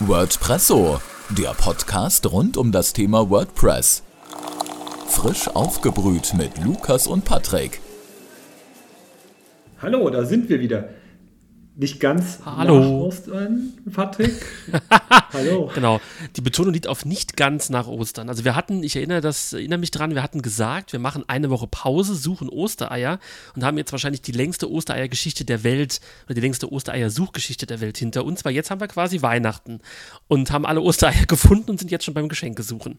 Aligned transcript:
WordPresso, 0.00 1.00
der 1.36 1.54
Podcast 1.54 2.30
rund 2.30 2.56
um 2.56 2.70
das 2.70 2.92
Thema 2.92 3.30
WordPress. 3.30 4.04
Frisch 5.08 5.48
aufgebrüht 5.48 6.34
mit 6.34 6.56
Lukas 6.64 7.08
und 7.08 7.24
Patrick. 7.24 7.80
Hallo, 9.82 10.08
da 10.08 10.24
sind 10.24 10.48
wir 10.48 10.60
wieder. 10.60 10.88
Nicht 11.80 12.00
ganz 12.00 12.40
Hallo. 12.44 12.80
nach 12.80 12.88
Ostern, 12.88 13.72
Patrick. 13.92 14.32
Hallo. 15.32 15.70
Genau. 15.72 16.00
Die 16.34 16.40
Betonung 16.40 16.74
liegt 16.74 16.88
auf 16.88 17.04
nicht 17.04 17.36
ganz 17.36 17.70
nach 17.70 17.86
Ostern. 17.86 18.28
Also 18.28 18.44
wir 18.44 18.56
hatten, 18.56 18.82
ich 18.82 18.96
erinnere 18.96 19.20
das, 19.20 19.52
erinnere 19.52 19.78
mich 19.78 19.92
dran, 19.92 20.12
wir 20.16 20.24
hatten 20.24 20.42
gesagt, 20.42 20.92
wir 20.92 20.98
machen 20.98 21.22
eine 21.28 21.50
Woche 21.50 21.68
Pause, 21.68 22.16
suchen 22.16 22.48
Ostereier 22.48 23.20
und 23.54 23.62
haben 23.62 23.78
jetzt 23.78 23.92
wahrscheinlich 23.92 24.22
die 24.22 24.32
längste 24.32 24.68
Ostereiergeschichte 24.68 25.44
der 25.44 25.62
Welt 25.62 26.00
oder 26.26 26.34
die 26.34 26.40
längste 26.40 26.72
Ostereiersuchgeschichte 26.72 27.66
der 27.66 27.80
Welt 27.80 27.96
hinter 27.96 28.24
uns, 28.24 28.44
weil 28.44 28.54
jetzt 28.54 28.72
haben 28.72 28.80
wir 28.80 28.88
quasi 28.88 29.22
Weihnachten 29.22 29.78
und 30.26 30.50
haben 30.50 30.66
alle 30.66 30.80
Ostereier 30.80 31.26
gefunden 31.28 31.70
und 31.70 31.78
sind 31.78 31.92
jetzt 31.92 32.04
schon 32.04 32.14
beim 32.14 32.28
Geschenke 32.28 32.64
suchen. 32.64 32.98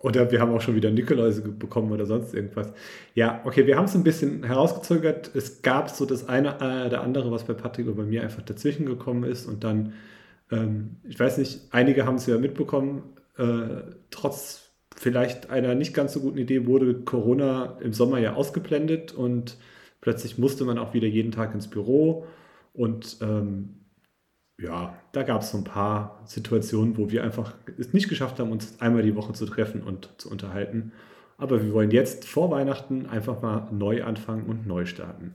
Oder 0.00 0.30
wir 0.30 0.40
haben 0.40 0.52
auch 0.52 0.60
schon 0.60 0.76
wieder 0.76 0.90
Nikoläuse 0.90 1.42
bekommen 1.42 1.90
oder 1.90 2.06
sonst 2.06 2.32
irgendwas. 2.32 2.72
Ja, 3.14 3.40
okay, 3.44 3.66
wir 3.66 3.76
haben 3.76 3.86
es 3.86 3.96
ein 3.96 4.04
bisschen 4.04 4.44
herausgezögert. 4.44 5.34
Es 5.34 5.62
gab 5.62 5.90
so 5.90 6.06
das 6.06 6.28
eine 6.28 6.60
äh, 6.60 6.88
der 6.88 7.00
andere, 7.00 7.32
was 7.32 7.44
bei 7.44 7.54
Patrick 7.54 7.88
und 7.88 7.96
bei 7.96 8.04
mir 8.04 8.22
einfach 8.22 8.42
dazwischen 8.42 8.86
gekommen 8.86 9.24
ist. 9.24 9.46
Und 9.46 9.64
dann, 9.64 9.94
ähm, 10.52 10.96
ich 11.02 11.18
weiß 11.18 11.38
nicht, 11.38 11.62
einige 11.72 12.06
haben 12.06 12.14
es 12.14 12.26
ja 12.26 12.38
mitbekommen, 12.38 13.02
äh, 13.38 13.82
trotz 14.10 14.70
vielleicht 14.94 15.50
einer 15.50 15.74
nicht 15.74 15.94
ganz 15.94 16.12
so 16.12 16.20
guten 16.20 16.38
Idee 16.38 16.66
wurde 16.66 16.94
Corona 17.02 17.76
im 17.80 17.92
Sommer 17.92 18.18
ja 18.18 18.34
ausgeblendet 18.34 19.12
und 19.12 19.56
plötzlich 20.00 20.38
musste 20.38 20.64
man 20.64 20.78
auch 20.78 20.94
wieder 20.94 21.08
jeden 21.08 21.32
Tag 21.32 21.54
ins 21.54 21.68
Büro. 21.68 22.26
Und 22.72 23.18
ähm, 23.20 23.77
ja, 24.60 24.98
da 25.12 25.22
gab 25.22 25.42
es 25.42 25.50
so 25.50 25.58
ein 25.58 25.64
paar 25.64 26.20
Situationen, 26.24 26.96
wo 26.96 27.10
wir 27.10 27.22
einfach 27.22 27.54
es 27.78 27.92
nicht 27.92 28.08
geschafft 28.08 28.40
haben, 28.40 28.50
uns 28.50 28.80
einmal 28.80 29.02
die 29.02 29.14
Woche 29.14 29.32
zu 29.32 29.46
treffen 29.46 29.82
und 29.82 30.10
zu 30.18 30.30
unterhalten. 30.30 30.92
Aber 31.36 31.62
wir 31.62 31.72
wollen 31.72 31.92
jetzt 31.92 32.24
vor 32.24 32.50
Weihnachten 32.50 33.06
einfach 33.06 33.40
mal 33.40 33.68
neu 33.70 34.02
anfangen 34.02 34.46
und 34.46 34.66
neu 34.66 34.84
starten. 34.86 35.34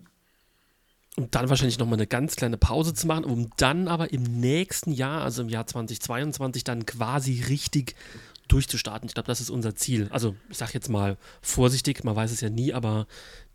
Und 1.15 1.35
dann 1.35 1.47
wahrscheinlich 1.47 1.79
nochmal 1.79 1.99
eine 1.99 2.07
ganz 2.07 2.35
kleine 2.35 2.57
Pause 2.57 2.93
zu 2.93 3.07
machen, 3.07 3.23
um 3.23 3.49
dann 3.57 3.87
aber 3.87 4.11
im 4.11 4.23
nächsten 4.23 4.91
Jahr, 4.91 5.21
also 5.21 5.43
im 5.43 5.49
Jahr 5.49 5.67
2022, 5.67 6.63
dann 6.63 6.85
quasi 6.85 7.43
richtig 7.47 7.95
durchzustarten. 8.49 9.07
Ich 9.07 9.13
glaube, 9.13 9.27
das 9.27 9.39
ist 9.39 9.49
unser 9.49 9.75
Ziel. 9.75 10.09
Also 10.11 10.35
ich 10.49 10.57
sage 10.57 10.71
jetzt 10.73 10.89
mal 10.89 11.17
vorsichtig, 11.41 12.03
man 12.03 12.15
weiß 12.15 12.31
es 12.31 12.41
ja 12.41 12.49
nie, 12.49 12.73
aber 12.73 13.07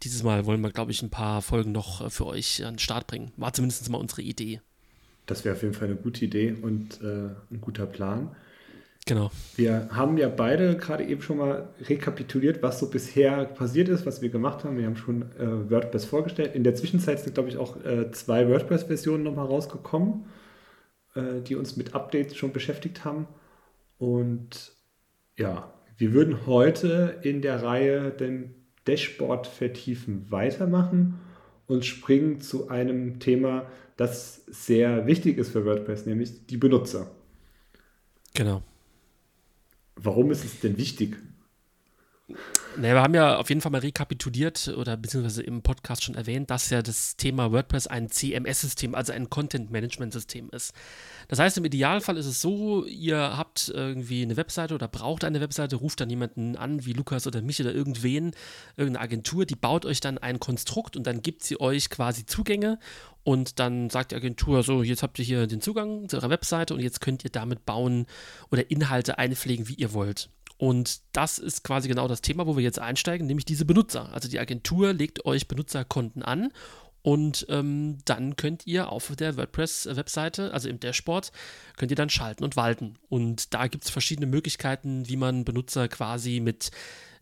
dieses 0.02 0.22
Mal 0.22 0.46
wollen 0.46 0.62
wir, 0.62 0.70
glaube 0.70 0.92
ich, 0.92 1.02
ein 1.02 1.10
paar 1.10 1.42
Folgen 1.42 1.72
noch 1.72 2.10
für 2.10 2.26
euch 2.26 2.64
an 2.64 2.74
den 2.74 2.78
Start 2.78 3.06
bringen. 3.06 3.32
War 3.36 3.52
zumindest 3.52 3.88
mal 3.90 3.98
unsere 3.98 4.22
Idee. 4.22 4.62
Das 5.28 5.44
wäre 5.44 5.54
auf 5.54 5.62
jeden 5.62 5.74
Fall 5.74 5.88
eine 5.88 5.96
gute 5.96 6.24
Idee 6.24 6.56
und 6.60 7.00
äh, 7.02 7.28
ein 7.50 7.60
guter 7.60 7.86
Plan. 7.86 8.34
Genau. 9.06 9.30
Wir 9.56 9.88
haben 9.92 10.18
ja 10.18 10.28
beide 10.28 10.76
gerade 10.76 11.04
eben 11.04 11.22
schon 11.22 11.38
mal 11.38 11.68
rekapituliert, 11.82 12.62
was 12.62 12.78
so 12.78 12.90
bisher 12.90 13.44
passiert 13.44 13.88
ist, 13.88 14.04
was 14.06 14.20
wir 14.22 14.30
gemacht 14.30 14.64
haben. 14.64 14.76
Wir 14.76 14.86
haben 14.86 14.96
schon 14.96 15.22
äh, 15.38 15.70
WordPress 15.70 16.06
vorgestellt. 16.06 16.54
In 16.54 16.64
der 16.64 16.74
Zwischenzeit 16.74 17.20
sind, 17.20 17.34
glaube 17.34 17.48
ich, 17.50 17.58
auch 17.58 17.82
äh, 17.84 18.10
zwei 18.10 18.48
WordPress-Versionen 18.48 19.22
nochmal 19.22 19.46
rausgekommen, 19.46 20.24
äh, 21.14 21.40
die 21.42 21.56
uns 21.56 21.76
mit 21.76 21.94
Updates 21.94 22.36
schon 22.36 22.52
beschäftigt 22.52 23.04
haben. 23.04 23.28
Und 23.98 24.72
ja, 25.36 25.72
wir 25.98 26.12
würden 26.12 26.46
heute 26.46 27.18
in 27.22 27.42
der 27.42 27.62
Reihe 27.62 28.10
den 28.10 28.54
Dashboard 28.86 29.46
vertiefen 29.46 30.26
weitermachen 30.30 31.20
und 31.68 31.84
springen 31.84 32.40
zu 32.40 32.68
einem 32.68 33.20
Thema, 33.20 33.70
das 33.96 34.42
sehr 34.46 35.06
wichtig 35.06 35.38
ist 35.38 35.50
für 35.50 35.64
WordPress, 35.64 36.06
nämlich 36.06 36.46
die 36.46 36.56
Benutzer. 36.56 37.10
Genau. 38.34 38.62
Warum 39.96 40.30
ist 40.30 40.44
es 40.44 40.60
denn 40.60 40.76
wichtig? 40.78 41.16
Naja, 42.76 42.94
wir 42.94 43.02
haben 43.02 43.14
ja 43.14 43.38
auf 43.38 43.48
jeden 43.48 43.60
Fall 43.60 43.72
mal 43.72 43.80
rekapituliert 43.80 44.68
oder 44.76 44.96
beziehungsweise 44.96 45.42
im 45.42 45.62
Podcast 45.62 46.04
schon 46.04 46.14
erwähnt, 46.14 46.48
dass 46.50 46.70
ja 46.70 46.80
das 46.80 47.16
Thema 47.16 47.50
WordPress 47.50 47.88
ein 47.88 48.08
CMS-System, 48.08 48.94
also 48.94 49.12
ein 49.12 49.28
Content-Management-System 49.28 50.50
ist. 50.50 50.72
Das 51.26 51.40
heißt, 51.40 51.58
im 51.58 51.64
Idealfall 51.64 52.16
ist 52.16 52.26
es 52.26 52.40
so, 52.40 52.84
ihr 52.84 53.36
habt 53.36 53.68
irgendwie 53.74 54.22
eine 54.22 54.36
Webseite 54.36 54.74
oder 54.74 54.86
braucht 54.86 55.24
eine 55.24 55.40
Webseite, 55.40 55.74
ruft 55.76 56.00
dann 56.00 56.08
jemanden 56.08 56.56
an, 56.56 56.86
wie 56.86 56.92
Lukas 56.92 57.26
oder 57.26 57.42
mich 57.42 57.60
oder 57.60 57.74
irgendwen, 57.74 58.30
irgendeine 58.76 59.02
Agentur, 59.02 59.44
die 59.44 59.56
baut 59.56 59.84
euch 59.84 59.98
dann 59.98 60.18
ein 60.18 60.38
Konstrukt 60.38 60.96
und 60.96 61.06
dann 61.06 61.20
gibt 61.20 61.42
sie 61.42 61.60
euch 61.60 61.90
quasi 61.90 62.26
Zugänge 62.26 62.78
und 63.24 63.58
dann 63.58 63.90
sagt 63.90 64.12
die 64.12 64.16
Agentur 64.16 64.62
so, 64.62 64.82
jetzt 64.82 65.02
habt 65.02 65.18
ihr 65.18 65.24
hier 65.24 65.46
den 65.46 65.60
Zugang 65.60 66.08
zu 66.08 66.16
eurer 66.16 66.30
Webseite 66.30 66.74
und 66.74 66.80
jetzt 66.80 67.00
könnt 67.00 67.24
ihr 67.24 67.30
damit 67.30 67.66
bauen 67.66 68.06
oder 68.50 68.70
Inhalte 68.70 69.18
einpflegen, 69.18 69.68
wie 69.68 69.74
ihr 69.74 69.92
wollt. 69.92 70.30
Und 70.58 71.00
das 71.12 71.38
ist 71.38 71.62
quasi 71.62 71.88
genau 71.88 72.08
das 72.08 72.20
Thema, 72.20 72.46
wo 72.46 72.56
wir 72.56 72.64
jetzt 72.64 72.80
einsteigen, 72.80 73.26
nämlich 73.26 73.46
diese 73.46 73.64
Benutzer. 73.64 74.12
Also 74.12 74.28
die 74.28 74.40
Agentur 74.40 74.92
legt 74.92 75.24
euch 75.24 75.46
Benutzerkonten 75.46 76.22
an 76.22 76.50
und 77.02 77.46
ähm, 77.48 77.98
dann 78.04 78.36
könnt 78.36 78.66
ihr 78.66 78.90
auf 78.90 79.14
der 79.16 79.36
WordPress-Webseite, 79.36 80.52
also 80.52 80.68
im 80.68 80.80
Dashboard, 80.80 81.32
könnt 81.76 81.92
ihr 81.92 81.96
dann 81.96 82.10
schalten 82.10 82.44
und 82.44 82.56
walten. 82.56 82.96
Und 83.08 83.54
da 83.54 83.68
gibt 83.68 83.84
es 83.84 83.90
verschiedene 83.90 84.26
Möglichkeiten, 84.26 85.08
wie 85.08 85.16
man 85.16 85.44
Benutzer 85.44 85.88
quasi 85.88 86.40
mit, 86.40 86.70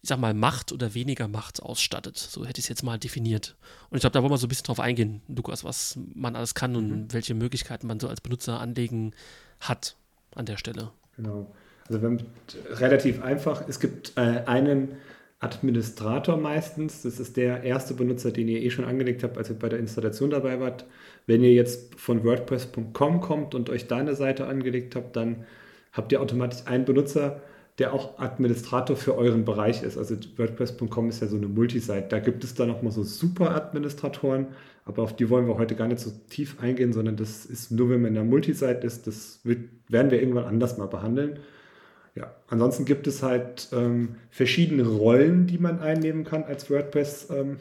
ich 0.03 0.09
sag 0.09 0.19
mal, 0.19 0.33
Macht 0.33 0.73
oder 0.73 0.95
weniger 0.95 1.29
Macht 1.29 1.63
ausstattet. 1.63 2.17
So 2.17 2.47
hätte 2.47 2.59
ich 2.59 2.65
es 2.65 2.69
jetzt 2.69 2.83
mal 2.83 2.99
definiert. 2.99 3.55
Und 3.91 3.99
ich 3.99 4.01
glaube, 4.01 4.15
da 4.15 4.23
wollen 4.23 4.33
wir 4.33 4.39
so 4.39 4.47
ein 4.47 4.49
bisschen 4.49 4.65
drauf 4.67 4.81
eingehen, 4.81 5.21
Lukas, 5.29 5.63
was 5.63 5.99
man 6.15 6.37
alles 6.37 6.55
kann 6.55 6.75
und 6.75 6.89
mhm. 6.89 7.13
welche 7.13 7.35
Möglichkeiten 7.35 7.87
man 7.87 8.01
so 8.01 8.09
als 8.09 8.23
Benutzer 8.23 8.59
anlegen 8.59 9.15
hat 9.61 9.97
an 10.35 10.47
der 10.47 10.57
Stelle. 10.57 10.91
Genau. 11.17 11.55
Also 11.89 12.03
wenn, 12.03 12.23
relativ 12.71 13.23
einfach, 13.23 13.69
es 13.69 13.81
gibt 13.81 14.13
äh, 14.17 14.21
einen 14.47 14.97
Administrator 15.39 16.37
meistens, 16.37 17.03
das 17.03 17.21
ist 17.21 17.37
der 17.37 17.63
erste 17.63 17.95
Benutzer, 17.95 18.31
den 18.31 18.49
ihr 18.49 18.63
eh 18.63 18.71
schon 18.71 18.85
angelegt 18.85 19.23
habt, 19.23 19.37
als 19.37 19.51
ihr 19.51 19.59
bei 19.59 19.69
der 19.69 19.79
Installation 19.79 20.31
dabei 20.31 20.61
wart. 20.61 20.87
Wenn 21.27 21.45
ihr 21.45 21.53
jetzt 21.53 21.95
von 21.97 22.25
WordPress.com 22.25 23.21
kommt 23.21 23.55
und 23.55 23.69
euch 23.69 23.87
da 23.87 23.99
eine 23.99 24.15
Seite 24.15 24.47
angelegt 24.47 24.97
habt, 24.97 25.15
dann 25.15 25.45
habt 25.93 26.13
ihr 26.13 26.21
automatisch 26.21 26.67
einen 26.67 26.85
Benutzer, 26.85 27.43
der 27.79 27.93
auch 27.93 28.19
Administrator 28.19 28.97
für 28.97 29.17
euren 29.17 29.45
Bereich 29.45 29.83
ist. 29.83 29.99
Also 29.99 30.17
WordPress.com 30.37 31.11
ist 31.11 31.21
ja 31.21 31.27
so 31.27 31.37
eine 31.37 31.49
Multisite. 31.49 32.07
Da 32.09 32.21
gibt 32.21 32.43
es 32.43 32.55
dann 32.55 32.69
nochmal 32.69 32.93
so 32.93 33.03
Super-Administratoren, 33.03 34.47
aber 34.87 35.03
auf 35.03 35.15
die 35.15 35.29
wollen 35.29 35.47
wir 35.47 35.59
heute 35.59 35.75
gar 35.75 35.89
nicht 35.89 36.01
so 36.01 36.11
tief 36.31 36.57
eingehen, 36.61 36.95
sondern 36.95 37.17
das 37.17 37.45
ist 37.45 37.71
nur, 37.71 37.91
wenn 37.91 38.01
man 38.01 38.09
in 38.09 38.15
der 38.15 38.25
Multisite 38.25 38.87
ist, 38.87 39.07
das 39.07 39.41
wird, 39.45 39.69
werden 39.89 40.11
wir 40.11 40.21
irgendwann 40.21 40.45
anders 40.45 40.79
mal 40.79 40.87
behandeln. 40.87 41.41
Ja, 42.17 42.35
ansonsten 42.49 42.85
gibt 42.87 43.07
es 43.07 43.23
halt 43.23 43.69
ähm, 43.73 44.17
verschiedene 44.31 44.87
Rollen, 44.87 45.47
die 45.47 45.59
man 45.59 45.81
einnehmen 45.81 46.25
kann 46.25 46.45
als 46.45 46.71
WordPress-Nutzer. 46.71 47.57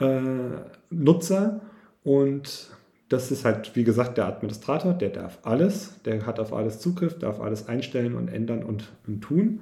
Ähm, 0.00 1.60
äh, 1.60 2.08
und 2.08 2.70
das 3.08 3.30
ist 3.30 3.44
halt, 3.44 3.74
wie 3.74 3.84
gesagt, 3.84 4.18
der 4.18 4.26
Administrator, 4.26 4.94
der 4.94 5.10
darf 5.10 5.40
alles, 5.42 6.00
der 6.04 6.24
hat 6.26 6.38
auf 6.38 6.52
alles 6.52 6.78
Zugriff, 6.78 7.18
darf 7.18 7.40
alles 7.40 7.68
einstellen 7.68 8.14
und 8.14 8.28
ändern 8.28 8.62
und, 8.62 8.92
und 9.06 9.20
tun. 9.20 9.60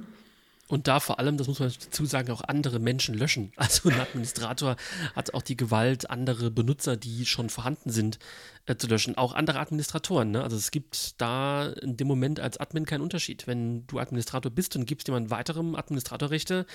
Und 0.71 0.87
da 0.87 1.01
vor 1.01 1.19
allem, 1.19 1.37
das 1.37 1.49
muss 1.49 1.59
man 1.59 1.69
dazu 1.69 2.07
sagen, 2.07 2.31
auch 2.31 2.43
andere 2.43 2.79
Menschen 2.79 3.17
löschen. 3.17 3.53
Also 3.61 3.89
ein 3.89 4.01
Administrator 4.01 4.77
hat 5.17 5.35
auch 5.35 5.43
die 5.43 5.57
Gewalt, 5.57 6.11
andere 6.11 6.51
Benutzer, 6.51 6.97
die 6.97 7.27
schon 7.27 7.51
vorhanden 7.51 7.91
sind, 7.91 8.21
äh, 8.67 8.77
zu 8.77 8.87
löschen. 8.87 9.17
Auch 9.19 9.35
andere 9.35 9.59
Administratoren. 9.59 10.31
Ne? 10.31 10.43
Also 10.45 10.57
es 10.57 10.71
gibt 10.71 11.21
da 11.21 11.67
in 11.67 11.97
dem 11.97 12.07
Moment 12.07 12.39
als 12.39 12.59
Admin 12.59 12.87
keinen 12.87 13.01
Unterschied. 13.01 13.49
Wenn 13.49 13.85
du 13.89 13.99
Administrator 13.99 14.51
bist 14.51 14.77
und 14.77 14.87
gibst 14.87 15.09
jemand 15.09 15.31
weiterem 15.31 15.75
Administratorrechte, 15.75 16.67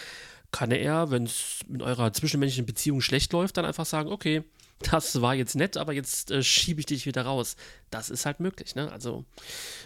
kann 0.51 0.71
er, 0.71 1.09
wenn 1.09 1.23
es 1.23 1.59
in 1.69 1.81
eurer 1.81 2.11
zwischenmenschlichen 2.11 2.65
Beziehung 2.65 2.99
schlecht 2.99 3.31
läuft, 3.31 3.55
dann 3.55 3.65
einfach 3.65 3.85
sagen, 3.85 4.11
okay, 4.11 4.43
das 4.79 5.21
war 5.21 5.33
jetzt 5.33 5.55
nett, 5.55 5.77
aber 5.77 5.93
jetzt 5.93 6.31
äh, 6.31 6.43
schiebe 6.43 6.79
ich 6.79 6.85
dich 6.85 7.05
wieder 7.05 7.23
raus. 7.23 7.55
Das 7.91 8.09
ist 8.09 8.25
halt 8.25 8.39
möglich. 8.39 8.75
Ne? 8.75 8.91
Also 8.91 9.23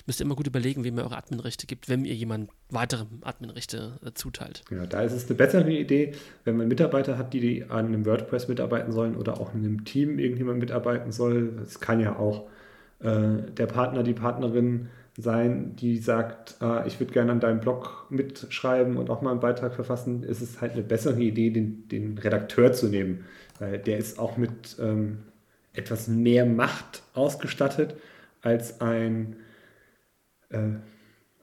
müsst 0.08 0.20
ihr 0.20 0.26
immer 0.26 0.36
gut 0.36 0.48
überlegen, 0.48 0.84
wem 0.84 0.98
ihr 0.98 1.04
eure 1.04 1.18
Adminrechte 1.18 1.68
gibt, 1.68 1.90
wenn 1.90 2.06
ihr 2.06 2.16
jemand 2.16 2.50
weitere 2.70 3.06
Adminrechte 3.22 4.00
äh, 4.04 4.12
zuteilt. 4.14 4.64
Ja, 4.72 4.86
da 4.86 5.02
ist 5.02 5.14
es 5.14 5.28
eine 5.28 5.36
bessere 5.36 5.72
Idee, 5.72 6.14
wenn 6.44 6.58
man 6.58 6.68
Mitarbeiter 6.68 7.18
hat, 7.18 7.34
die, 7.34 7.40
die 7.40 7.64
an 7.66 7.88
einem 7.88 8.06
WordPress 8.06 8.48
mitarbeiten 8.48 8.92
sollen 8.92 9.16
oder 9.16 9.40
auch 9.40 9.54
in 9.54 9.60
einem 9.60 9.86
Team 9.86 10.18
irgendjemand 10.18 10.60
mitarbeiten 10.60 11.12
soll. 11.12 11.60
Es 11.64 11.80
kann 11.80 12.00
ja 12.00 12.18
auch 12.18 12.48
äh, 13.00 13.52
der 13.52 13.68
Partner, 13.68 14.04
die 14.04 14.14
Partnerin 14.14 14.90
sein, 15.18 15.76
die 15.76 15.98
sagt, 15.98 16.56
äh, 16.62 16.88
ich 16.88 17.00
würde 17.00 17.14
gerne 17.14 17.32
an 17.32 17.40
deinem 17.40 17.60
Blog 17.60 18.08
mitschreiben 18.10 18.98
und 18.98 19.10
auch 19.10 19.22
mal 19.22 19.32
einen 19.32 19.40
Beitrag 19.40 19.76
verfassen, 19.76 20.24
ist 20.24 20.42
es 20.42 20.62
halt 20.62 20.74
eine 20.74 20.82
bessere 20.82 21.20
Idee, 21.20 21.50
den, 21.50 21.88
den 21.90 22.18
Redakteur 22.18 22.74
zu 22.74 22.88
nehmen. 22.88 23.26
Weil 23.60 23.78
der 23.78 23.98
ist 23.98 24.20
auch 24.20 24.38
mit 24.38 24.78
ähm, 24.80 25.20
etwas 25.74 26.08
mehr 26.08 26.46
Macht 26.46 27.04
ausgestattet 27.14 27.96
als 28.42 28.82
ein, 28.82 29.36
äh, 30.50 30.60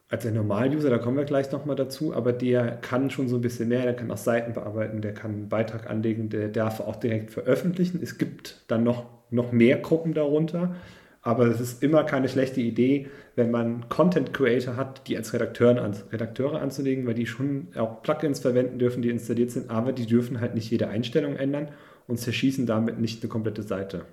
als 0.09 0.27
ein 0.27 0.35
Normal-User, 0.35 0.91
da 0.91 0.99
kommen 0.99 1.17
wir 1.17 1.25
gleich 1.25 1.51
nochmal 1.53 1.77
dazu, 1.77 2.15
aber 2.15 2.33
der 2.33 2.77
kann 2.77 3.11
schon 3.11 3.29
so 3.29 3.37
ein 3.37 3.43
bisschen 3.43 3.69
mehr, 3.69 3.83
der 3.83 3.95
kann 3.95 4.11
auch 4.11 4.17
Seiten 4.17 4.53
bearbeiten, 4.53 5.03
der 5.03 5.15
kann 5.15 5.33
einen 5.33 5.49
Beitrag 5.49 5.91
anlegen, 5.91 6.29
der 6.29 6.49
darf 6.49 6.81
auch 6.81 6.97
direkt 6.97 7.31
veröffentlichen. 7.31 8.01
Es 8.03 8.19
gibt 8.19 8.65
dann 8.69 8.85
noch, 8.85 9.07
noch 9.31 9.53
mehr 9.53 9.79
Gruppen 9.79 10.15
darunter, 10.15 10.77
aber 11.23 11.47
es 11.47 11.61
ist 11.61 11.83
immer 11.83 12.05
keine 12.05 12.29
schlechte 12.29 12.61
Idee, 12.61 13.09
wenn 13.35 13.51
man 13.51 13.89
Content 13.89 14.33
Creator 14.33 14.77
hat, 14.77 15.09
die 15.09 15.17
als 15.17 15.33
Redakteuren 15.33 15.79
an, 15.79 15.95
Redakteure 16.13 16.63
anzulegen, 16.63 17.05
weil 17.07 17.15
die 17.15 17.27
schon 17.27 17.69
auch 17.77 18.03
Plugins 18.03 18.39
verwenden 18.41 18.79
dürfen, 18.79 19.03
die 19.03 19.11
installiert 19.11 19.51
sind, 19.51 19.71
aber 19.71 19.93
die 19.93 20.07
dürfen 20.07 20.41
halt 20.41 20.55
nicht 20.55 20.71
jede 20.71 20.89
Einstellung 20.89 21.37
ändern 21.37 21.69
und 22.07 22.19
zerschießen 22.19 22.67
damit 22.67 22.99
nicht 22.99 23.23
eine 23.23 23.29
komplette 23.29 23.63
Seite. 23.63 24.07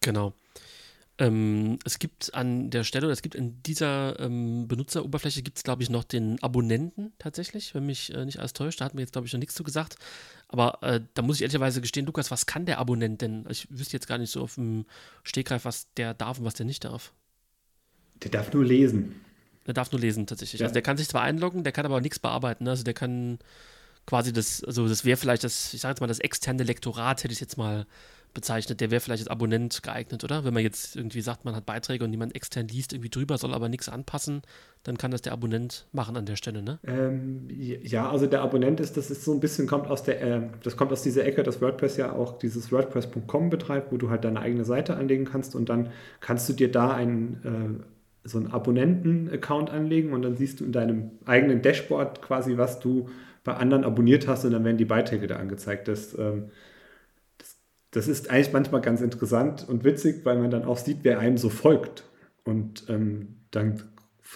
Genau. 0.00 0.34
Ähm, 1.16 1.78
es 1.84 2.00
gibt 2.00 2.34
an 2.34 2.70
der 2.70 2.82
Stelle, 2.82 3.08
es 3.10 3.22
gibt 3.22 3.36
in 3.36 3.62
dieser 3.62 4.18
ähm, 4.18 4.66
Benutzeroberfläche 4.66 5.42
gibt 5.42 5.58
es, 5.58 5.62
glaube 5.62 5.82
ich, 5.82 5.88
noch 5.88 6.02
den 6.02 6.42
Abonnenten 6.42 7.12
tatsächlich, 7.18 7.72
wenn 7.74 7.86
mich 7.86 8.12
äh, 8.12 8.24
nicht 8.24 8.40
alles 8.40 8.52
täuscht. 8.52 8.80
Da 8.80 8.84
hat 8.84 8.94
mir 8.94 9.02
jetzt, 9.02 9.12
glaube 9.12 9.26
ich, 9.28 9.32
noch 9.32 9.38
nichts 9.38 9.54
zu 9.54 9.62
gesagt. 9.62 9.96
Aber 10.48 10.82
äh, 10.82 11.00
da 11.14 11.22
muss 11.22 11.36
ich 11.36 11.42
ehrlicherweise 11.42 11.80
gestehen, 11.80 12.06
Lukas, 12.06 12.32
was 12.32 12.46
kann 12.46 12.66
der 12.66 12.78
Abonnent 12.78 13.22
denn? 13.22 13.46
Ich 13.48 13.68
wüsste 13.70 13.92
jetzt 13.92 14.08
gar 14.08 14.18
nicht 14.18 14.30
so 14.30 14.42
auf 14.42 14.56
dem 14.56 14.86
Stegreif, 15.22 15.64
was 15.64 15.86
der 15.94 16.14
darf 16.14 16.40
und 16.40 16.44
was 16.46 16.54
der 16.54 16.66
nicht 16.66 16.84
darf. 16.84 17.12
Der 18.24 18.32
darf 18.32 18.52
nur 18.52 18.64
lesen. 18.64 19.14
Der 19.68 19.74
darf 19.74 19.92
nur 19.92 20.00
lesen, 20.00 20.26
tatsächlich. 20.26 20.60
Ja. 20.60 20.66
Also 20.66 20.74
der 20.74 20.82
kann 20.82 20.96
sich 20.96 21.08
zwar 21.08 21.22
einloggen, 21.22 21.62
der 21.62 21.72
kann 21.72 21.86
aber 21.86 22.00
nichts 22.00 22.18
bearbeiten. 22.18 22.66
Also 22.66 22.82
der 22.82 22.94
kann 22.94 23.38
quasi 24.06 24.32
das, 24.32 24.62
also 24.64 24.88
das 24.88 25.04
wäre 25.04 25.16
vielleicht 25.16 25.44
das, 25.44 25.72
ich 25.74 25.80
sage 25.80 25.92
jetzt 25.92 26.00
mal, 26.00 26.06
das 26.06 26.18
externe 26.18 26.62
Lektorat, 26.62 27.24
hätte 27.24 27.32
ich 27.32 27.40
jetzt 27.40 27.56
mal 27.56 27.86
bezeichnet, 28.34 28.80
der 28.80 28.90
wäre 28.90 29.00
vielleicht 29.00 29.22
als 29.22 29.30
Abonnent 29.30 29.82
geeignet, 29.82 30.24
oder? 30.24 30.44
Wenn 30.44 30.52
man 30.52 30.62
jetzt 30.62 30.96
irgendwie 30.96 31.20
sagt, 31.20 31.44
man 31.44 31.54
hat 31.54 31.64
Beiträge 31.64 32.04
und 32.04 32.10
jemand 32.10 32.34
extern 32.34 32.66
liest 32.68 32.92
irgendwie 32.92 33.08
drüber, 33.08 33.38
soll 33.38 33.54
aber 33.54 33.68
nichts 33.68 33.88
anpassen, 33.88 34.42
dann 34.82 34.98
kann 34.98 35.12
das 35.12 35.22
der 35.22 35.32
Abonnent 35.32 35.86
machen 35.92 36.16
an 36.16 36.26
der 36.26 36.36
Stelle, 36.36 36.62
ne? 36.62 36.78
Ähm, 36.84 37.46
ja, 37.48 38.10
also 38.10 38.26
der 38.26 38.42
Abonnent 38.42 38.80
ist, 38.80 38.96
das 38.96 39.10
ist 39.10 39.24
so 39.24 39.32
ein 39.32 39.40
bisschen, 39.40 39.66
kommt 39.66 39.86
aus 39.86 40.02
der, 40.02 40.20
äh, 40.20 40.42
das 40.62 40.76
kommt 40.76 40.92
aus 40.92 41.02
dieser 41.02 41.24
Ecke, 41.24 41.44
dass 41.44 41.62
WordPress 41.62 41.96
ja 41.96 42.12
auch 42.12 42.38
dieses 42.38 42.72
WordPress.com 42.72 43.50
betreibt, 43.50 43.92
wo 43.92 43.96
du 43.96 44.10
halt 44.10 44.24
deine 44.24 44.40
eigene 44.40 44.64
Seite 44.64 44.96
anlegen 44.96 45.24
kannst 45.24 45.54
und 45.54 45.68
dann 45.68 45.90
kannst 46.20 46.48
du 46.48 46.52
dir 46.52 46.70
da 46.70 46.92
einen 46.92 47.80
äh, 47.80 47.84
so 48.26 48.38
einen 48.38 48.48
Abonnenten-Account 48.48 49.70
anlegen 49.70 50.12
und 50.14 50.22
dann 50.22 50.34
siehst 50.34 50.60
du 50.60 50.64
in 50.64 50.72
deinem 50.72 51.10
eigenen 51.26 51.60
Dashboard 51.60 52.22
quasi, 52.22 52.56
was 52.56 52.80
du 52.80 53.10
bei 53.44 53.54
anderen 53.54 53.84
abonniert 53.84 54.26
hast 54.26 54.44
und 54.44 54.52
dann 54.52 54.64
werden 54.64 54.78
die 54.78 54.84
Beiträge 54.84 55.26
da 55.26 55.36
angezeigt. 55.36 55.86
Das 55.88 56.18
ähm, 56.18 56.50
das 57.94 58.08
ist 58.08 58.28
eigentlich 58.28 58.52
manchmal 58.52 58.80
ganz 58.80 59.00
interessant 59.00 59.66
und 59.68 59.84
witzig, 59.84 60.24
weil 60.24 60.36
man 60.36 60.50
dann 60.50 60.64
auch 60.64 60.78
sieht, 60.78 60.98
wer 61.02 61.20
einem 61.20 61.38
so 61.38 61.48
folgt. 61.48 62.02
Und 62.42 62.84
ähm, 62.88 63.36
dann, 63.52 63.84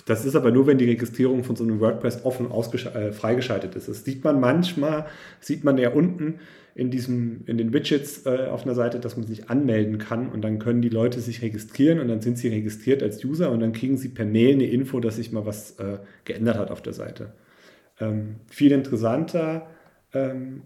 das 0.07 0.25
ist 0.25 0.37
aber 0.37 0.53
nur, 0.53 0.69
wenn 0.69 0.79
die 0.79 0.85
Registrierung 0.85 1.43
von 1.43 1.57
so 1.57 1.65
einem 1.65 1.81
WordPress 1.81 2.25
offen 2.25 2.53
äh, 2.53 3.13
freigeschaltet 3.13 3.75
ist. 3.75 3.89
Das 3.89 4.05
sieht 4.05 4.23
man 4.23 4.39
manchmal, 4.39 5.07
sieht 5.41 5.65
man 5.65 5.77
ja 5.77 5.91
unten 5.91 6.39
in, 6.77 6.93
diesem, 6.93 7.41
in 7.47 7.59
den 7.59 7.73
Widgets 7.73 8.27
äh, 8.27 8.47
auf 8.49 8.63
einer 8.63 8.77
Seite, 8.77 9.01
dass 9.01 9.17
man 9.17 9.27
sich 9.27 9.51
anmelden 9.51 9.99
kann 9.99 10.29
und 10.29 10.43
dann 10.43 10.61
können 10.61 10.81
die 10.81 10.89
Leute 10.89 11.21
sich 11.21 11.43
registrieren 11.43 11.99
und 11.99 12.07
dann 12.07 12.21
sind 12.21 12.39
sie 12.39 12.49
registriert 12.49 13.03
als 13.03 13.25
User 13.25 13.51
und 13.51 13.59
dann 13.59 13.73
kriegen 13.73 13.97
sie 13.97 14.11
per 14.11 14.25
Mail 14.25 14.55
eine 14.55 14.67
Info, 14.67 15.01
dass 15.01 15.17
sich 15.17 15.33
mal 15.33 15.47
was 15.47 15.73
äh, 15.81 15.99
geändert 16.25 16.59
hat 16.59 16.71
auf 16.71 16.81
der 16.81 16.93
Seite. 16.93 17.33
Ähm, 18.01 18.37
viel 18.47 18.73
interessanter 18.73 19.67
ähm, 20.13 20.63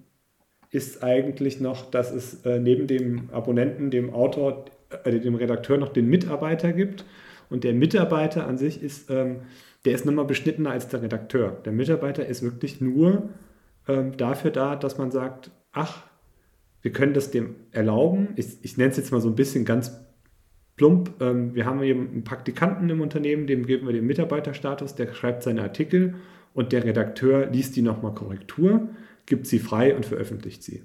ist 0.70 1.02
eigentlich 1.02 1.60
noch, 1.60 1.90
dass 1.90 2.12
es 2.12 2.44
äh, 2.46 2.58
neben 2.58 2.86
dem 2.86 3.30
Abonnenten, 3.30 3.90
dem 3.90 4.12
Autor, 4.12 4.64
äh, 5.04 5.20
dem 5.20 5.34
Redakteur 5.34 5.78
noch 5.78 5.92
den 5.92 6.08
Mitarbeiter 6.08 6.72
gibt. 6.72 7.04
Und 7.50 7.64
der 7.64 7.74
Mitarbeiter 7.74 8.46
an 8.46 8.56
sich 8.56 8.82
ist, 8.82 9.10
ähm, 9.10 9.42
der 9.84 9.94
ist 9.94 10.06
nochmal 10.06 10.24
beschnittener 10.24 10.70
als 10.70 10.88
der 10.88 11.02
Redakteur. 11.02 11.60
Der 11.64 11.72
Mitarbeiter 11.72 12.24
ist 12.24 12.42
wirklich 12.42 12.80
nur 12.80 13.28
ähm, 13.88 14.16
dafür 14.16 14.50
da, 14.50 14.76
dass 14.76 14.96
man 14.96 15.10
sagt, 15.10 15.50
ach, 15.72 16.04
wir 16.80 16.92
können 16.92 17.14
das 17.14 17.30
dem 17.30 17.56
erlauben. 17.70 18.28
Ich, 18.36 18.58
ich 18.62 18.76
nenne 18.76 18.90
es 18.90 18.96
jetzt 18.96 19.12
mal 19.12 19.20
so 19.20 19.28
ein 19.28 19.36
bisschen 19.36 19.64
ganz 19.64 19.92
plump. 20.76 21.20
Ähm, 21.20 21.54
wir 21.54 21.66
haben 21.66 21.80
hier 21.82 21.94
einen 21.94 22.24
Praktikanten 22.24 22.88
im 22.90 23.00
Unternehmen, 23.00 23.46
dem 23.46 23.66
geben 23.66 23.86
wir 23.86 23.92
den 23.92 24.06
Mitarbeiterstatus, 24.06 24.94
der 24.94 25.12
schreibt 25.12 25.42
seine 25.42 25.62
Artikel 25.62 26.14
und 26.54 26.72
der 26.72 26.84
Redakteur 26.84 27.46
liest 27.46 27.76
die 27.76 27.82
nochmal 27.82 28.14
Korrektur 28.14 28.88
gibt 29.26 29.46
sie 29.46 29.58
frei 29.58 29.94
und 29.94 30.06
veröffentlicht 30.06 30.62
sie. 30.62 30.82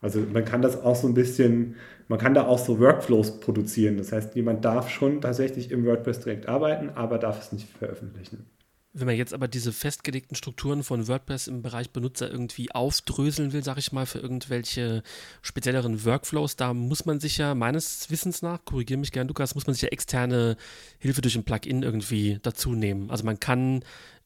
Also 0.00 0.20
man 0.20 0.44
kann 0.44 0.62
das 0.62 0.82
auch 0.82 0.96
so 0.96 1.06
ein 1.06 1.14
bisschen, 1.14 1.76
man 2.08 2.18
kann 2.18 2.34
da 2.34 2.46
auch 2.46 2.58
so 2.58 2.80
Workflows 2.80 3.40
produzieren. 3.40 3.96
Das 3.96 4.10
heißt, 4.12 4.34
jemand 4.34 4.64
darf 4.64 4.90
schon 4.90 5.20
tatsächlich 5.20 5.70
im 5.70 5.84
WordPress 5.84 6.20
direkt 6.20 6.48
arbeiten, 6.48 6.90
aber 6.90 7.18
darf 7.18 7.40
es 7.40 7.52
nicht 7.52 7.68
veröffentlichen. 7.68 8.46
Wenn 8.94 9.06
man 9.06 9.16
jetzt 9.16 9.32
aber 9.32 9.48
diese 9.48 9.72
festgelegten 9.72 10.36
Strukturen 10.36 10.82
von 10.82 11.08
WordPress 11.08 11.46
im 11.46 11.62
Bereich 11.62 11.90
Benutzer 11.90 12.30
irgendwie 12.30 12.72
aufdröseln 12.72 13.54
will, 13.54 13.64
sage 13.64 13.80
ich 13.80 13.90
mal, 13.92 14.04
für 14.04 14.18
irgendwelche 14.18 15.02
spezielleren 15.40 16.04
Workflows, 16.04 16.56
da 16.56 16.74
muss 16.74 17.06
man 17.06 17.18
sich 17.18 17.38
ja 17.38 17.54
meines 17.54 18.10
Wissens 18.10 18.42
nach, 18.42 18.62
korrigiere 18.66 19.00
mich 19.00 19.10
gern, 19.10 19.28
Lukas, 19.28 19.54
muss 19.54 19.66
man 19.66 19.72
sich 19.72 19.82
ja 19.82 19.88
externe 19.88 20.58
Hilfe 20.98 21.22
durch 21.22 21.36
ein 21.36 21.44
Plugin 21.44 21.82
irgendwie 21.82 22.38
dazu 22.42 22.74
nehmen. 22.74 23.10
Also 23.10 23.24
man 23.24 23.40
kann 23.40 23.82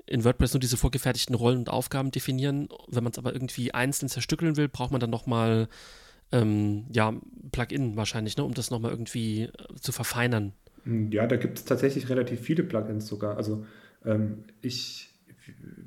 in 0.06 0.24
WordPress 0.24 0.54
nur 0.54 0.60
diese 0.60 0.76
vorgefertigten 0.76 1.34
Rollen 1.34 1.58
und 1.58 1.70
Aufgaben 1.70 2.10
definieren. 2.10 2.68
Wenn 2.88 3.04
man 3.04 3.12
es 3.12 3.18
aber 3.18 3.32
irgendwie 3.32 3.74
einzeln 3.74 4.08
zerstückeln 4.08 4.56
will, 4.56 4.68
braucht 4.68 4.92
man 4.92 5.00
dann 5.00 5.10
nochmal 5.10 5.68
ähm, 6.32 6.86
ja, 6.92 7.14
Plugin 7.52 7.96
wahrscheinlich, 7.96 8.36
ne, 8.36 8.44
um 8.44 8.54
das 8.54 8.70
nochmal 8.70 8.90
irgendwie 8.90 9.42
äh, 9.42 9.50
zu 9.80 9.92
verfeinern. 9.92 10.52
Hm, 10.84 11.10
ja, 11.12 11.26
da 11.26 11.36
gibt 11.36 11.58
es 11.58 11.64
tatsächlich 11.64 12.08
relativ 12.08 12.40
viele 12.40 12.62
Plugins 12.62 13.06
sogar. 13.06 13.36
Also 13.36 13.64
ähm, 14.04 14.44
ich, 14.62 15.14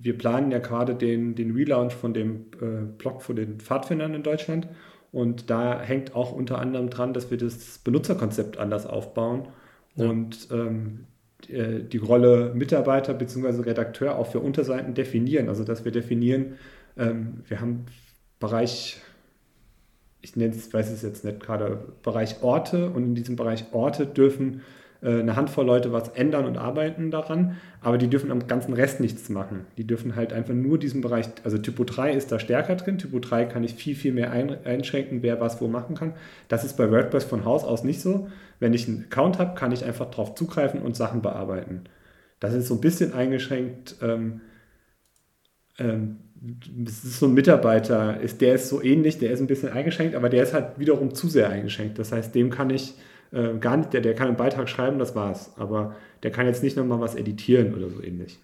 wir 0.01 0.17
planen 0.17 0.51
ja 0.51 0.59
gerade 0.59 0.95
den, 0.95 1.35
den 1.35 1.51
Relaunch 1.51 1.93
von 1.93 2.13
dem 2.13 2.45
äh, 2.61 2.85
Blog 2.97 3.21
von 3.21 3.35
den 3.35 3.59
Pfadfindern 3.59 4.13
in 4.13 4.23
Deutschland. 4.23 4.67
Und 5.11 5.49
da 5.49 5.81
hängt 5.81 6.13
auch 6.13 6.31
unter 6.31 6.59
anderem 6.59 6.89
dran, 6.89 7.13
dass 7.13 7.31
wir 7.31 7.37
das 7.37 7.79
Benutzerkonzept 7.79 8.57
anders 8.57 8.85
aufbauen. 8.85 9.47
Ja. 9.95 10.07
Und 10.07 10.49
ähm, 10.51 10.99
äh, 11.01 11.08
die 11.47 11.97
Rolle 11.97 12.51
Mitarbeiter 12.53 13.13
bzw. 13.13 13.61
Redakteur 13.61 14.17
auch 14.17 14.27
für 14.27 14.39
Unterseiten 14.39 14.93
definieren. 14.93 15.49
Also 15.49 15.63
dass 15.63 15.85
wir 15.85 15.91
definieren, 15.91 16.57
ähm, 16.97 17.43
wir 17.47 17.61
haben 17.61 17.85
Bereich, 18.39 19.01
ich 20.21 20.35
nenne 20.35 20.53
es, 20.53 20.73
weiß 20.73 20.91
es 20.91 21.01
jetzt 21.01 21.23
nicht 21.23 21.39
gerade, 21.39 21.79
Bereich 22.03 22.41
Orte 22.41 22.89
und 22.89 23.03
in 23.03 23.15
diesem 23.15 23.35
Bereich 23.35 23.65
Orte 23.71 24.05
dürfen 24.05 24.55
äh, 24.55 24.61
eine 25.01 25.35
Handvoll 25.37 25.65
Leute 25.65 25.93
was 25.93 26.09
ändern 26.09 26.45
und 26.45 26.57
arbeiten 26.57 27.09
daran, 27.09 27.55
aber 27.81 27.97
die 27.97 28.09
dürfen 28.09 28.31
am 28.31 28.47
ganzen 28.47 28.73
Rest 28.73 28.99
nichts 28.99 29.29
machen. 29.29 29.65
Die 29.77 29.87
dürfen 29.87 30.15
halt 30.15 30.33
einfach 30.33 30.53
nur 30.53 30.77
diesen 30.77 30.99
Bereich, 30.99 31.27
also 31.45 31.57
Typo 31.57 31.85
3 31.85 32.11
ist 32.11 32.31
da 32.31 32.39
stärker 32.39 32.75
drin, 32.75 32.97
Typo 32.97 33.19
3 33.19 33.45
kann 33.45 33.63
ich 33.63 33.75
viel, 33.75 33.95
viel 33.95 34.11
mehr 34.11 34.31
einschränken, 34.31 35.23
wer 35.23 35.39
was 35.39 35.61
wo 35.61 35.69
machen 35.69 35.95
kann. 35.95 36.13
Das 36.49 36.65
ist 36.65 36.75
bei 36.75 36.91
WordPress 36.91 37.23
von 37.23 37.45
Haus 37.45 37.63
aus 37.63 37.85
nicht 37.85 38.01
so. 38.01 38.27
Wenn 38.59 38.73
ich 38.73 38.89
einen 38.89 39.05
Account 39.05 39.39
habe, 39.39 39.55
kann 39.55 39.71
ich 39.71 39.85
einfach 39.85 40.09
darauf 40.09 40.35
zugreifen 40.35 40.81
und 40.81 40.97
Sachen 40.97 41.21
bearbeiten. 41.21 41.85
Das 42.41 42.53
ist 42.53 42.67
so 42.67 42.75
ein 42.75 42.81
bisschen 42.81 43.13
eingeschränkt. 43.13 43.95
Ähm, 44.01 44.41
ähm, 45.77 46.17
das 46.41 47.03
ist 47.03 47.19
so 47.19 47.27
ein 47.27 47.33
Mitarbeiter, 47.33 48.19
ist, 48.19 48.41
der 48.41 48.55
ist 48.55 48.69
so 48.69 48.81
ähnlich, 48.81 49.17
der 49.17 49.31
ist 49.31 49.41
ein 49.41 49.47
bisschen 49.47 49.69
eingeschränkt, 49.69 50.15
aber 50.15 50.29
der 50.29 50.43
ist 50.43 50.53
halt 50.53 50.77
wiederum 50.77 51.13
zu 51.13 51.27
sehr 51.27 51.49
eingeschränkt. 51.49 51.99
Das 51.99 52.11
heißt, 52.11 52.33
dem 52.33 52.49
kann 52.49 52.69
ich 52.69 52.93
äh, 53.31 53.57
gar 53.59 53.77
nicht, 53.77 53.93
der, 53.93 54.01
der 54.01 54.15
kann 54.15 54.27
einen 54.27 54.37
Beitrag 54.37 54.69
schreiben, 54.69 54.99
das 54.99 55.15
war's. 55.15 55.51
Aber 55.57 55.95
der 56.23 56.31
kann 56.31 56.45
jetzt 56.45 56.63
nicht 56.63 56.77
nochmal 56.77 56.99
was 56.99 57.15
editieren 57.15 57.73
oder 57.73 57.89
so 57.89 58.01
ähnlich. 58.01 58.39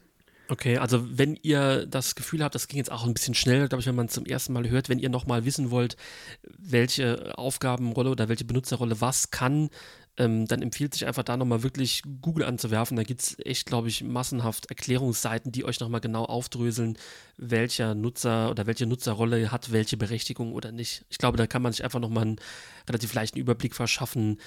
Okay, 0.47 0.77
also 0.77 1.17
wenn 1.17 1.39
ihr 1.41 1.87
das 1.87 2.13
Gefühl 2.13 2.43
habt, 2.43 2.53
das 2.53 2.67
ging 2.67 2.77
jetzt 2.77 2.91
auch 2.91 3.05
ein 3.05 3.15
bisschen 3.15 3.33
schnell, 3.33 3.67
glaube 3.67 3.81
ich, 3.81 3.87
wenn 3.87 3.95
man 3.95 4.09
zum 4.09 4.25
ersten 4.25 4.53
Mal 4.53 4.69
hört, 4.69 4.89
wenn 4.89 4.99
ihr 4.99 5.09
nochmal 5.09 5.43
wissen 5.43 5.71
wollt, 5.71 5.97
welche 6.59 7.35
Aufgabenrolle 7.35 8.11
oder 8.11 8.29
welche 8.29 8.45
Benutzerrolle 8.45 9.01
was 9.01 9.31
kann, 9.31 9.69
ähm, 10.17 10.45
dann 10.47 10.61
empfiehlt 10.61 10.93
sich 10.93 11.05
einfach 11.07 11.23
da 11.23 11.35
nochmal 11.35 11.63
wirklich 11.63 12.03
Google 12.21 12.45
anzuwerfen. 12.45 12.95
Da 12.95 13.03
gibt 13.03 13.21
es 13.21 13.37
echt, 13.39 13.65
glaube 13.65 13.89
ich, 13.89 14.03
massenhaft 14.03 14.67
Erklärungsseiten, 14.67 15.51
die 15.51 15.65
euch 15.65 15.79
nochmal 15.79 15.99
genau 15.99 16.25
aufdröseln, 16.25 16.97
welcher 17.37 17.95
Nutzer 17.95 18.49
oder 18.51 18.65
welche 18.65 18.85
Nutzerrolle 18.85 19.51
hat 19.51 19.71
welche 19.71 19.97
Berechtigung 19.97 20.53
oder 20.53 20.71
nicht. 20.71 21.05
Ich 21.09 21.17
glaube, 21.17 21.37
da 21.37 21.47
kann 21.47 21.61
man 21.61 21.73
sich 21.73 21.83
einfach 21.83 21.99
nochmal 21.99 22.23
einen 22.23 22.39
relativ 22.87 23.13
leichten 23.13 23.39
Überblick 23.39 23.75
verschaffen, 23.75 24.39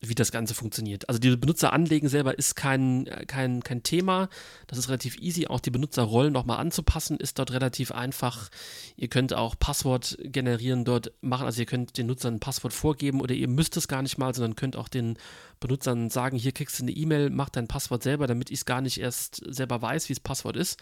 wie 0.00 0.14
das 0.14 0.30
Ganze 0.30 0.54
funktioniert. 0.54 1.08
Also 1.08 1.18
die 1.18 1.36
Benutzer 1.36 1.72
anlegen 1.72 2.08
selber 2.08 2.38
ist 2.38 2.54
kein, 2.54 3.06
kein, 3.26 3.62
kein 3.62 3.82
Thema. 3.82 4.28
Das 4.68 4.78
ist 4.78 4.88
relativ 4.88 5.18
easy. 5.18 5.48
Auch 5.48 5.58
die 5.58 5.70
Benutzerrollen 5.70 6.32
nochmal 6.32 6.58
anzupassen 6.58 7.16
ist 7.16 7.38
dort 7.38 7.50
relativ 7.50 7.90
einfach. 7.90 8.48
Ihr 8.96 9.08
könnt 9.08 9.34
auch 9.34 9.56
Passwort 9.58 10.16
generieren 10.22 10.84
dort 10.84 11.12
machen. 11.20 11.46
Also 11.46 11.60
ihr 11.60 11.66
könnt 11.66 11.98
den 11.98 12.06
Nutzern 12.06 12.34
ein 12.34 12.40
Passwort 12.40 12.72
vorgeben 12.72 13.20
oder 13.20 13.34
ihr 13.34 13.48
müsst 13.48 13.76
es 13.76 13.88
gar 13.88 14.02
nicht 14.02 14.18
mal, 14.18 14.34
sondern 14.34 14.54
könnt 14.54 14.76
auch 14.76 14.88
den 14.88 15.18
Benutzern 15.58 16.10
sagen, 16.10 16.38
hier 16.38 16.52
kriegst 16.52 16.78
du 16.78 16.84
eine 16.84 16.92
E-Mail, 16.92 17.30
mach 17.30 17.48
dein 17.48 17.66
Passwort 17.66 18.04
selber, 18.04 18.28
damit 18.28 18.50
ich 18.50 18.60
es 18.60 18.64
gar 18.64 18.80
nicht 18.80 19.00
erst 19.00 19.42
selber 19.52 19.82
weiß, 19.82 20.08
wie 20.08 20.14
das 20.14 20.20
Passwort 20.20 20.56
ist. 20.56 20.78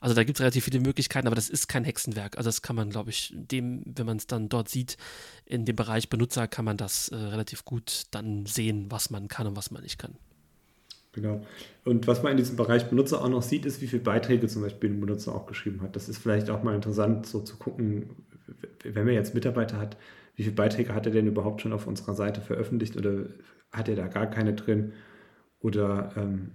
Also 0.00 0.14
da 0.14 0.24
gibt 0.24 0.38
es 0.38 0.40
relativ 0.40 0.64
viele 0.64 0.80
Möglichkeiten, 0.80 1.26
aber 1.26 1.36
das 1.36 1.48
ist 1.48 1.68
kein 1.68 1.84
Hexenwerk. 1.84 2.36
Also 2.36 2.48
das 2.48 2.62
kann 2.62 2.76
man, 2.76 2.90
glaube 2.90 3.10
ich, 3.10 3.32
dem, 3.34 3.82
wenn 3.84 4.06
man 4.06 4.16
es 4.16 4.26
dann 4.26 4.48
dort 4.48 4.68
sieht, 4.68 4.96
in 5.44 5.64
dem 5.64 5.76
Bereich 5.76 6.08
Benutzer, 6.08 6.48
kann 6.48 6.64
man 6.64 6.76
das 6.76 7.08
äh, 7.08 7.16
relativ 7.16 7.64
gut 7.64 8.04
dann 8.10 8.46
sehen, 8.46 8.86
was 8.90 9.10
man 9.10 9.28
kann 9.28 9.46
und 9.46 9.56
was 9.56 9.70
man 9.70 9.82
nicht 9.82 9.98
kann. 9.98 10.16
Genau. 11.12 11.40
Und 11.84 12.06
was 12.06 12.22
man 12.22 12.32
in 12.32 12.36
diesem 12.36 12.56
Bereich 12.56 12.88
Benutzer 12.90 13.22
auch 13.22 13.28
noch 13.28 13.42
sieht, 13.42 13.64
ist, 13.64 13.80
wie 13.80 13.86
viele 13.86 14.02
Beiträge 14.02 14.48
zum 14.48 14.60
Beispiel 14.62 14.90
ein 14.90 15.00
Benutzer 15.00 15.34
auch 15.34 15.46
geschrieben 15.46 15.80
hat. 15.80 15.96
Das 15.96 16.10
ist 16.10 16.18
vielleicht 16.18 16.50
auch 16.50 16.62
mal 16.62 16.74
interessant, 16.74 17.26
so 17.26 17.40
zu 17.40 17.56
gucken, 17.56 18.10
wenn 18.82 19.06
man 19.06 19.14
jetzt 19.14 19.34
Mitarbeiter 19.34 19.78
hat, 19.78 19.96
wie 20.36 20.42
viele 20.42 20.54
Beiträge 20.54 20.94
hat 20.94 21.06
er 21.06 21.12
denn 21.12 21.26
überhaupt 21.26 21.62
schon 21.62 21.72
auf 21.72 21.86
unserer 21.86 22.14
Seite 22.14 22.42
veröffentlicht 22.42 22.96
oder 22.96 23.24
hat 23.72 23.88
er 23.88 23.96
da 23.96 24.06
gar 24.08 24.26
keine 24.26 24.52
drin? 24.52 24.92
Oder 25.60 26.12
ähm, 26.16 26.52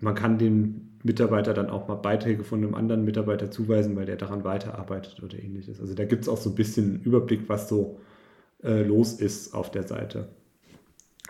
man 0.00 0.14
kann 0.14 0.36
dem 0.36 0.95
Mitarbeiter 1.06 1.54
dann 1.54 1.70
auch 1.70 1.88
mal 1.88 1.94
Beiträge 1.94 2.44
von 2.44 2.62
einem 2.62 2.74
anderen 2.74 3.04
Mitarbeiter 3.04 3.50
zuweisen, 3.50 3.96
weil 3.96 4.06
der 4.06 4.16
daran 4.16 4.44
weiterarbeitet 4.44 5.22
oder 5.22 5.38
ähnliches. 5.38 5.80
Also 5.80 5.94
da 5.94 6.04
gibt 6.04 6.22
es 6.22 6.28
auch 6.28 6.36
so 6.36 6.50
ein 6.50 6.54
bisschen 6.54 7.00
Überblick, 7.02 7.48
was 7.48 7.68
so 7.68 8.00
äh, 8.62 8.82
los 8.82 9.14
ist 9.14 9.54
auf 9.54 9.70
der 9.70 9.84
Seite. 9.84 10.28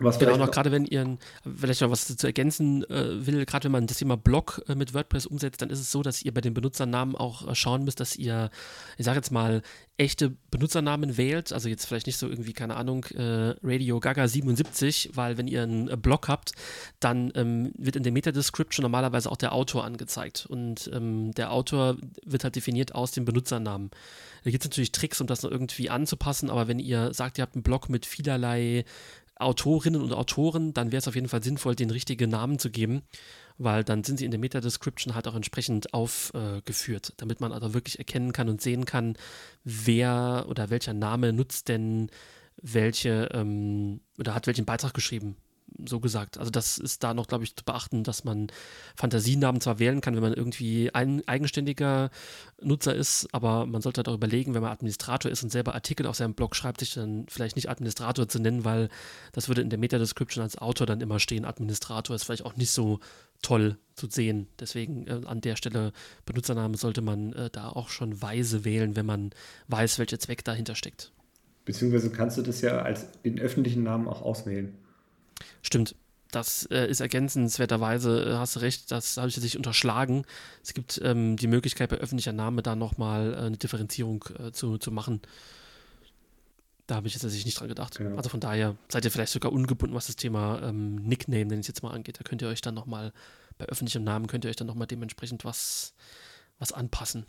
Was 0.00 0.18
genau, 0.18 0.36
noch 0.36 0.50
gerade 0.50 0.72
wenn 0.72 0.84
ihr 0.84 1.16
vielleicht 1.56 1.80
noch 1.80 1.90
was 1.90 2.16
zu 2.16 2.26
ergänzen 2.26 2.84
äh, 2.90 3.26
will, 3.26 3.44
gerade 3.46 3.64
wenn 3.64 3.72
man 3.72 3.86
das 3.86 3.98
Thema 3.98 4.16
Blog 4.16 4.62
äh, 4.68 4.74
mit 4.74 4.94
WordPress 4.94 5.26
umsetzt, 5.26 5.62
dann 5.62 5.70
ist 5.70 5.80
es 5.80 5.90
so, 5.90 6.02
dass 6.02 6.22
ihr 6.22 6.34
bei 6.34 6.40
den 6.40 6.54
Benutzernamen 6.54 7.16
auch 7.16 7.48
äh, 7.48 7.54
schauen 7.54 7.84
müsst, 7.84 8.00
dass 8.00 8.16
ihr, 8.16 8.50
ich 8.98 9.04
sage 9.04 9.16
jetzt 9.16 9.30
mal, 9.30 9.62
echte 9.98 10.36
Benutzernamen 10.50 11.16
wählt. 11.16 11.52
Also 11.52 11.68
jetzt 11.68 11.86
vielleicht 11.86 12.06
nicht 12.06 12.18
so 12.18 12.28
irgendwie, 12.28 12.52
keine 12.52 12.76
Ahnung, 12.76 13.04
äh, 13.14 13.54
Radio 13.62 14.00
Gaga 14.00 14.28
77, 14.28 15.10
weil 15.14 15.38
wenn 15.38 15.48
ihr 15.48 15.62
einen 15.62 15.88
äh, 15.88 15.96
Blog 15.96 16.28
habt, 16.28 16.52
dann 17.00 17.32
ähm, 17.34 17.72
wird 17.78 17.96
in 17.96 18.02
der 18.02 18.12
Meta-Description 18.12 18.82
normalerweise 18.82 19.30
auch 19.30 19.36
der 19.36 19.52
Autor 19.52 19.84
angezeigt. 19.84 20.46
Und 20.46 20.90
ähm, 20.92 21.32
der 21.32 21.52
Autor 21.52 21.96
wird 22.24 22.44
halt 22.44 22.56
definiert 22.56 22.94
aus 22.94 23.12
dem 23.12 23.24
Benutzernamen. 23.24 23.90
Da 24.44 24.50
gibt 24.50 24.64
es 24.64 24.70
natürlich 24.70 24.92
Tricks, 24.92 25.20
um 25.20 25.26
das 25.26 25.42
noch 25.42 25.50
irgendwie 25.50 25.90
anzupassen, 25.90 26.50
aber 26.50 26.68
wenn 26.68 26.78
ihr 26.78 27.12
sagt, 27.12 27.38
ihr 27.38 27.42
habt 27.42 27.56
einen 27.56 27.64
Blog 27.64 27.88
mit 27.88 28.06
vielerlei 28.06 28.84
Autorinnen 29.36 30.00
und 30.00 30.12
Autoren, 30.12 30.72
dann 30.74 30.92
wäre 30.92 30.98
es 30.98 31.08
auf 31.08 31.14
jeden 31.14 31.28
Fall 31.28 31.42
sinnvoll, 31.42 31.74
den 31.74 31.90
richtigen 31.90 32.30
Namen 32.30 32.58
zu 32.58 32.70
geben, 32.70 33.02
weil 33.58 33.84
dann 33.84 34.04
sind 34.04 34.18
sie 34.18 34.24
in 34.24 34.30
der 34.30 34.40
Meta-Description 34.40 35.14
halt 35.14 35.28
auch 35.28 35.34
entsprechend 35.34 35.92
aufgeführt, 35.94 37.10
äh, 37.10 37.12
damit 37.18 37.40
man 37.40 37.52
also 37.52 37.74
wirklich 37.74 37.98
erkennen 37.98 38.32
kann 38.32 38.48
und 38.48 38.60
sehen 38.60 38.84
kann, 38.84 39.16
wer 39.64 40.46
oder 40.48 40.70
welcher 40.70 40.94
Name 40.94 41.32
nutzt 41.32 41.68
denn 41.68 42.10
welche 42.62 43.28
ähm, 43.32 44.00
oder 44.18 44.34
hat 44.34 44.46
welchen 44.46 44.64
Beitrag 44.64 44.94
geschrieben 44.94 45.36
so 45.84 46.00
gesagt. 46.00 46.38
Also 46.38 46.50
das 46.50 46.78
ist 46.78 47.02
da 47.02 47.14
noch, 47.14 47.26
glaube 47.26 47.44
ich, 47.44 47.54
zu 47.54 47.64
beachten, 47.64 48.04
dass 48.04 48.24
man 48.24 48.48
Fantasienamen 48.96 49.60
zwar 49.60 49.78
wählen 49.78 50.00
kann, 50.00 50.14
wenn 50.14 50.22
man 50.22 50.32
irgendwie 50.32 50.94
ein 50.94 51.26
eigenständiger 51.26 52.10
Nutzer 52.62 52.94
ist, 52.94 53.28
aber 53.32 53.66
man 53.66 53.82
sollte 53.82 53.98
halt 53.98 54.08
auch 54.08 54.14
überlegen, 54.14 54.54
wenn 54.54 54.62
man 54.62 54.72
Administrator 54.72 55.30
ist 55.30 55.42
und 55.42 55.50
selber 55.50 55.74
Artikel 55.74 56.06
auf 56.06 56.16
seinem 56.16 56.34
Blog 56.34 56.56
schreibt, 56.56 56.80
sich 56.80 56.94
dann 56.94 57.26
vielleicht 57.28 57.56
nicht 57.56 57.68
Administrator 57.68 58.28
zu 58.28 58.38
nennen, 58.38 58.64
weil 58.64 58.88
das 59.32 59.48
würde 59.48 59.62
in 59.62 59.70
der 59.70 59.78
Meta-Description 59.78 60.42
als 60.42 60.58
Autor 60.58 60.86
dann 60.86 61.00
immer 61.00 61.18
stehen. 61.20 61.44
Administrator 61.44 62.16
ist 62.16 62.24
vielleicht 62.24 62.44
auch 62.44 62.56
nicht 62.56 62.70
so 62.70 63.00
toll 63.42 63.76
zu 63.94 64.08
sehen. 64.08 64.48
Deswegen 64.58 65.06
äh, 65.06 65.20
an 65.26 65.40
der 65.40 65.56
Stelle 65.56 65.92
Benutzernamen 66.24 66.76
sollte 66.76 67.02
man 67.02 67.32
äh, 67.32 67.50
da 67.50 67.68
auch 67.68 67.88
schon 67.88 68.20
weise 68.22 68.64
wählen, 68.64 68.96
wenn 68.96 69.06
man 69.06 69.30
weiß, 69.68 69.98
welcher 69.98 70.18
Zweck 70.18 70.44
dahinter 70.44 70.74
steckt. 70.74 71.12
Beziehungsweise 71.64 72.10
kannst 72.10 72.38
du 72.38 72.42
das 72.42 72.60
ja 72.60 72.78
als 72.78 73.06
den 73.22 73.38
öffentlichen 73.40 73.82
Namen 73.82 74.06
auch 74.08 74.22
auswählen. 74.22 74.74
Stimmt. 75.62 75.94
Das 76.32 76.66
äh, 76.70 76.86
ist 76.88 77.00
ergänzenswerterweise, 77.00 78.24
äh, 78.24 78.34
hast 78.34 78.56
du 78.56 78.60
recht, 78.60 78.90
das 78.90 79.16
habe 79.16 79.28
ich 79.28 79.36
jetzt 79.36 79.56
unterschlagen. 79.56 80.24
Es 80.62 80.74
gibt 80.74 81.00
ähm, 81.02 81.36
die 81.36 81.46
Möglichkeit, 81.46 81.90
bei 81.90 81.96
öffentlicher 81.96 82.32
Name 82.32 82.62
da 82.62 82.74
nochmal 82.74 83.32
äh, 83.32 83.36
eine 83.36 83.56
Differenzierung 83.56 84.24
äh, 84.38 84.50
zu, 84.52 84.78
zu 84.78 84.90
machen. 84.90 85.20
Da 86.86 86.96
habe 86.96 87.06
ich 87.06 87.14
jetzt 87.14 87.22
tatsächlich 87.22 87.46
nicht 87.46 87.58
dran 87.58 87.68
gedacht. 87.68 87.98
Ja. 87.98 88.14
Also 88.16 88.28
von 88.28 88.40
daher 88.40 88.76
seid 88.88 89.04
ihr 89.04 89.10
vielleicht 89.10 89.32
sogar 89.32 89.52
ungebunden, 89.52 89.96
was 89.96 90.06
das 90.06 90.16
Thema 90.16 90.60
ähm, 90.62 90.96
Nickname, 90.96 91.46
nenne 91.46 91.60
ich 91.60 91.68
jetzt 91.68 91.82
mal 91.82 91.92
angeht. 91.92 92.18
Da 92.18 92.22
könnt 92.22 92.42
ihr 92.42 92.48
euch 92.48 92.60
dann 92.60 92.74
nochmal, 92.74 93.12
bei 93.58 93.66
öffentlichem 93.66 94.04
Namen 94.04 94.26
könnt 94.26 94.44
ihr 94.44 94.50
euch 94.50 94.56
dann 94.56 94.66
nochmal 94.66 94.86
dementsprechend 94.86 95.44
was, 95.44 95.94
was 96.58 96.72
anpassen. 96.72 97.24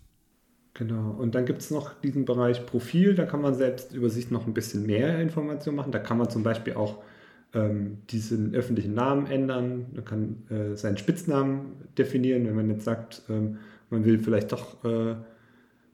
Genau, 0.73 1.09
und 1.11 1.33
dann 1.33 1.47
gibt 1.47 1.61
es 1.61 1.71
noch 1.71 1.99
diesen 2.01 2.25
Bereich 2.25 2.63
Profil, 2.67 3.15
da 3.15 3.25
kann 3.25 3.41
man 3.41 3.55
selbst 3.55 3.93
über 3.93 4.11
sich 4.11 4.29
noch 4.29 4.45
ein 4.45 4.53
bisschen 4.53 4.85
mehr 4.85 5.19
Informationen 5.19 5.75
machen. 5.75 5.91
Da 5.91 5.97
kann 5.97 6.19
man 6.19 6.29
zum 6.29 6.43
Beispiel 6.43 6.73
auch 6.73 6.97
ähm, 7.53 7.99
diesen 8.09 8.53
öffentlichen 8.53 8.93
Namen 8.93 9.27
ändern, 9.27 9.87
man 9.93 10.05
kann 10.05 10.43
äh, 10.49 10.75
seinen 10.75 10.97
Spitznamen 10.97 11.73
definieren, 11.97 12.45
wenn 12.45 12.55
man 12.55 12.69
jetzt 12.69 12.83
sagt, 12.83 13.23
ähm, 13.29 13.57
man 13.89 14.05
will 14.05 14.19
vielleicht 14.19 14.51
doch 14.51 14.83
äh, 14.83 15.15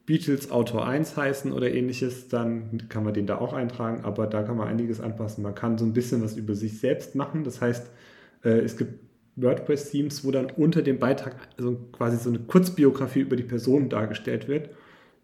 Beatles 0.06 0.50
Autor 0.50 0.86
1 0.86 1.16
heißen 1.16 1.52
oder 1.52 1.72
ähnliches, 1.72 2.28
dann 2.28 2.88
kann 2.88 3.04
man 3.04 3.14
den 3.14 3.26
da 3.26 3.38
auch 3.38 3.52
eintragen, 3.52 4.04
aber 4.04 4.26
da 4.26 4.42
kann 4.42 4.56
man 4.56 4.68
einiges 4.68 5.00
anpassen. 5.00 5.42
Man 5.42 5.54
kann 5.54 5.78
so 5.78 5.84
ein 5.84 5.94
bisschen 5.94 6.22
was 6.22 6.36
über 6.36 6.54
sich 6.54 6.78
selbst 6.78 7.14
machen, 7.14 7.44
das 7.44 7.60
heißt, 7.60 7.90
äh, 8.44 8.58
es 8.58 8.76
gibt 8.76 8.98
WordPress-Themes, 9.36 10.24
wo 10.24 10.30
dann 10.30 10.50
unter 10.50 10.82
dem 10.82 10.98
Beitrag 10.98 11.36
also 11.56 11.76
quasi 11.92 12.18
so 12.18 12.28
eine 12.28 12.40
Kurzbiografie 12.40 13.20
über 13.20 13.36
die 13.36 13.42
Person 13.42 13.88
dargestellt 13.88 14.46
wird. 14.48 14.70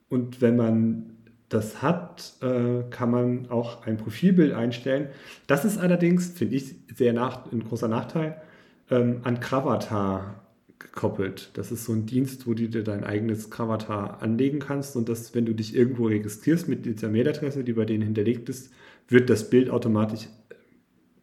Und 0.08 0.40
wenn 0.40 0.56
man 0.56 1.12
das 1.50 1.82
hat, 1.82 2.34
äh, 2.42 2.84
kann 2.90 3.10
man 3.10 3.50
auch 3.50 3.84
ein 3.84 3.98
Profilbild 3.98 4.54
einstellen. 4.54 5.08
Das 5.48 5.64
ist 5.64 5.78
allerdings, 5.78 6.28
finde 6.30 6.56
ich, 6.56 6.76
sehr 6.94 7.12
nach, 7.12 7.50
ein 7.52 7.64
großer 7.64 7.88
Nachteil, 7.88 8.40
ähm, 8.88 9.20
an 9.24 9.40
Gravatar 9.40 10.42
gekoppelt. 10.78 11.50
Das 11.54 11.72
ist 11.72 11.84
so 11.84 11.92
ein 11.92 12.06
Dienst, 12.06 12.46
wo 12.46 12.54
du 12.54 12.68
dir 12.68 12.84
dein 12.84 13.04
eigenes 13.04 13.50
Gravatar 13.50 14.22
anlegen 14.22 14.60
kannst 14.60 14.96
und 14.96 15.08
das, 15.08 15.34
wenn 15.34 15.44
du 15.44 15.52
dich 15.52 15.74
irgendwo 15.74 16.06
registrierst 16.06 16.68
mit 16.68 16.86
dieser 16.86 17.10
Mailadresse, 17.10 17.64
die 17.64 17.72
bei 17.72 17.84
denen 17.84 18.04
hinterlegt 18.04 18.48
ist, 18.48 18.72
wird 19.08 19.28
das 19.28 19.50
Bild 19.50 19.70
automatisch 19.70 20.28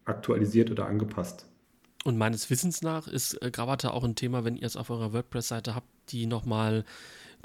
aktualisiert 0.04 0.70
oder 0.72 0.88
angepasst. 0.88 1.46
Und 2.04 2.18
meines 2.18 2.50
Wissens 2.50 2.82
nach 2.82 3.08
ist 3.08 3.42
äh, 3.42 3.50
Gravatar 3.50 3.94
auch 3.94 4.04
ein 4.04 4.16
Thema, 4.16 4.44
wenn 4.44 4.58
ihr 4.58 4.68
es 4.68 4.76
auf 4.76 4.90
eurer 4.90 5.14
WordPress-Seite 5.14 5.74
habt, 5.74 5.88
die 6.10 6.26
nochmal 6.26 6.84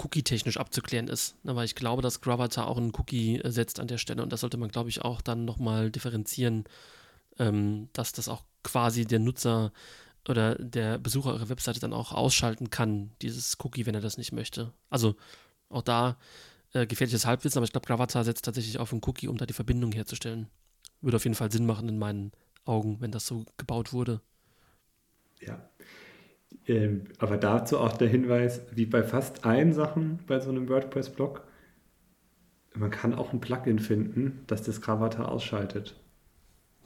cookie-technisch 0.02 0.58
abzuklären 0.58 1.08
ist. 1.08 1.36
Aber 1.44 1.60
ne, 1.60 1.64
ich 1.64 1.74
glaube, 1.74 2.02
dass 2.02 2.20
Gravatar 2.20 2.66
auch 2.66 2.76
einen 2.76 2.92
Cookie 2.94 3.40
äh, 3.40 3.50
setzt 3.50 3.80
an 3.80 3.88
der 3.88 3.98
Stelle 3.98 4.22
und 4.22 4.32
das 4.32 4.40
sollte 4.40 4.56
man, 4.56 4.70
glaube 4.70 4.90
ich, 4.90 5.02
auch 5.02 5.20
dann 5.20 5.44
nochmal 5.44 5.90
differenzieren, 5.90 6.64
ähm, 7.38 7.88
dass 7.92 8.12
das 8.12 8.28
auch 8.28 8.44
quasi 8.62 9.04
der 9.06 9.18
Nutzer 9.18 9.72
oder 10.28 10.54
der 10.56 10.98
Besucher 10.98 11.32
eurer 11.32 11.48
Webseite 11.48 11.80
dann 11.80 11.92
auch 11.92 12.12
ausschalten 12.12 12.70
kann, 12.70 13.10
dieses 13.22 13.56
Cookie, 13.62 13.86
wenn 13.86 13.94
er 13.94 14.00
das 14.00 14.18
nicht 14.18 14.32
möchte. 14.32 14.72
Also 14.88 15.16
auch 15.68 15.82
da 15.82 16.16
äh, 16.72 16.86
gefährliches 16.86 17.26
Halbwissen, 17.26 17.58
aber 17.58 17.64
ich 17.64 17.72
glaube, 17.72 17.86
Gravatar 17.86 18.24
setzt 18.24 18.44
tatsächlich 18.44 18.78
auf 18.78 18.92
einen 18.92 19.02
Cookie, 19.04 19.28
um 19.28 19.36
da 19.36 19.46
die 19.46 19.52
Verbindung 19.52 19.92
herzustellen. 19.92 20.48
Würde 21.00 21.16
auf 21.16 21.24
jeden 21.24 21.34
Fall 21.34 21.50
Sinn 21.50 21.66
machen 21.66 21.88
in 21.88 21.98
meinen 21.98 22.32
Augen, 22.64 23.00
wenn 23.00 23.10
das 23.10 23.26
so 23.26 23.44
gebaut 23.56 23.92
wurde. 23.92 24.20
Ja, 25.40 25.68
aber 27.18 27.36
dazu 27.36 27.78
auch 27.78 27.96
der 27.96 28.08
Hinweis, 28.08 28.62
wie 28.74 28.86
bei 28.86 29.02
fast 29.02 29.44
allen 29.44 29.72
Sachen 29.72 30.20
bei 30.26 30.40
so 30.40 30.50
einem 30.50 30.68
WordPress-Blog, 30.68 31.42
man 32.74 32.90
kann 32.90 33.14
auch 33.14 33.32
ein 33.32 33.40
Plugin 33.40 33.78
finden, 33.78 34.44
das 34.46 34.62
das 34.62 34.80
Gravatar 34.80 35.30
ausschaltet. 35.30 36.01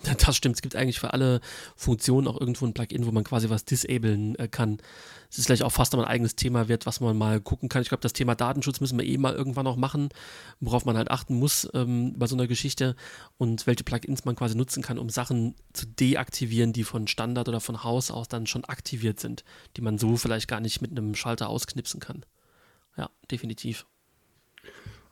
Das 0.27 0.37
stimmt. 0.37 0.57
Es 0.57 0.63
gibt 0.63 0.77
eigentlich 0.77 1.01
für 1.01 1.13
alle 1.13 1.41
Funktionen 1.77 2.29
auch 2.29 2.41
irgendwo 2.41 2.67
ein 2.67 2.75
Plugin, 2.75 3.07
wo 3.07 3.13
man 3.13 3.25
quasi 3.25 3.51
was 3.51 3.65
disablen 3.65 4.39
äh, 4.39 4.49
kann. 4.49 4.79
Es 5.31 5.39
ist 5.39 5.47
vielleicht 5.47 5.63
auch 5.63 5.73
fast 5.73 5.95
ein 5.95 6.01
eigenes 6.01 6.37
Thema 6.37 6.69
wird, 6.69 6.87
was 6.87 7.01
man 7.01 7.17
mal 7.17 7.41
gucken 7.41 7.69
kann. 7.69 7.83
Ich 7.83 7.89
glaube, 7.89 8.03
das 8.03 8.13
Thema 8.13 8.35
Datenschutz 8.35 8.81
müssen 8.81 8.99
wir 8.99 9.05
eh 9.05 9.19
mal 9.19 9.35
irgendwann 9.35 9.65
noch 9.65 9.77
machen, 9.77 10.09
worauf 10.61 10.85
man 10.85 10.97
halt 10.97 11.11
achten 11.11 11.39
muss 11.39 11.69
ähm, 11.75 12.15
bei 12.17 12.27
so 12.27 12.37
einer 12.37 12.47
Geschichte 12.47 12.95
und 13.37 13.67
welche 13.67 13.85
Plugins 13.85 14.25
man 14.25 14.37
quasi 14.37 14.57
nutzen 14.57 14.83
kann, 14.83 14.99
um 14.99 15.11
Sachen 15.11 15.55
zu 15.73 15.87
deaktivieren, 15.87 16.73
die 16.73 16.85
von 16.85 17.09
Standard 17.09 17.49
oder 17.49 17.61
von 17.61 17.83
Haus 17.83 18.11
aus 18.11 18.29
dann 18.29 18.47
schon 18.47 18.65
aktiviert 18.65 19.19
sind, 19.19 19.45
die 19.77 19.81
man 19.81 19.99
so 19.99 20.17
vielleicht 20.17 20.49
gar 20.49 20.61
nicht 20.61 20.81
mit 20.81 20.93
einem 20.93 21.15
Schalter 21.15 21.49
ausknipsen 21.49 22.01
kann. 22.01 22.25
Ja, 22.97 23.11
definitiv. 23.31 23.87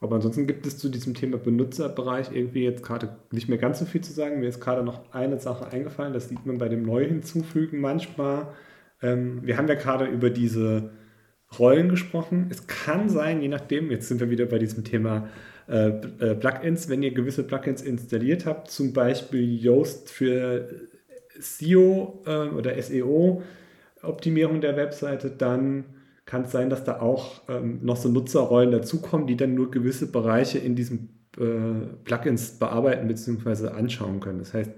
Aber 0.05 0.17
ansonsten 0.17 0.47
gibt 0.47 0.67
es 0.67 0.77
zu 0.77 0.91
diesem 0.91 1.15
Thema 1.15 1.39
Benutzerbereich 1.39 2.31
irgendwie 2.31 2.63
jetzt 2.63 2.83
gerade 2.83 3.17
nicht 3.33 3.49
mehr 3.49 3.57
ganz 3.57 3.79
so 3.79 3.87
viel 3.87 4.03
zu 4.03 4.13
sagen. 4.13 4.39
Mir 4.39 4.49
ist 4.49 4.61
gerade 4.61 4.85
noch 4.85 5.15
eine 5.15 5.41
Sache 5.41 5.67
eingefallen, 5.73 6.13
das 6.13 6.29
sieht 6.29 6.45
man 6.45 6.59
bei 6.59 6.69
dem 6.69 6.83
Neu-Hinzufügen 6.83 7.81
manchmal. 7.81 8.49
Ähm, 9.01 9.41
wir 9.43 9.57
haben 9.57 9.67
ja 9.67 9.77
gerade 9.77 10.05
über 10.05 10.29
diese 10.29 10.91
Rollen 11.59 11.89
gesprochen. 11.89 12.49
Es 12.51 12.67
kann 12.67 13.09
sein, 13.09 13.41
je 13.41 13.49
nachdem, 13.49 13.91
jetzt 13.91 14.09
sind 14.09 14.21
wir 14.21 14.29
wieder 14.29 14.45
bei 14.45 14.59
diesem 14.59 14.85
Thema 14.85 15.31
äh, 15.69 15.89
äh 15.89 16.35
Plugins, 16.35 16.91
wenn 16.91 17.03
ihr 17.03 17.15
gewisse 17.15 17.43
Plugins 17.43 17.81
installiert 17.81 18.45
habt, 18.45 18.71
zum 18.71 18.93
Beispiel 18.93 19.55
Yoast 19.55 20.11
für 20.11 20.69
SEO 21.41 22.23
äh, 22.27 22.49
oder 22.49 22.79
SEO-Optimierung 22.81 24.61
der 24.61 24.77
Webseite, 24.77 25.31
dann 25.31 25.87
kann 26.27 26.45
es 26.45 26.53
sein, 26.53 26.71
dass 26.71 26.85
da 26.85 27.01
auch 27.01 27.43
ähm, 27.49 27.81
noch 27.83 27.97
so 27.97 28.09
Nutzerrollen 28.09 28.71
dazukommen, 28.71 29.27
die 29.27 29.37
dann 29.37 29.55
nur 29.55 29.71
gewisse 29.71 30.11
Bereiche 30.11 30.59
in 30.59 30.75
diesen 30.75 31.27
äh, 31.39 31.87
Plugins 32.05 32.59
bearbeiten 32.59 33.09
bzw. 33.09 33.69
anschauen 33.69 34.21
können. 34.21 34.39
Das 34.39 34.55
heißt, 34.55 34.71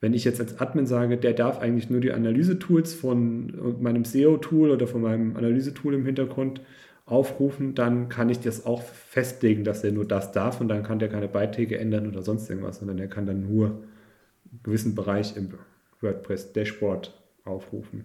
wenn 0.00 0.14
ich 0.14 0.24
jetzt 0.24 0.40
als 0.40 0.60
Admin 0.60 0.86
sage, 0.86 1.16
der 1.16 1.32
darf 1.32 1.60
eigentlich 1.60 1.88
nur 1.88 2.00
die 2.00 2.12
Analyse-Tools 2.12 2.92
von 2.92 3.80
meinem 3.80 4.04
SEO-Tool 4.04 4.70
oder 4.70 4.88
von 4.88 5.00
meinem 5.00 5.36
Analyse-Tool 5.36 5.94
im 5.94 6.04
Hintergrund 6.04 6.60
aufrufen, 7.06 7.76
dann 7.76 8.08
kann 8.08 8.28
ich 8.28 8.40
das 8.40 8.66
auch 8.66 8.82
festlegen, 8.82 9.62
dass 9.62 9.84
er 9.84 9.92
nur 9.92 10.04
das 10.04 10.32
darf 10.32 10.60
und 10.60 10.68
dann 10.68 10.82
kann 10.82 10.98
der 10.98 11.08
keine 11.08 11.28
Beiträge 11.28 11.78
ändern 11.78 12.08
oder 12.08 12.22
sonst 12.22 12.50
irgendwas, 12.50 12.78
sondern 12.78 12.98
er 12.98 13.08
kann 13.08 13.26
dann 13.26 13.42
nur 13.42 13.66
einen 13.66 14.60
gewissen 14.64 14.96
Bereich 14.96 15.36
im 15.36 15.50
WordPress-Dashboard 16.00 17.14
aufrufen. 17.44 18.04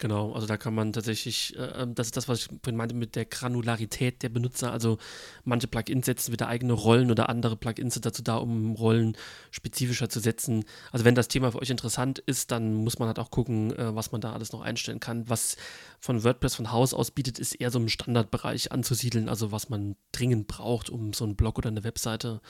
Genau, 0.00 0.32
also 0.32 0.46
da 0.46 0.56
kann 0.56 0.74
man 0.74 0.92
tatsächlich, 0.92 1.56
äh, 1.56 1.82
ähm, 1.82 1.94
das 1.94 2.08
ist 2.08 2.16
das, 2.16 2.28
was 2.28 2.40
ich 2.40 2.46
vorhin 2.46 2.76
meinte 2.76 2.94
mit 2.94 3.14
der 3.14 3.24
Granularität 3.24 4.22
der 4.22 4.28
Benutzer. 4.28 4.72
Also 4.72 4.98
manche 5.44 5.68
Plugins 5.68 6.06
setzen 6.06 6.32
wieder 6.32 6.48
eigene 6.48 6.72
Rollen 6.72 7.10
oder 7.10 7.28
andere 7.28 7.56
Plugins 7.56 7.94
sind 7.94 8.04
dazu 8.04 8.22
da, 8.22 8.36
um 8.36 8.72
Rollen 8.72 9.16
spezifischer 9.50 10.08
zu 10.08 10.18
setzen. 10.18 10.64
Also 10.90 11.04
wenn 11.04 11.14
das 11.14 11.28
Thema 11.28 11.52
für 11.52 11.60
euch 11.60 11.70
interessant 11.70 12.18
ist, 12.18 12.50
dann 12.50 12.74
muss 12.74 12.98
man 12.98 13.06
halt 13.06 13.18
auch 13.18 13.30
gucken, 13.30 13.72
äh, 13.76 13.94
was 13.94 14.10
man 14.10 14.20
da 14.20 14.32
alles 14.32 14.52
noch 14.52 14.62
einstellen 14.62 15.00
kann. 15.00 15.28
Was 15.28 15.56
von 16.00 16.24
WordPress 16.24 16.56
von 16.56 16.72
Haus 16.72 16.92
aus 16.92 17.12
bietet, 17.12 17.38
ist 17.38 17.54
eher 17.54 17.70
so 17.70 17.78
im 17.78 17.88
Standardbereich 17.88 18.72
anzusiedeln, 18.72 19.28
also 19.28 19.52
was 19.52 19.68
man 19.68 19.96
dringend 20.10 20.48
braucht, 20.48 20.90
um 20.90 21.12
so 21.12 21.24
einen 21.24 21.36
Blog 21.36 21.58
oder 21.58 21.68
eine 21.68 21.84
Webseite 21.84 22.40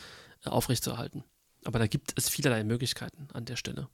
äh, 0.45 0.49
aufrechtzuerhalten. 0.49 1.25
Aber 1.65 1.79
da 1.79 1.87
gibt 1.87 2.13
es 2.17 2.29
vielerlei 2.29 2.65
Möglichkeiten 2.65 3.29
an 3.33 3.45
der 3.45 3.57
Stelle. 3.57 3.89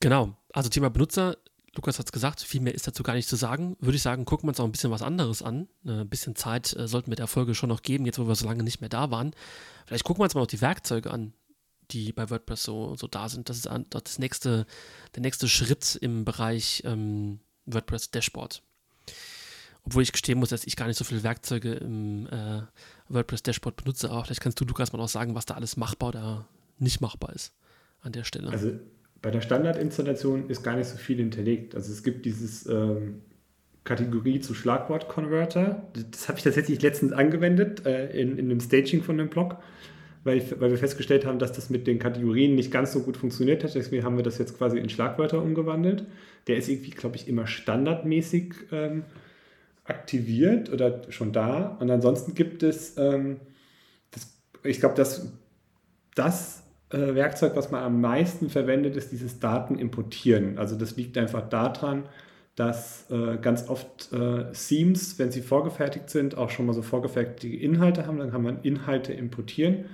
Genau, 0.00 0.36
also 0.52 0.68
Thema 0.68 0.90
Benutzer 0.90 1.36
Lukas 1.74 1.98
hat 1.98 2.06
es 2.06 2.12
gesagt, 2.12 2.40
viel 2.40 2.60
mehr 2.60 2.74
ist 2.74 2.86
dazu 2.86 3.02
gar 3.02 3.14
nicht 3.14 3.28
zu 3.28 3.36
sagen. 3.36 3.76
Würde 3.80 3.96
ich 3.96 4.02
sagen, 4.02 4.24
gucken 4.24 4.46
wir 4.46 4.50
uns 4.50 4.60
auch 4.60 4.64
ein 4.64 4.72
bisschen 4.72 4.90
was 4.90 5.02
anderes 5.02 5.42
an. 5.42 5.68
Ein 5.84 6.08
bisschen 6.08 6.34
Zeit 6.34 6.74
äh, 6.74 6.88
sollten 6.88 7.10
wir 7.10 7.16
der 7.16 7.26
Folge 7.26 7.54
schon 7.54 7.68
noch 7.68 7.82
geben, 7.82 8.06
jetzt 8.06 8.18
wo 8.18 8.26
wir 8.26 8.34
so 8.34 8.46
lange 8.46 8.62
nicht 8.62 8.80
mehr 8.80 8.88
da 8.88 9.10
waren. 9.10 9.32
Vielleicht 9.86 10.04
gucken 10.04 10.20
wir 10.20 10.24
uns 10.24 10.34
mal 10.34 10.40
noch 10.40 10.48
die 10.48 10.60
Werkzeuge 10.60 11.10
an, 11.10 11.32
die 11.90 12.12
bei 12.12 12.30
WordPress 12.30 12.62
so, 12.62 12.96
so 12.96 13.06
da 13.06 13.28
sind. 13.28 13.48
Das 13.48 13.56
ist 13.56 13.68
das 13.90 14.18
nächste, 14.18 14.66
der 15.14 15.22
nächste 15.22 15.48
Schritt 15.48 15.96
im 16.00 16.24
Bereich 16.24 16.82
ähm, 16.84 17.40
WordPress 17.66 18.10
Dashboard. 18.10 18.62
Obwohl 19.84 20.02
ich 20.02 20.12
gestehen 20.12 20.38
muss, 20.38 20.50
dass 20.50 20.66
ich 20.66 20.76
gar 20.76 20.86
nicht 20.86 20.98
so 20.98 21.04
viele 21.04 21.22
Werkzeuge 21.22 21.74
im 21.74 22.26
äh, 22.26 22.62
WordPress 23.08 23.42
Dashboard 23.42 23.76
benutze. 23.76 24.10
Aber 24.10 24.24
vielleicht 24.24 24.40
kannst 24.40 24.60
du, 24.60 24.64
Lukas, 24.64 24.92
mal 24.92 25.00
auch 25.00 25.08
sagen, 25.08 25.34
was 25.34 25.46
da 25.46 25.54
alles 25.54 25.76
machbar 25.76 26.10
oder 26.10 26.48
nicht 26.78 27.00
machbar 27.00 27.32
ist 27.34 27.52
an 28.00 28.12
der 28.12 28.24
Stelle. 28.24 28.50
Also 28.50 28.78
bei 29.20 29.30
der 29.30 29.40
Standardinstallation 29.40 30.48
ist 30.48 30.62
gar 30.62 30.76
nicht 30.76 30.88
so 30.88 30.96
viel 30.96 31.16
hinterlegt. 31.16 31.74
Also 31.74 31.92
es 31.92 32.02
gibt 32.02 32.24
dieses 32.24 32.66
ähm, 32.66 33.22
Kategorie 33.84 34.40
zu 34.40 34.54
Schlagwort-Converter. 34.54 35.88
Das 36.10 36.28
habe 36.28 36.38
ich 36.38 36.44
tatsächlich 36.44 36.80
letztens 36.82 37.12
angewendet 37.12 37.84
äh, 37.86 38.10
in, 38.10 38.38
in 38.38 38.48
dem 38.48 38.60
Staging 38.60 39.02
von 39.02 39.18
dem 39.18 39.28
Blog, 39.28 39.56
weil, 40.24 40.42
weil 40.60 40.70
wir 40.70 40.78
festgestellt 40.78 41.24
haben, 41.26 41.38
dass 41.38 41.52
das 41.52 41.70
mit 41.70 41.86
den 41.86 41.98
Kategorien 41.98 42.54
nicht 42.54 42.70
ganz 42.70 42.92
so 42.92 43.00
gut 43.00 43.16
funktioniert 43.16 43.64
hat. 43.64 43.74
Deswegen 43.74 44.04
haben 44.04 44.16
wir 44.16 44.24
das 44.24 44.38
jetzt 44.38 44.56
quasi 44.56 44.78
in 44.78 44.88
Schlagwörter 44.88 45.42
umgewandelt. 45.42 46.06
Der 46.46 46.56
ist 46.56 46.68
irgendwie, 46.68 46.90
glaube 46.90 47.16
ich, 47.16 47.26
immer 47.26 47.46
standardmäßig 47.46 48.54
ähm, 48.72 49.04
aktiviert 49.84 50.70
oder 50.70 51.10
schon 51.10 51.32
da. 51.32 51.76
Und 51.80 51.90
ansonsten 51.90 52.34
gibt 52.34 52.62
es, 52.62 52.96
ähm, 52.98 53.40
das, 54.10 54.28
ich 54.62 54.80
glaube, 54.80 54.94
dass 54.94 55.32
das 56.14 56.62
äh, 56.90 57.14
Werkzeug, 57.14 57.52
was 57.54 57.70
man 57.70 57.82
am 57.82 58.00
meisten 58.00 58.48
verwendet, 58.48 58.96
ist 58.96 59.12
dieses 59.12 59.40
Daten 59.40 59.78
importieren. 59.78 60.58
Also 60.58 60.76
das 60.76 60.96
liegt 60.96 61.18
einfach 61.18 61.48
daran, 61.48 62.04
dass 62.56 63.08
äh, 63.10 63.36
ganz 63.40 63.68
oft 63.68 64.12
äh, 64.12 64.52
Themes, 64.52 65.18
wenn 65.18 65.30
sie 65.30 65.42
vorgefertigt 65.42 66.10
sind, 66.10 66.36
auch 66.36 66.50
schon 66.50 66.66
mal 66.66 66.72
so 66.72 66.82
vorgefertigte 66.82 67.48
Inhalte 67.48 68.06
haben. 68.06 68.18
Dann 68.18 68.30
kann 68.30 68.42
man 68.42 68.62
Inhalte 68.62 69.12
importieren. 69.12 69.84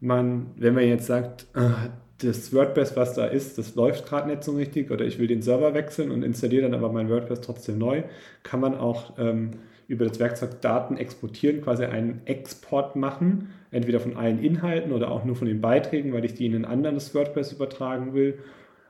Man, 0.00 0.50
wenn 0.56 0.74
man 0.74 0.84
jetzt 0.84 1.06
sagt, 1.06 1.46
äh, 1.54 1.70
das 2.18 2.52
WordPress, 2.52 2.96
was 2.96 3.14
da 3.14 3.26
ist, 3.26 3.58
das 3.58 3.74
läuft 3.74 4.06
gerade 4.06 4.28
nicht 4.28 4.44
so 4.44 4.52
richtig 4.52 4.90
oder 4.90 5.04
ich 5.04 5.18
will 5.18 5.26
den 5.26 5.42
Server 5.42 5.74
wechseln 5.74 6.10
und 6.10 6.22
installiere 6.22 6.62
dann 6.62 6.74
aber 6.74 6.92
mein 6.92 7.08
WordPress 7.08 7.40
trotzdem 7.40 7.78
neu, 7.78 8.02
kann 8.42 8.60
man 8.60 8.76
auch 8.76 9.18
ähm, 9.18 9.52
über 9.88 10.06
das 10.06 10.18
Werkzeug 10.18 10.60
Daten 10.60 10.96
exportieren, 10.96 11.62
quasi 11.62 11.84
einen 11.84 12.22
Export 12.26 12.96
machen 12.96 13.48
entweder 13.72 14.00
von 14.00 14.16
allen 14.16 14.38
Inhalten 14.38 14.92
oder 14.92 15.10
auch 15.10 15.24
nur 15.24 15.34
von 15.34 15.48
den 15.48 15.60
Beiträgen, 15.60 16.12
weil 16.12 16.24
ich 16.24 16.34
die 16.34 16.46
in 16.46 16.54
ein 16.54 16.64
anderes 16.64 17.14
WordPress 17.14 17.52
übertragen 17.52 18.14
will. 18.14 18.38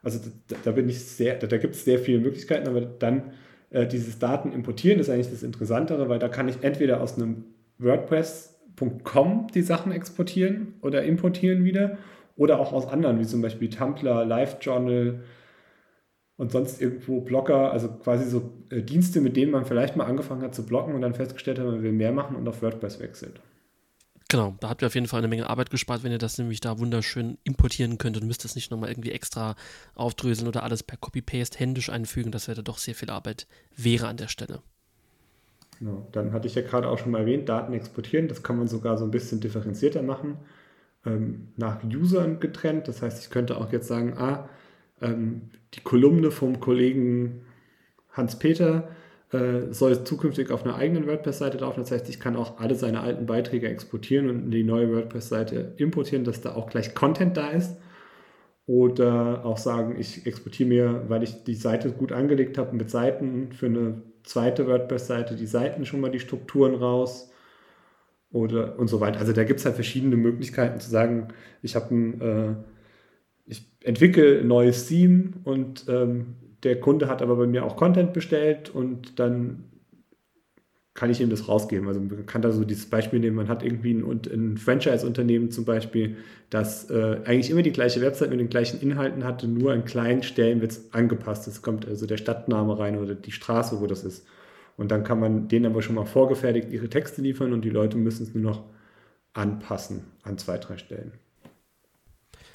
Also 0.03 0.19
da, 0.49 0.57
da 0.65 0.73
bin 0.73 0.89
ich 0.89 1.05
sehr, 1.05 1.37
da, 1.37 1.47
da 1.47 1.57
gibt 1.57 1.77
es 1.77 1.85
sehr 1.85 1.99
viele 1.99 2.19
Möglichkeiten, 2.19 2.69
aber 2.69 2.81
dann 2.81 3.33
äh, 3.71 3.87
dieses 3.87 4.19
Daten 4.19 4.53
importieren 4.53 4.99
ist 4.99 5.09
eigentlich 5.09 5.31
das 5.31 5.45
Interessantere, 5.45 6.09
weil 6.09 6.19
da 6.19 6.29
kann 6.29 6.49
ich 6.49 6.63
entweder 6.63 7.01
aus 7.01 7.17
einem 7.17 7.45
WordPress.com 7.79 9.47
die 9.55 9.63
Sachen 9.63 9.93
exportieren 9.93 10.75
oder 10.83 11.05
importieren 11.05 11.65
wieder 11.65 11.97
oder 12.37 12.59
auch 12.59 12.73
aus 12.73 12.89
anderen, 12.89 13.21
wie 13.21 13.27
zum 13.27 13.41
Beispiel 13.41 13.71
Tumblr, 13.71 14.25
LiveJournal 14.25 15.21
und 16.37 16.53
sonst 16.53 16.81
irgendwo 16.81 17.21
Blogger, 17.21 17.73
also 17.73 17.89
quasi 17.89 18.29
so 18.29 18.53
äh, 18.71 18.83
Dienste, 18.83 19.21
mit 19.21 19.37
denen 19.37 19.53
man 19.53 19.65
vielleicht 19.65 19.97
mal 19.97 20.07
angefangen 20.07 20.43
hat 20.43 20.55
zu 20.55 20.65
bloggen 20.65 20.95
und 20.95 21.03
dann 21.03 21.15
festgestellt 21.15 21.59
hat, 21.59 21.67
man 21.67 21.83
will 21.83 21.93
mehr 21.93 22.13
machen 22.13 22.37
und 22.37 22.49
auf 22.49 22.63
WordPress 22.63 23.01
wechselt. 23.01 23.41
Genau, 24.29 24.57
da 24.61 24.71
habt 24.71 24.83
ihr 24.83 24.87
auf 24.87 24.95
jeden 24.95 25.09
Fall 25.09 25.19
eine 25.19 25.29
Menge 25.29 25.51
Arbeit 25.51 25.69
gespart, 25.69 26.05
wenn 26.05 26.11
ihr 26.11 26.17
das 26.17 26.39
nämlich 26.39 26.61
da 26.61 26.79
wunderschön 26.79 27.37
importieren 27.45 27.99
könnt 27.99 28.17
und 28.17 28.27
müsst 28.27 28.47
es 28.47 28.55
nicht 28.55 28.71
nochmal 28.71 28.89
irgendwie 28.89 29.13
extra 29.13 29.57
aufdröseln 29.95 30.49
oder 30.49 30.63
alles 30.63 30.83
per 30.83 30.97
Copy-Paste 30.97 31.59
händisch 31.59 31.91
einfügen. 31.91 32.33
Das 32.33 32.49
wäre 32.49 32.63
doch 32.63 32.79
sehr 32.79 32.95
viel 32.95 33.11
Arbeit 33.11 33.47
wäre 33.77 34.09
an 34.09 34.17
der 34.17 34.29
Stelle. 34.29 34.63
Genau, 35.79 36.09
dann 36.13 36.33
hatte 36.33 36.47
ich 36.49 36.55
ja 36.55 36.63
gerade 36.63 36.89
auch 36.89 36.99
schon 36.99 37.13
mal 37.13 37.19
erwähnt, 37.19 37.49
Daten 37.49 37.75
exportieren, 37.75 38.29
das 38.29 38.43
kann 38.43 38.57
man 38.57 38.69
sogar 38.69 38.97
so 38.97 39.05
ein 39.05 39.11
bisschen 39.11 39.41
differenzierter 39.41 40.03
machen, 40.03 40.39
ähm, 41.05 41.49
nach 41.57 41.85
Usern 41.85 42.41
getrennt. 42.41 42.89
Das 42.89 43.03
heißt, 43.03 43.23
ich 43.23 43.31
könnte 43.31 43.59
auch 43.59 43.71
jetzt 43.71 43.89
sagen, 43.89 44.17
ah, 44.17 44.49
ähm, 45.03 45.51
die 45.75 45.81
Kolumne 45.81 46.31
vom 46.31 46.61
Kollegen 46.61 47.43
Hans-Peter 48.11 48.89
äh, 49.33 49.73
soll 49.73 50.05
zukünftig 50.05 50.51
auf 50.51 50.65
einer 50.65 50.77
eigenen 50.77 51.07
WordPress-Seite 51.07 51.59
laufen. 51.59 51.81
Das 51.81 51.91
heißt, 51.91 52.09
ich 52.09 52.21
kann 52.21 52.37
auch 52.37 52.59
alle 52.59 52.75
seine 52.75 53.01
alten 53.01 53.27
Beiträge 53.27 53.69
exportieren 53.69 54.29
und 54.29 54.45
in 54.45 54.51
die 54.51 54.65
neue 54.65 54.95
WordPress-Seite 54.95 55.75
importieren, 55.79 56.25
dass 56.25 56.41
da 56.41 56.55
auch 56.55 56.69
gleich 56.69 56.95
Content 56.95 57.37
da 57.37 57.51
ist. 57.51 57.77
Oder 58.67 59.45
auch 59.45 59.59
sagen, 59.59 59.97
ich 59.99 60.27
exportiere 60.27 60.69
mir, 60.69 61.05
weil 61.09 61.23
ich 61.23 61.43
die 61.45 61.55
Seite 61.55 61.91
gut 61.91 62.13
angelegt 62.13 62.59
habe 62.59 62.77
mit 62.77 62.91
Seiten 62.91 63.53
für 63.53 63.67
eine 63.67 64.03
zweite 64.23 64.69
WordPress-Seite, 64.69 65.35
die 65.35 65.47
Seiten 65.47 65.85
schon 65.85 66.01
mal 66.01 66.11
die 66.11 66.21
Strukturen 66.21 66.75
raus 66.75 67.33
oder 68.31 68.79
und 68.79 68.89
so 68.89 69.01
weiter. 69.01 69.19
Also 69.19 69.33
da 69.33 69.45
gibt 69.45 69.61
es 69.61 69.67
halt 69.67 69.75
verschiedene 69.75 70.17
Möglichkeiten 70.17 70.79
zu 70.79 70.91
sagen, 70.91 71.29
ich 71.63 71.75
habe 71.75 71.95
ein, 71.95 72.21
äh, 72.21 72.55
ich 73.45 73.67
entwickle 73.83 74.41
ein 74.41 74.47
neues 74.47 74.87
Theme 74.87 75.33
und 75.45 75.87
ähm, 75.89 76.35
der 76.63 76.81
Kunde 76.81 77.09
hat 77.09 77.23
aber 77.23 77.37
bei 77.37 77.47
mir 77.47 77.65
auch 77.65 77.77
Content 77.77 78.13
bestellt 78.13 78.71
und 78.71 79.19
dann 79.19 79.65
kann 80.95 81.11
ich 81.11 81.21
ihm 81.21 81.31
das 81.31 81.49
rausgeben. 81.49 81.89
Also 81.89 82.01
man 82.01 82.27
kann 82.27 82.43
da 82.43 82.53
so 82.53 82.65
dieses 82.65 82.87
Beispiel 82.87 83.19
nehmen, 83.19 83.37
man 83.37 83.49
hat 83.49 83.63
irgendwie 83.63 83.95
ein, 83.95 84.05
ein 84.33 84.59
Franchise-Unternehmen 84.59 85.51
zum 85.51 85.65
Beispiel, 85.65 86.17
das 86.51 86.91
äh, 86.91 87.21
eigentlich 87.25 87.51
immer 87.51 87.63
die 87.63 87.73
gleiche 87.73 88.01
Website 88.03 88.31
mit 88.31 88.41
den 88.41 88.51
gleichen 88.51 88.81
Inhalten 88.81 89.25
hatte, 89.25 89.49
nur 89.49 89.73
an 89.73 89.85
kleinen 89.85 90.23
Stellen 90.23 90.61
wird 90.61 90.73
es 90.73 90.93
angepasst. 90.93 91.49
Es 91.49 91.63
kommt 91.63 91.89
also 91.89 92.07
der 92.07 92.19
Stadtname 92.19 92.79
rein 92.79 92.99
oder 92.99 93.15
die 93.15 93.33
Straße, 93.33 93.81
wo 93.81 93.87
das 93.87 94.05
ist. 94.05 94.27
Und 94.77 94.91
dann 94.91 95.05
kann 95.05 95.19
man 95.21 95.49
denen 95.49 95.67
aber 95.67 95.83
schon 95.83 95.95
mal 95.95 96.05
vorgefertigt 96.05 96.71
ihre 96.71 96.89
Texte 96.89 97.23
liefern 97.23 97.53
und 97.53 97.65
die 97.65 97.71
Leute 97.71 97.97
müssen 97.97 98.25
es 98.25 98.35
nur 98.35 98.43
noch 98.43 98.65
anpassen 99.33 100.05
an 100.23 100.39
zwei, 100.39 100.59
drei 100.59 100.77
Stellen. 100.77 101.13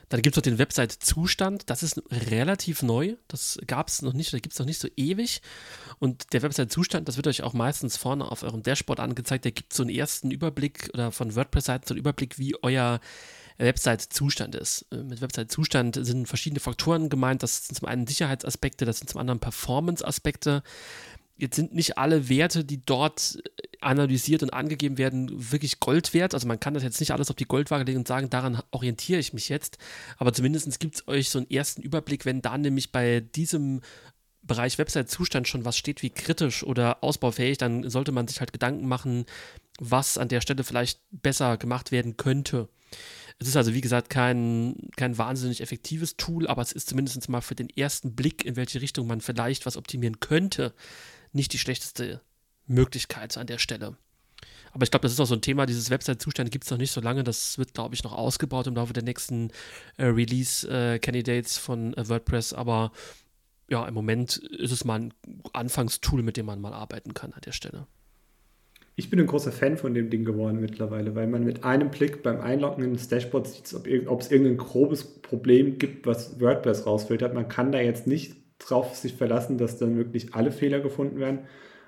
Dann 0.10 0.22
gibt 0.22 0.36
es 0.36 0.38
noch 0.38 0.44
den 0.44 0.58
Website-Zustand. 0.58 1.70
Das 1.70 1.84
ist 1.84 2.02
relativ 2.12 2.82
neu. 2.82 3.16
Das 3.28 3.60
gab 3.68 3.90
es 3.90 4.02
noch 4.02 4.14
nicht, 4.14 4.32
da 4.32 4.40
gibt 4.40 4.54
es 4.54 4.60
noch 4.60 4.66
nicht 4.66 4.80
so 4.80 4.88
ewig. 4.96 5.42
Und 6.00 6.34
der 6.34 6.42
Website-Zustand, 6.44 7.08
das 7.08 7.18
wird 7.18 7.28
euch 7.28 7.44
auch 7.44 7.54
meistens 7.54 7.98
vorne 7.98 8.32
auf 8.32 8.44
eurem 8.44 8.64
Dashboard 8.64 9.00
angezeigt. 9.00 9.46
Der 9.46 9.52
gibt 9.52 9.74
so 9.74 9.84
einen 9.84 9.90
ersten 9.90 10.32
Überblick 10.32 10.90
oder 10.94 11.12
von 11.12 11.36
WordPress-Seiten 11.36 11.88
so 11.88 11.94
einen 11.94 12.00
Überblick, 12.00 12.40
wie 12.40 12.56
euer 12.62 13.00
Website-Zustand 13.58 14.56
ist. 14.56 14.86
Äh, 14.92 15.04
mit 15.04 15.22
Website-Zustand 15.22 15.98
sind 16.02 16.28
verschiedene 16.28 16.60
Faktoren 16.60 17.10
gemeint. 17.10 17.44
Das 17.44 17.68
sind 17.68 17.76
zum 17.76 17.88
einen 17.88 18.08
Sicherheitsaspekte, 18.08 18.86
das 18.86 19.00
sind 19.00 19.10
zum 19.10 19.20
anderen 19.20 19.40
Performance-Aspekte. 19.40 20.64
Jetzt 21.38 21.56
sind 21.56 21.74
nicht 21.74 21.98
alle 21.98 22.30
Werte, 22.30 22.66
die 22.66 22.84
dort 22.84 23.40
analysiert 23.80 24.42
und 24.44 24.54
angegeben 24.54 24.98
werden, 24.98 25.52
wirklich 25.52 25.80
Gold 25.80 26.14
wert. 26.14 26.34
Also 26.34 26.48
man 26.48 26.60
kann 26.60 26.74
das 26.74 26.84
jetzt 26.84 27.00
nicht 27.00 27.12
alles 27.12 27.30
auf 27.30 27.36
die 27.36 27.46
Goldwaage 27.46 27.84
legen 27.84 28.00
und 28.00 28.08
sagen, 28.08 28.30
daran 28.30 28.62
orientiere 28.72 29.20
ich 29.20 29.34
mich 29.34 29.50
jetzt. 29.50 29.78
Aber 30.18 30.34
zumindest 30.34 30.80
gibt 30.80 30.96
es 30.96 31.08
euch 31.08 31.30
so 31.30 31.40
einen 31.40 31.50
ersten 31.50 31.82
Überblick, 31.82 32.26
wenn 32.26 32.42
da 32.42 32.58
nämlich 32.58 32.92
bei 32.92 33.20
diesem 33.20 33.82
Bereich 34.42 34.78
Website-Zustand 34.78 35.48
schon 35.48 35.66
was 35.66 35.78
steht 35.78 36.02
wie 36.02 36.10
kritisch 36.10 36.64
oder 36.64 37.04
ausbaufähig, 37.04 37.58
dann 37.58 37.90
sollte 37.90 38.12
man 38.12 38.28
sich 38.28 38.40
halt 38.40 38.54
Gedanken 38.54 38.88
machen, 38.88 39.26
was 39.78 40.18
an 40.18 40.30
der 40.30 40.42
Stelle 40.42 40.64
vielleicht 40.64 41.02
besser 41.12 41.58
gemacht 41.58 41.92
werden 41.92 42.18
könnte. 42.18 42.70
Es 43.40 43.48
ist 43.48 43.58
also, 43.58 43.74
wie 43.74 43.82
gesagt, 43.82 44.10
kein, 44.10 44.90
kein 44.96 45.18
wahnsinnig 45.18 45.62
effektives 45.62 46.18
Tool, 46.18 46.48
aber 46.48 46.62
es 46.62 46.72
ist 46.72 46.90
zumindest 46.90 47.30
mal 47.30 47.42
für 47.42 47.54
den 47.54 47.70
ersten 47.70 48.16
Blick, 48.16 48.44
in 48.44 48.56
welche 48.56 48.82
Richtung 48.82 49.06
man 49.06 49.22
vielleicht 49.22 49.66
was 49.66 49.78
optimieren 49.78 50.20
könnte, 50.20 50.74
nicht 51.38 51.54
die 51.54 51.58
schlechteste 51.58 52.22
Möglichkeit 52.66 53.38
an 53.38 53.48
der 53.48 53.60
Stelle. 53.60 53.96
Aber 54.74 54.84
ich 54.84 54.92
glaube, 54.92 55.04
das 55.04 55.14
ist 55.14 55.20
auch 55.20 55.26
so 55.26 55.36
ein 55.36 55.42
Thema, 55.42 55.66
dieses 55.66 55.90
Website-Zustand 55.90 56.52
gibt 56.52 56.66
es 56.66 56.72
noch 56.72 56.78
nicht 56.78 56.92
so 56.92 57.02
lange. 57.02 57.24
Das 57.24 57.58
wird, 57.58 57.74
glaube 57.74 57.96
ich, 57.96 58.04
noch 58.04 58.14
ausgebaut 58.14 58.68
im 58.68 58.76
Laufe 58.76 58.94
der 58.94 59.04
nächsten 59.04 59.50
äh, 59.98 60.06
Release-Candidates 60.06 61.58
äh, 61.58 61.60
von 61.60 61.94
äh, 61.94 62.08
WordPress. 62.08 62.54
Aber 62.54 62.92
ja, 63.70 63.88
im 63.88 63.94
Moment 63.94 64.38
ist 64.38 64.72
es 64.72 64.86
mal 64.86 65.00
ein 65.00 65.14
Anfangstool, 65.54 66.22
mit 66.22 66.38
dem 66.38 66.46
man 66.46 66.62
mal 66.62 66.74
arbeiten 66.74 67.14
kann 67.14 67.34
an 67.34 67.42
der 67.46 67.54
Stelle. 67.54 67.88
Ich 68.96 69.10
bin 69.12 69.20
ein 69.20 69.28
großer 69.28 69.52
Fan 69.52 69.78
von 69.78 69.94
dem 69.94 70.10
Ding 70.10 70.26
geworden 70.26 70.60
mittlerweile, 70.60 71.14
weil 71.14 71.28
man 71.28 71.44
mit 71.44 71.64
einem 71.64 71.92
Blick 71.92 72.24
beim 72.24 72.42
Einloggen 72.42 72.84
ins 72.84 73.08
Dashboard 73.08 73.48
sieht, 73.48 73.74
ob, 74.08 74.22
es 74.22 74.32
irgendein 74.32 74.58
grobes 74.58 75.04
Problem 75.22 75.78
gibt, 75.78 76.08
was 76.08 76.40
WordPress 76.40 76.88
rausfiltert. 76.88 77.34
Man 77.34 77.48
kann 77.48 77.72
da 77.72 77.80
jetzt 77.80 78.08
nicht 78.08 78.36
drauf 78.60 78.96
sich 78.96 79.14
verlassen, 79.14 79.58
dass 79.58 79.78
dann 79.78 79.98
wirklich 79.98 80.34
alle 80.34 80.52
Fehler 80.52 80.80
gefunden 80.80 81.20
werden. 81.20 81.40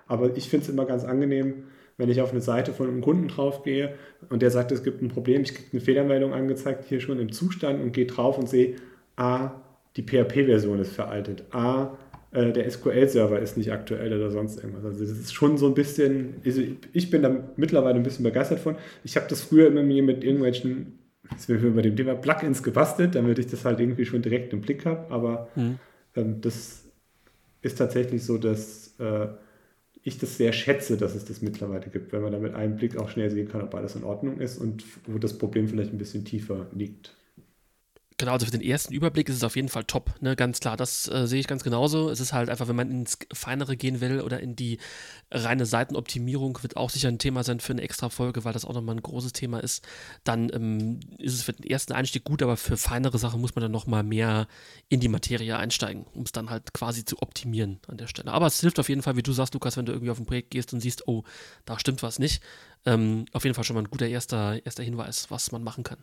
Aber 0.07 0.35
ich 0.35 0.49
finde 0.49 0.65
es 0.65 0.69
immer 0.69 0.85
ganz 0.85 1.03
angenehm, 1.03 1.65
wenn 1.97 2.09
ich 2.09 2.21
auf 2.21 2.31
eine 2.31 2.41
Seite 2.41 2.73
von 2.73 2.87
einem 2.87 3.01
Kunden 3.01 3.27
drauf 3.27 3.63
gehe 3.63 3.95
und 4.29 4.41
der 4.41 4.51
sagt, 4.51 4.71
es 4.71 4.83
gibt 4.83 5.01
ein 5.01 5.09
Problem, 5.09 5.41
ich 5.41 5.53
kriege 5.53 5.67
eine 5.73 5.81
Fehlermeldung 5.81 6.33
angezeigt, 6.33 6.85
hier 6.85 6.99
schon 6.99 7.19
im 7.19 7.31
Zustand 7.31 7.81
und 7.81 7.91
gehe 7.91 8.05
drauf 8.05 8.37
und 8.37 8.47
sehe, 8.47 8.75
ah, 9.17 9.51
die 9.97 10.03
PHP-Version 10.03 10.79
ist 10.79 10.93
veraltet, 10.93 11.43
ah, 11.51 11.97
der 12.31 12.69
SQL-Server 12.69 13.39
ist 13.39 13.57
nicht 13.57 13.71
aktuell 13.71 14.13
oder 14.13 14.29
sonst 14.29 14.57
irgendwas. 14.63 14.85
Also 14.85 14.99
das 14.99 15.09
ist 15.09 15.33
schon 15.33 15.57
so 15.57 15.65
ein 15.65 15.73
bisschen, 15.73 16.35
also 16.45 16.61
ich 16.93 17.09
bin 17.09 17.23
da 17.23 17.35
mittlerweile 17.57 17.95
ein 17.95 18.03
bisschen 18.03 18.23
begeistert 18.23 18.59
von. 18.59 18.75
Ich 19.03 19.15
habe 19.15 19.25
das 19.27 19.41
früher 19.41 19.67
immer 19.67 19.81
mir 19.81 20.03
mit 20.03 20.23
irgendwelchen, 20.23 20.99
jetzt 21.31 21.47
sind 21.47 21.61
wir 21.61 21.73
bei 21.73 21.81
dem 21.81 21.95
Thema 21.95 22.13
Plugins 22.13 22.61
gebastelt, 22.61 23.15
damit 23.15 23.39
ich 23.39 23.47
das 23.47 23.65
halt 23.65 23.79
irgendwie 23.79 24.05
schon 24.05 24.21
direkt 24.21 24.53
im 24.53 24.61
Blick 24.61 24.85
habe, 24.85 25.11
aber 25.11 25.49
mhm. 25.55 25.79
Ähm, 26.19 26.41
das 26.41 26.83
ist 27.61 27.77
tatsächlich 27.77 28.23
so, 28.23 28.37
dass 28.37 28.95
äh, 28.99 29.27
ich 30.03 30.17
das 30.17 30.37
sehr 30.37 30.53
schätze, 30.53 30.97
dass 30.97 31.15
es 31.15 31.25
das 31.25 31.41
mittlerweile 31.41 31.89
gibt, 31.89 32.11
wenn 32.13 32.21
man 32.21 32.31
da 32.31 32.39
mit 32.39 32.55
einem 32.55 32.77
Blick 32.77 32.97
auch 32.97 33.09
schnell 33.09 33.29
sehen 33.29 33.47
kann, 33.49 33.61
ob 33.61 33.75
alles 33.75 33.95
in 33.95 34.03
Ordnung 34.03 34.39
ist 34.39 34.57
und 34.57 34.83
wo 35.07 35.17
das 35.17 35.37
Problem 35.37 35.67
vielleicht 35.67 35.91
ein 35.91 35.97
bisschen 35.97 36.25
tiefer 36.25 36.67
liegt. 36.73 37.15
Genau, 38.19 38.33
also 38.33 38.45
für 38.45 38.51
den 38.51 38.61
ersten 38.61 38.93
Überblick 38.93 39.29
ist 39.29 39.37
es 39.37 39.45
auf 39.45 39.55
jeden 39.55 39.69
Fall 39.69 39.85
top, 39.85 40.13
ne? 40.19 40.35
ganz 40.35 40.59
klar. 40.59 40.75
Das 40.75 41.07
äh, 41.07 41.25
sehe 41.25 41.39
ich 41.39 41.47
ganz 41.47 41.63
genauso. 41.63 42.09
Es 42.09 42.19
ist 42.19 42.33
halt 42.33 42.49
einfach, 42.49 42.67
wenn 42.67 42.75
man 42.75 42.91
ins 42.91 43.17
Feinere 43.31 43.77
gehen 43.77 44.01
will 44.01 44.19
oder 44.19 44.41
in 44.41 44.57
die 44.57 44.77
reine 45.31 45.65
Seitenoptimierung, 45.65 46.61
wird 46.61 46.75
auch 46.75 46.89
sicher 46.89 47.07
ein 47.07 47.17
Thema 47.17 47.45
sein 47.45 47.61
für 47.61 47.71
eine 47.71 47.81
extra 47.81 48.09
Folge, 48.09 48.43
weil 48.43 48.51
das 48.51 48.65
auch 48.65 48.73
nochmal 48.73 48.95
ein 48.95 49.01
großes 49.01 49.31
Thema 49.31 49.59
ist. 49.63 49.87
Dann 50.25 50.51
ähm, 50.53 50.99
ist 51.17 51.33
es 51.33 51.43
für 51.43 51.53
den 51.53 51.63
ersten 51.63 51.93
Einstieg 51.93 52.25
gut, 52.25 52.43
aber 52.43 52.57
für 52.57 52.75
feinere 52.75 53.17
Sachen 53.17 53.39
muss 53.39 53.55
man 53.55 53.61
dann 53.61 53.71
nochmal 53.71 54.03
mehr 54.03 54.49
in 54.89 54.99
die 54.99 55.07
Materie 55.07 55.55
einsteigen, 55.55 56.03
um 56.13 56.23
es 56.23 56.33
dann 56.33 56.49
halt 56.49 56.73
quasi 56.73 57.05
zu 57.05 57.21
optimieren 57.21 57.79
an 57.87 57.95
der 57.95 58.07
Stelle. 58.07 58.33
Aber 58.33 58.47
es 58.47 58.59
hilft 58.59 58.79
auf 58.79 58.89
jeden 58.89 59.01
Fall, 59.01 59.15
wie 59.15 59.23
du 59.23 59.31
sagst, 59.31 59.53
Lukas, 59.53 59.77
wenn 59.77 59.85
du 59.85 59.93
irgendwie 59.93 60.11
auf 60.11 60.19
ein 60.19 60.25
Projekt 60.25 60.51
gehst 60.51 60.73
und 60.73 60.81
siehst, 60.81 61.07
oh, 61.07 61.23
da 61.63 61.79
stimmt 61.79 62.03
was 62.03 62.19
nicht. 62.19 62.43
Ähm, 62.85 63.27
auf 63.31 63.45
jeden 63.45 63.55
Fall 63.55 63.63
schon 63.63 63.75
mal 63.75 63.83
ein 63.83 63.89
guter 63.89 64.07
erster, 64.07 64.59
erster 64.65 64.83
Hinweis, 64.83 65.31
was 65.31 65.53
man 65.53 65.63
machen 65.63 65.85
kann. 65.85 65.99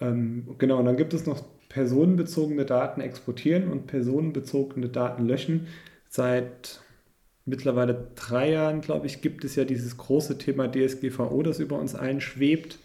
Ähm, 0.00 0.56
genau, 0.58 0.78
und 0.78 0.86
dann 0.86 0.96
gibt 0.96 1.14
es 1.14 1.26
noch 1.26 1.44
personenbezogene 1.68 2.64
Daten 2.64 3.00
exportieren 3.00 3.70
und 3.70 3.86
personenbezogene 3.86 4.88
Daten 4.88 5.26
löschen. 5.26 5.68
Seit 6.08 6.80
mittlerweile 7.46 8.08
drei 8.14 8.50
Jahren, 8.50 8.80
glaube 8.80 9.06
ich, 9.06 9.22
gibt 9.22 9.44
es 9.44 9.56
ja 9.56 9.64
dieses 9.64 9.96
große 9.96 10.38
Thema 10.38 10.68
DSGVO, 10.70 11.42
das 11.42 11.60
über 11.60 11.78
uns 11.78 11.94
allen 11.94 12.20
schwebt, 12.20 12.78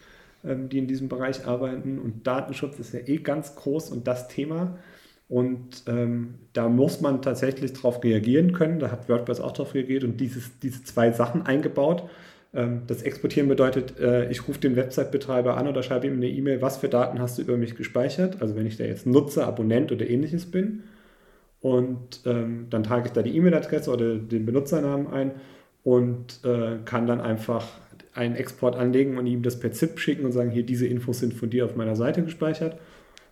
ähm, 0.43 0.69
die 0.69 0.78
in 0.78 0.88
diesem 0.88 1.10
Bereich 1.10 1.45
arbeiten. 1.47 1.99
Und 1.99 2.28
Datenschutz 2.28 2.80
ist 2.80 2.93
ja 2.93 2.99
eh 3.06 3.17
ganz 3.17 3.56
groß 3.56 3.91
und 3.91 4.08
das 4.08 4.28
Thema. 4.28 4.78
Und 5.28 5.84
ähm, 5.88 6.36
da 6.54 6.69
muss 6.69 7.01
man 7.01 7.21
tatsächlich 7.21 7.73
darauf 7.73 8.04
reagieren 8.04 8.54
können. 8.54 8.80
Da 8.80 8.91
hat 8.91 9.10
WordPress 9.10 9.39
auch 9.39 9.54
darauf 9.54 9.73
reagiert 9.73 10.04
und 10.04 10.17
dieses, 10.21 10.60
diese 10.60 10.84
zwei 10.84 11.12
Sachen 11.12 11.45
eingebaut. 11.45 12.08
Ähm, 12.55 12.81
das 12.87 13.03
Exportieren 13.03 13.49
bedeutet, 13.49 13.99
äh, 13.99 14.29
ich 14.31 14.47
rufe 14.47 14.59
den 14.59 14.75
Website-Betreiber 14.75 15.57
an 15.57 15.67
oder 15.67 15.83
schreibe 15.83 16.07
ihm 16.07 16.13
eine 16.13 16.29
E-Mail, 16.29 16.61
was 16.61 16.77
für 16.77 16.87
Daten 16.87 17.19
hast 17.19 17.37
du 17.37 17.41
über 17.41 17.57
mich 17.57 17.75
gespeichert? 17.75 18.41
Also 18.41 18.55
wenn 18.55 18.65
ich 18.65 18.77
da 18.77 18.85
jetzt 18.85 19.05
Nutzer, 19.05 19.45
Abonnent 19.45 19.91
oder 19.91 20.09
ähnliches 20.09 20.45
bin. 20.45 20.83
Und 21.61 22.21
ähm, 22.25 22.67
dann 22.69 22.83
trage 22.83 23.07
ich 23.07 23.11
da 23.11 23.21
die 23.21 23.35
E-Mail-Adresse 23.35 23.91
oder 23.91 24.15
den 24.15 24.45
Benutzernamen 24.45 25.07
ein 25.07 25.31
und 25.83 26.39
äh, 26.43 26.77
kann 26.85 27.07
dann 27.07 27.19
einfach 27.21 27.67
einen 28.13 28.35
Export 28.35 28.75
anlegen 28.75 29.17
und 29.17 29.27
ihm 29.27 29.43
das 29.43 29.59
per 29.59 29.71
ZIP 29.71 29.99
schicken 29.99 30.25
und 30.25 30.31
sagen, 30.31 30.49
hier, 30.49 30.63
diese 30.63 30.87
Infos 30.87 31.19
sind 31.19 31.33
von 31.33 31.49
dir 31.49 31.65
auf 31.65 31.75
meiner 31.75 31.95
Seite 31.95 32.23
gespeichert. 32.23 32.77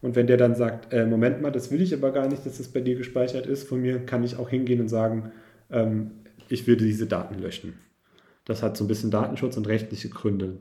Und 0.01 0.17
wenn 0.17 0.27
der 0.27 0.35
dann 0.35 0.55
sagt, 0.55 0.91
äh, 0.91 1.05
Moment 1.05 1.41
mal, 1.41 1.51
das 1.51 1.71
will 1.71 1.81
ich 1.81 1.93
aber 1.93 2.11
gar 2.11 2.27
nicht, 2.27 2.45
dass 2.45 2.57
das 2.57 2.67
bei 2.67 2.81
dir 2.81 2.95
gespeichert 2.95 3.45
ist, 3.45 3.67
von 3.67 3.81
mir 3.81 3.99
kann 3.99 4.23
ich 4.23 4.37
auch 4.37 4.49
hingehen 4.49 4.81
und 4.81 4.89
sagen, 4.89 5.31
ähm, 5.71 6.11
ich 6.49 6.67
will 6.67 6.75
diese 6.75 7.07
Daten 7.07 7.39
löschen. 7.39 7.75
Das 8.45 8.61
hat 8.61 8.77
so 8.77 8.83
ein 8.83 8.87
bisschen 8.87 9.11
Datenschutz 9.11 9.57
und 9.57 9.67
rechtliche 9.67 10.09
Gründe. 10.09 10.59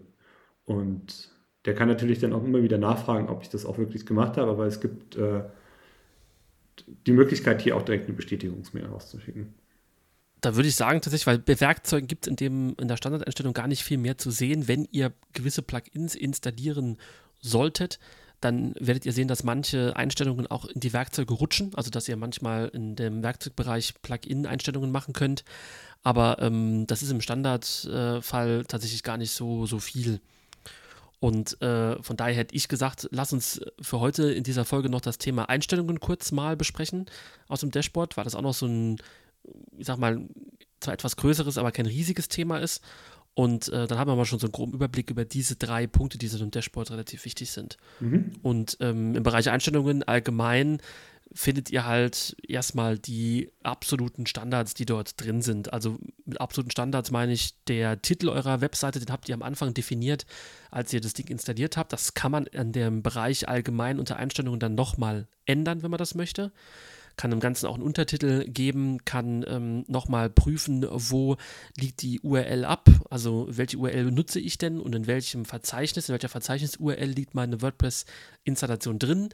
Und 0.64 1.30
der 1.64 1.74
kann 1.74 1.88
natürlich 1.88 2.18
dann 2.18 2.32
auch 2.32 2.44
immer 2.44 2.62
wieder 2.62 2.78
nachfragen, 2.78 3.28
ob 3.28 3.42
ich 3.42 3.48
das 3.48 3.64
auch 3.64 3.78
wirklich 3.78 4.06
gemacht 4.06 4.36
habe, 4.36 4.50
aber 4.50 4.66
es 4.66 4.80
gibt 4.80 5.16
äh, 5.16 5.42
die 7.06 7.12
Möglichkeit, 7.12 7.62
hier 7.62 7.76
auch 7.76 7.82
direkt 7.82 8.06
eine 8.06 8.16
Bestätigungsmail 8.16 8.86
rauszuschicken. 8.86 9.54
Da 10.40 10.56
würde 10.56 10.68
ich 10.68 10.74
sagen, 10.74 11.00
tatsächlich, 11.00 11.26
weil 11.28 11.38
bei 11.38 11.60
Werkzeugen 11.60 12.08
gibt 12.08 12.26
es 12.26 12.40
in, 12.40 12.74
in 12.74 12.88
der 12.88 12.96
Standardeinstellung 12.96 13.52
gar 13.52 13.68
nicht 13.68 13.84
viel 13.84 13.98
mehr 13.98 14.18
zu 14.18 14.32
sehen. 14.32 14.66
Wenn 14.66 14.88
ihr 14.90 15.12
gewisse 15.32 15.62
Plugins 15.62 16.16
installieren 16.16 16.98
solltet, 17.40 18.00
dann 18.44 18.74
werdet 18.78 19.06
ihr 19.06 19.12
sehen, 19.12 19.28
dass 19.28 19.44
manche 19.44 19.96
Einstellungen 19.96 20.46
auch 20.46 20.66
in 20.66 20.80
die 20.80 20.92
Werkzeuge 20.92 21.34
rutschen, 21.34 21.72
also 21.74 21.90
dass 21.90 22.08
ihr 22.08 22.16
manchmal 22.16 22.68
in 22.68 22.96
dem 22.96 23.22
Werkzeugbereich 23.22 23.94
Plugin-Einstellungen 24.02 24.90
machen 24.90 25.14
könnt. 25.14 25.44
Aber 26.02 26.38
ähm, 26.40 26.86
das 26.86 27.02
ist 27.02 27.10
im 27.10 27.20
Standardfall 27.20 28.60
äh, 28.60 28.64
tatsächlich 28.64 29.02
gar 29.02 29.16
nicht 29.16 29.30
so, 29.30 29.66
so 29.66 29.78
viel. 29.78 30.20
Und 31.20 31.62
äh, 31.62 32.02
von 32.02 32.16
daher 32.16 32.34
hätte 32.34 32.56
ich 32.56 32.66
gesagt, 32.66 33.08
lass 33.12 33.32
uns 33.32 33.60
für 33.80 34.00
heute 34.00 34.32
in 34.32 34.42
dieser 34.42 34.64
Folge 34.64 34.88
noch 34.88 35.00
das 35.00 35.18
Thema 35.18 35.48
Einstellungen 35.48 36.00
kurz 36.00 36.32
mal 36.32 36.56
besprechen 36.56 37.06
aus 37.46 37.60
dem 37.60 37.70
Dashboard, 37.70 38.16
weil 38.16 38.24
das 38.24 38.34
auch 38.34 38.42
noch 38.42 38.54
so 38.54 38.66
ein, 38.66 38.98
ich 39.78 39.86
sag 39.86 39.98
mal, 39.98 40.28
zwar 40.80 40.94
etwas 40.94 41.14
größeres, 41.14 41.58
aber 41.58 41.70
kein 41.70 41.86
riesiges 41.86 42.26
Thema 42.26 42.58
ist. 42.58 42.82
Und 43.34 43.68
äh, 43.68 43.86
dann 43.86 43.98
haben 43.98 44.10
wir 44.10 44.16
mal 44.16 44.26
schon 44.26 44.38
so 44.38 44.46
einen 44.46 44.52
groben 44.52 44.74
Überblick 44.74 45.10
über 45.10 45.24
diese 45.24 45.56
drei 45.56 45.86
Punkte, 45.86 46.18
die 46.18 46.28
so 46.28 46.42
im 46.42 46.50
Dashboard 46.50 46.90
relativ 46.90 47.24
wichtig 47.24 47.50
sind. 47.50 47.78
Mhm. 48.00 48.32
Und 48.42 48.76
ähm, 48.80 49.14
im 49.14 49.22
Bereich 49.22 49.48
Einstellungen 49.48 50.02
allgemein 50.02 50.78
findet 51.34 51.70
ihr 51.70 51.86
halt 51.86 52.36
erstmal 52.46 52.98
die 52.98 53.50
absoluten 53.62 54.26
Standards, 54.26 54.74
die 54.74 54.84
dort 54.84 55.18
drin 55.18 55.40
sind. 55.40 55.72
Also 55.72 55.96
mit 56.26 56.40
absoluten 56.42 56.70
Standards 56.70 57.10
meine 57.10 57.32
ich, 57.32 57.54
der 57.64 58.02
Titel 58.02 58.28
eurer 58.28 58.60
Webseite, 58.60 59.00
den 59.00 59.10
habt 59.10 59.30
ihr 59.30 59.34
am 59.34 59.42
Anfang 59.42 59.72
definiert, 59.72 60.26
als 60.70 60.92
ihr 60.92 61.00
das 61.00 61.14
Ding 61.14 61.28
installiert 61.28 61.78
habt. 61.78 61.94
Das 61.94 62.12
kann 62.12 62.32
man 62.32 62.44
in 62.46 62.72
dem 62.72 63.02
Bereich 63.02 63.48
allgemein 63.48 63.98
unter 63.98 64.16
Einstellungen 64.16 64.60
dann 64.60 64.74
nochmal 64.74 65.26
ändern, 65.46 65.82
wenn 65.82 65.90
man 65.90 65.98
das 65.98 66.14
möchte 66.14 66.52
kann 67.16 67.30
dem 67.30 67.40
Ganzen 67.40 67.66
auch 67.66 67.74
einen 67.74 67.82
Untertitel 67.82 68.44
geben, 68.48 69.04
kann 69.04 69.44
ähm, 69.48 69.84
nochmal 69.88 70.30
prüfen, 70.30 70.86
wo 70.90 71.36
liegt 71.76 72.02
die 72.02 72.20
URL 72.20 72.64
ab, 72.64 72.88
also 73.10 73.46
welche 73.50 73.76
URL 73.76 74.10
nutze 74.10 74.40
ich 74.40 74.58
denn 74.58 74.80
und 74.80 74.94
in 74.94 75.06
welchem 75.06 75.44
Verzeichnis, 75.44 76.08
in 76.08 76.12
welcher 76.14 76.28
Verzeichnis-URL 76.28 77.10
liegt 77.10 77.34
meine 77.34 77.62
WordPress-Installation 77.62 78.98
drin. 78.98 79.28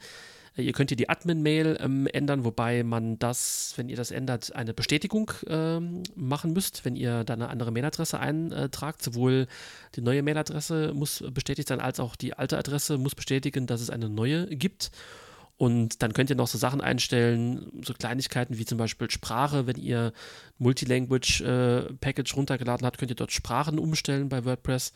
Äh, 0.57 0.63
ihr 0.63 0.73
könnt 0.73 0.89
hier 0.89 0.97
die 0.97 1.09
Admin-Mail 1.09 1.77
ähm, 1.79 2.07
ändern, 2.07 2.43
wobei 2.43 2.83
man 2.83 3.19
das, 3.19 3.73
wenn 3.75 3.89
ihr 3.89 3.95
das 3.95 4.11
ändert, 4.11 4.55
eine 4.55 4.73
Bestätigung 4.73 5.31
ähm, 5.47 6.03
machen 6.15 6.53
müsst, 6.53 6.85
wenn 6.85 6.95
ihr 6.95 7.23
da 7.23 7.33
eine 7.33 7.49
andere 7.49 7.71
Mailadresse 7.71 8.19
eintragt. 8.19 9.01
Sowohl 9.01 9.47
die 9.95 10.01
neue 10.01 10.23
Mailadresse 10.23 10.93
muss 10.93 11.23
bestätigt 11.31 11.67
sein, 11.67 11.79
als 11.79 11.99
auch 11.99 12.15
die 12.15 12.33
alte 12.33 12.57
Adresse 12.57 12.97
muss 12.97 13.15
bestätigen, 13.15 13.67
dass 13.67 13.81
es 13.81 13.89
eine 13.89 14.09
neue 14.09 14.47
gibt. 14.47 14.91
Und 15.59 16.01
dann 16.01 16.13
könnt 16.13 16.29
ihr 16.29 16.37
noch 16.37 16.47
so 16.47 16.57
Sachen 16.57 16.79
einstellen, 16.79 17.83
so 17.83 17.93
Kleinigkeiten 17.93 18.57
wie 18.57 18.63
zum 18.63 18.77
Beispiel 18.77 19.11
Sprache. 19.11 19.67
Wenn 19.67 19.75
ihr 19.75 20.13
Multilanguage-Package 20.57 22.31
äh, 22.31 22.35
runtergeladen 22.35 22.87
habt, 22.87 22.97
könnt 22.97 23.11
ihr 23.11 23.17
dort 23.17 23.33
Sprachen 23.33 23.77
umstellen 23.77 24.29
bei 24.29 24.45
WordPress. 24.45 24.93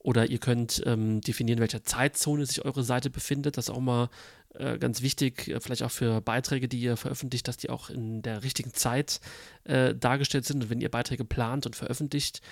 Oder 0.00 0.28
ihr 0.28 0.36
könnt 0.36 0.82
ähm, 0.84 1.22
definieren, 1.22 1.58
welcher 1.58 1.84
Zeitzone 1.84 2.44
sich 2.44 2.66
eure 2.66 2.84
Seite 2.84 3.08
befindet. 3.08 3.56
Das 3.56 3.68
ist 3.68 3.74
auch 3.74 3.80
mal 3.80 4.10
äh, 4.52 4.76
ganz 4.76 5.00
wichtig, 5.00 5.48
äh, 5.48 5.58
vielleicht 5.58 5.82
auch 5.82 5.90
für 5.90 6.20
Beiträge, 6.20 6.68
die 6.68 6.80
ihr 6.80 6.98
veröffentlicht, 6.98 7.48
dass 7.48 7.56
die 7.56 7.70
auch 7.70 7.88
in 7.88 8.20
der 8.20 8.42
richtigen 8.42 8.74
Zeit 8.74 9.20
äh, 9.64 9.94
dargestellt 9.94 10.44
sind. 10.44 10.64
Und 10.64 10.68
wenn 10.68 10.82
ihr 10.82 10.90
Beiträge 10.90 11.24
plant 11.24 11.64
und 11.64 11.76
veröffentlicht, 11.76 12.42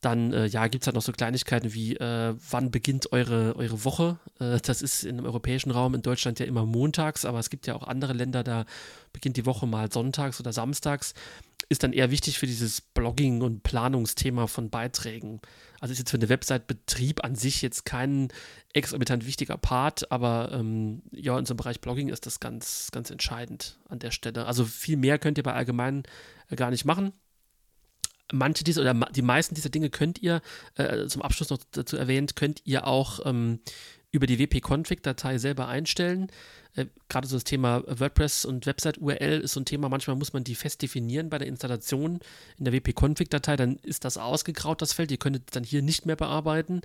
dann 0.00 0.32
äh, 0.32 0.46
ja, 0.46 0.66
gibt 0.68 0.82
es 0.82 0.86
halt 0.86 0.94
noch 0.94 1.02
so 1.02 1.12
Kleinigkeiten 1.12 1.74
wie, 1.74 1.96
äh, 1.96 2.34
wann 2.50 2.70
beginnt 2.70 3.12
eure, 3.12 3.56
eure 3.56 3.84
Woche? 3.84 4.18
Äh, 4.38 4.58
das 4.60 4.80
ist 4.82 5.04
im 5.04 5.24
europäischen 5.24 5.70
Raum 5.70 5.94
in 5.94 6.02
Deutschland 6.02 6.38
ja 6.38 6.46
immer 6.46 6.64
montags, 6.66 7.24
aber 7.24 7.38
es 7.38 7.50
gibt 7.50 7.66
ja 7.66 7.74
auch 7.74 7.82
andere 7.82 8.12
Länder, 8.12 8.44
da 8.44 8.64
beginnt 9.12 9.36
die 9.36 9.46
Woche 9.46 9.66
mal 9.66 9.90
sonntags 9.90 10.38
oder 10.38 10.52
samstags. 10.52 11.14
Ist 11.68 11.82
dann 11.82 11.92
eher 11.92 12.10
wichtig 12.10 12.38
für 12.38 12.46
dieses 12.46 12.80
Blogging- 12.80 13.42
und 13.42 13.62
Planungsthema 13.62 14.46
von 14.46 14.70
Beiträgen. 14.70 15.40
Also 15.80 15.92
ist 15.92 15.98
jetzt 15.98 16.10
für 16.10 16.18
den 16.18 16.30
Website-Betrieb 16.30 17.24
an 17.24 17.34
sich 17.34 17.60
jetzt 17.60 17.84
kein 17.84 18.28
exorbitant 18.72 19.26
wichtiger 19.26 19.58
Part, 19.58 20.10
aber 20.10 20.50
ähm, 20.52 21.02
ja, 21.10 21.38
in 21.38 21.44
so 21.44 21.52
einem 21.52 21.58
Bereich 21.58 21.80
Blogging 21.80 22.08
ist 22.08 22.24
das 22.24 22.40
ganz, 22.40 22.88
ganz 22.92 23.10
entscheidend 23.10 23.78
an 23.88 23.98
der 23.98 24.12
Stelle. 24.12 24.46
Also 24.46 24.64
viel 24.64 24.96
mehr 24.96 25.18
könnt 25.18 25.38
ihr 25.38 25.44
bei 25.44 25.52
allgemein 25.52 26.04
äh, 26.48 26.56
gar 26.56 26.70
nicht 26.70 26.84
machen 26.84 27.12
manche 28.32 28.64
dieser 28.64 28.82
oder 28.82 28.94
die 28.94 29.22
meisten 29.22 29.54
dieser 29.54 29.70
Dinge 29.70 29.90
könnt 29.90 30.20
ihr, 30.20 30.40
äh, 30.76 31.06
zum 31.06 31.22
Abschluss 31.22 31.50
noch 31.50 31.58
dazu 31.72 31.96
erwähnt, 31.96 32.36
könnt 32.36 32.62
ihr 32.64 32.86
auch 32.86 33.20
ähm, 33.24 33.60
über 34.10 34.26
die 34.26 34.38
wp-config-Datei 34.38 35.38
selber 35.38 35.68
einstellen. 35.68 36.30
Äh, 36.74 36.86
Gerade 37.08 37.26
so 37.26 37.36
das 37.36 37.44
Thema 37.44 37.82
WordPress 37.86 38.44
und 38.44 38.66
Website-URL 38.66 39.40
ist 39.40 39.52
so 39.52 39.60
ein 39.60 39.64
Thema, 39.64 39.88
manchmal 39.88 40.16
muss 40.16 40.32
man 40.32 40.44
die 40.44 40.54
fest 40.54 40.82
definieren 40.82 41.30
bei 41.30 41.38
der 41.38 41.48
Installation 41.48 42.20
in 42.58 42.64
der 42.64 42.72
wp-config-Datei, 42.72 43.56
dann 43.56 43.76
ist 43.76 44.04
das 44.04 44.18
ausgegraut, 44.18 44.82
das 44.82 44.92
Feld. 44.92 45.10
Ihr 45.10 45.18
könntet 45.18 45.54
dann 45.54 45.64
hier 45.64 45.82
nicht 45.82 46.06
mehr 46.06 46.16
bearbeiten, 46.16 46.82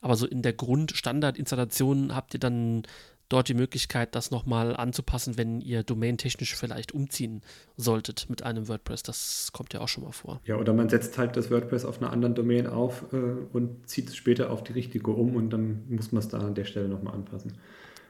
aber 0.00 0.16
so 0.16 0.26
in 0.26 0.42
der 0.42 0.52
Grundstandard-Installation 0.52 2.14
habt 2.14 2.34
ihr 2.34 2.40
dann 2.40 2.82
dort 3.28 3.48
die 3.48 3.54
Möglichkeit, 3.54 4.14
das 4.14 4.30
nochmal 4.30 4.76
anzupassen, 4.76 5.36
wenn 5.36 5.60
ihr 5.60 5.82
domaintechnisch 5.82 6.54
vielleicht 6.54 6.92
umziehen 6.92 7.42
solltet 7.76 8.28
mit 8.30 8.42
einem 8.42 8.68
WordPress. 8.68 9.02
Das 9.02 9.50
kommt 9.52 9.74
ja 9.74 9.80
auch 9.80 9.88
schon 9.88 10.04
mal 10.04 10.12
vor. 10.12 10.40
Ja, 10.44 10.56
oder 10.56 10.72
man 10.72 10.88
setzt 10.88 11.18
halt 11.18 11.36
das 11.36 11.50
WordPress 11.50 11.84
auf 11.84 12.00
einer 12.00 12.12
anderen 12.12 12.34
Domain 12.34 12.66
auf 12.66 13.04
äh, 13.12 13.16
und 13.52 13.88
zieht 13.88 14.08
es 14.08 14.16
später 14.16 14.50
auf 14.50 14.64
die 14.64 14.72
richtige 14.72 15.10
um 15.10 15.36
und 15.36 15.50
dann 15.50 15.84
muss 15.88 16.12
man 16.12 16.20
es 16.20 16.28
da 16.28 16.38
an 16.38 16.54
der 16.54 16.64
Stelle 16.64 16.88
nochmal 16.88 17.14
anpassen. 17.14 17.52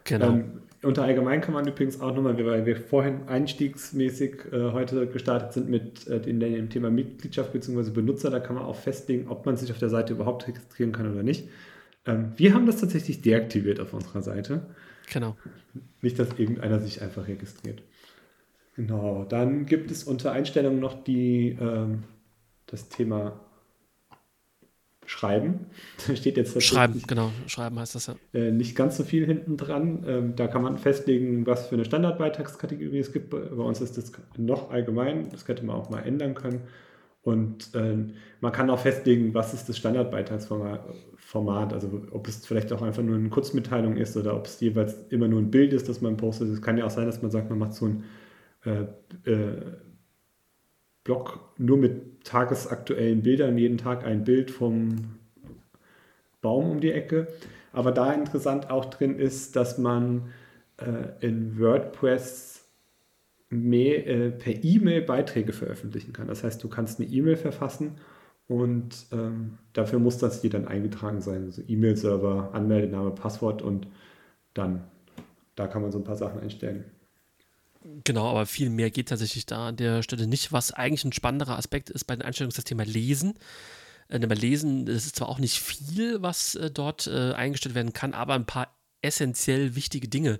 Genau. 0.04 0.28
Ähm, 0.28 0.60
unter 0.82 1.02
allgemein 1.02 1.40
kann 1.40 1.54
man 1.54 1.66
übrigens 1.66 2.00
auch 2.00 2.14
nochmal, 2.14 2.36
weil 2.46 2.64
wir 2.64 2.76
vorhin 2.76 3.26
einstiegsmäßig 3.26 4.52
äh, 4.52 4.72
heute 4.72 5.06
gestartet 5.08 5.52
sind 5.52 5.68
mit 5.68 6.06
äh, 6.06 6.18
in 6.18 6.38
dem 6.38 6.70
Thema 6.70 6.90
Mitgliedschaft 6.90 7.52
bzw. 7.52 7.90
Benutzer, 7.90 8.30
da 8.30 8.38
kann 8.38 8.54
man 8.54 8.64
auch 8.64 8.76
festlegen, 8.76 9.28
ob 9.28 9.46
man 9.46 9.56
sich 9.56 9.72
auf 9.72 9.78
der 9.78 9.88
Seite 9.88 10.12
überhaupt 10.12 10.46
registrieren 10.46 10.92
kann 10.92 11.10
oder 11.10 11.24
nicht. 11.24 11.48
Ähm, 12.06 12.32
wir 12.36 12.54
haben 12.54 12.66
das 12.66 12.80
tatsächlich 12.80 13.20
deaktiviert 13.20 13.80
auf 13.80 13.92
unserer 13.94 14.22
Seite. 14.22 14.66
Genau. 15.12 15.36
Nicht, 16.02 16.18
dass 16.18 16.38
irgendeiner 16.38 16.80
sich 16.80 17.02
einfach 17.02 17.28
registriert. 17.28 17.82
Genau. 18.74 19.24
Dann 19.24 19.66
gibt 19.66 19.90
es 19.90 20.04
unter 20.04 20.32
Einstellungen 20.32 20.80
noch 20.80 21.02
die, 21.02 21.56
ähm, 21.60 22.04
das 22.66 22.88
Thema 22.88 23.40
Schreiben. 25.06 25.66
Da 26.06 26.16
steht 26.16 26.36
jetzt 26.36 26.60
Schreiben, 26.62 27.02
genau. 27.06 27.30
Schreiben 27.46 27.78
heißt 27.78 27.94
das 27.94 28.06
ja. 28.06 28.16
Äh, 28.34 28.50
nicht 28.50 28.76
ganz 28.76 28.96
so 28.96 29.04
viel 29.04 29.24
hinten 29.24 29.56
dran. 29.56 30.04
Ähm, 30.06 30.36
da 30.36 30.48
kann 30.48 30.62
man 30.62 30.78
festlegen, 30.78 31.46
was 31.46 31.68
für 31.68 31.76
eine 31.76 31.84
Standardbeitragskategorie 31.84 32.98
es 32.98 33.12
gibt. 33.12 33.30
Bei 33.30 33.38
uns 33.38 33.80
ist 33.80 33.96
das 33.96 34.12
noch 34.36 34.70
allgemein. 34.70 35.30
Das 35.30 35.44
könnte 35.44 35.64
man 35.64 35.76
auch 35.76 35.88
mal 35.88 36.00
ändern 36.00 36.34
können. 36.34 36.62
Und 37.22 37.74
äh, 37.74 37.96
man 38.40 38.52
kann 38.52 38.70
auch 38.70 38.78
festlegen, 38.78 39.34
was 39.34 39.54
ist 39.54 39.68
das 39.68 39.76
Standardbeitragsformat, 39.78 40.84
also 41.72 42.02
ob 42.10 42.28
es 42.28 42.46
vielleicht 42.46 42.72
auch 42.72 42.82
einfach 42.82 43.02
nur 43.02 43.16
eine 43.16 43.28
Kurzmitteilung 43.28 43.96
ist 43.96 44.16
oder 44.16 44.36
ob 44.36 44.46
es 44.46 44.60
jeweils 44.60 44.96
immer 45.10 45.28
nur 45.28 45.40
ein 45.40 45.50
Bild 45.50 45.72
ist, 45.72 45.88
das 45.88 46.00
man 46.00 46.16
postet. 46.16 46.48
Es 46.48 46.62
kann 46.62 46.78
ja 46.78 46.84
auch 46.86 46.90
sein, 46.90 47.06
dass 47.06 47.22
man 47.22 47.30
sagt, 47.30 47.50
man 47.50 47.58
macht 47.58 47.74
so 47.74 47.86
ein 47.86 48.04
äh, 48.64 49.30
äh, 49.30 49.62
Blog 51.04 51.40
nur 51.58 51.78
mit 51.78 52.24
tagesaktuellen 52.24 53.22
Bildern, 53.22 53.58
jeden 53.58 53.78
Tag 53.78 54.04
ein 54.04 54.24
Bild 54.24 54.50
vom 54.50 55.16
Baum 56.40 56.70
um 56.70 56.80
die 56.80 56.92
Ecke. 56.92 57.28
Aber 57.72 57.92
da 57.92 58.12
interessant 58.12 58.70
auch 58.70 58.86
drin 58.86 59.18
ist, 59.18 59.54
dass 59.56 59.78
man 59.78 60.30
äh, 60.78 61.26
in 61.26 61.58
WordPress 61.58 62.64
mehr, 63.50 64.06
äh, 64.06 64.30
per 64.30 64.64
E-Mail 64.64 65.02
Beiträge 65.02 65.52
veröffentlichen 65.52 66.12
kann. 66.12 66.26
Das 66.26 66.42
heißt, 66.42 66.62
du 66.62 66.68
kannst 66.68 67.00
eine 67.00 67.08
E-Mail 67.08 67.36
verfassen 67.36 67.96
und 68.48 69.06
ähm, 69.12 69.58
dafür 69.72 69.98
muss 69.98 70.18
das 70.18 70.40
hier 70.40 70.50
dann 70.50 70.68
eingetragen 70.68 71.20
sein. 71.20 71.44
Also 71.44 71.62
E-Mail-Server, 71.66 72.50
Anmeldename, 72.52 73.10
Passwort 73.10 73.62
und 73.62 73.88
dann, 74.54 74.84
da 75.56 75.66
kann 75.66 75.82
man 75.82 75.90
so 75.90 75.98
ein 75.98 76.04
paar 76.04 76.16
Sachen 76.16 76.40
einstellen. 76.40 76.84
Genau, 78.04 78.28
aber 78.28 78.46
viel 78.46 78.70
mehr 78.70 78.90
geht 78.90 79.08
tatsächlich 79.08 79.46
da 79.46 79.68
an 79.68 79.76
der 79.76 80.02
Stelle 80.02 80.26
nicht. 80.26 80.52
Was 80.52 80.72
eigentlich 80.72 81.04
ein 81.04 81.12
spannenderer 81.12 81.56
Aspekt 81.56 81.90
ist 81.90 82.04
bei 82.04 82.16
den 82.16 82.22
Einstellungen, 82.22 82.50
ist 82.50 82.58
das 82.58 82.64
Thema 82.64 82.84
Lesen. 82.84 83.34
Äh, 84.08 84.18
Lesen, 84.18 84.86
das 84.86 85.06
ist 85.06 85.16
zwar 85.16 85.28
auch 85.28 85.38
nicht 85.38 85.60
viel, 85.60 86.22
was 86.22 86.54
äh, 86.54 86.70
dort 86.70 87.06
äh, 87.06 87.32
eingestellt 87.32 87.74
werden 87.74 87.92
kann, 87.92 88.14
aber 88.14 88.34
ein 88.34 88.46
paar 88.46 88.76
essentiell 89.02 89.76
wichtige 89.76 90.08
Dinge. 90.08 90.38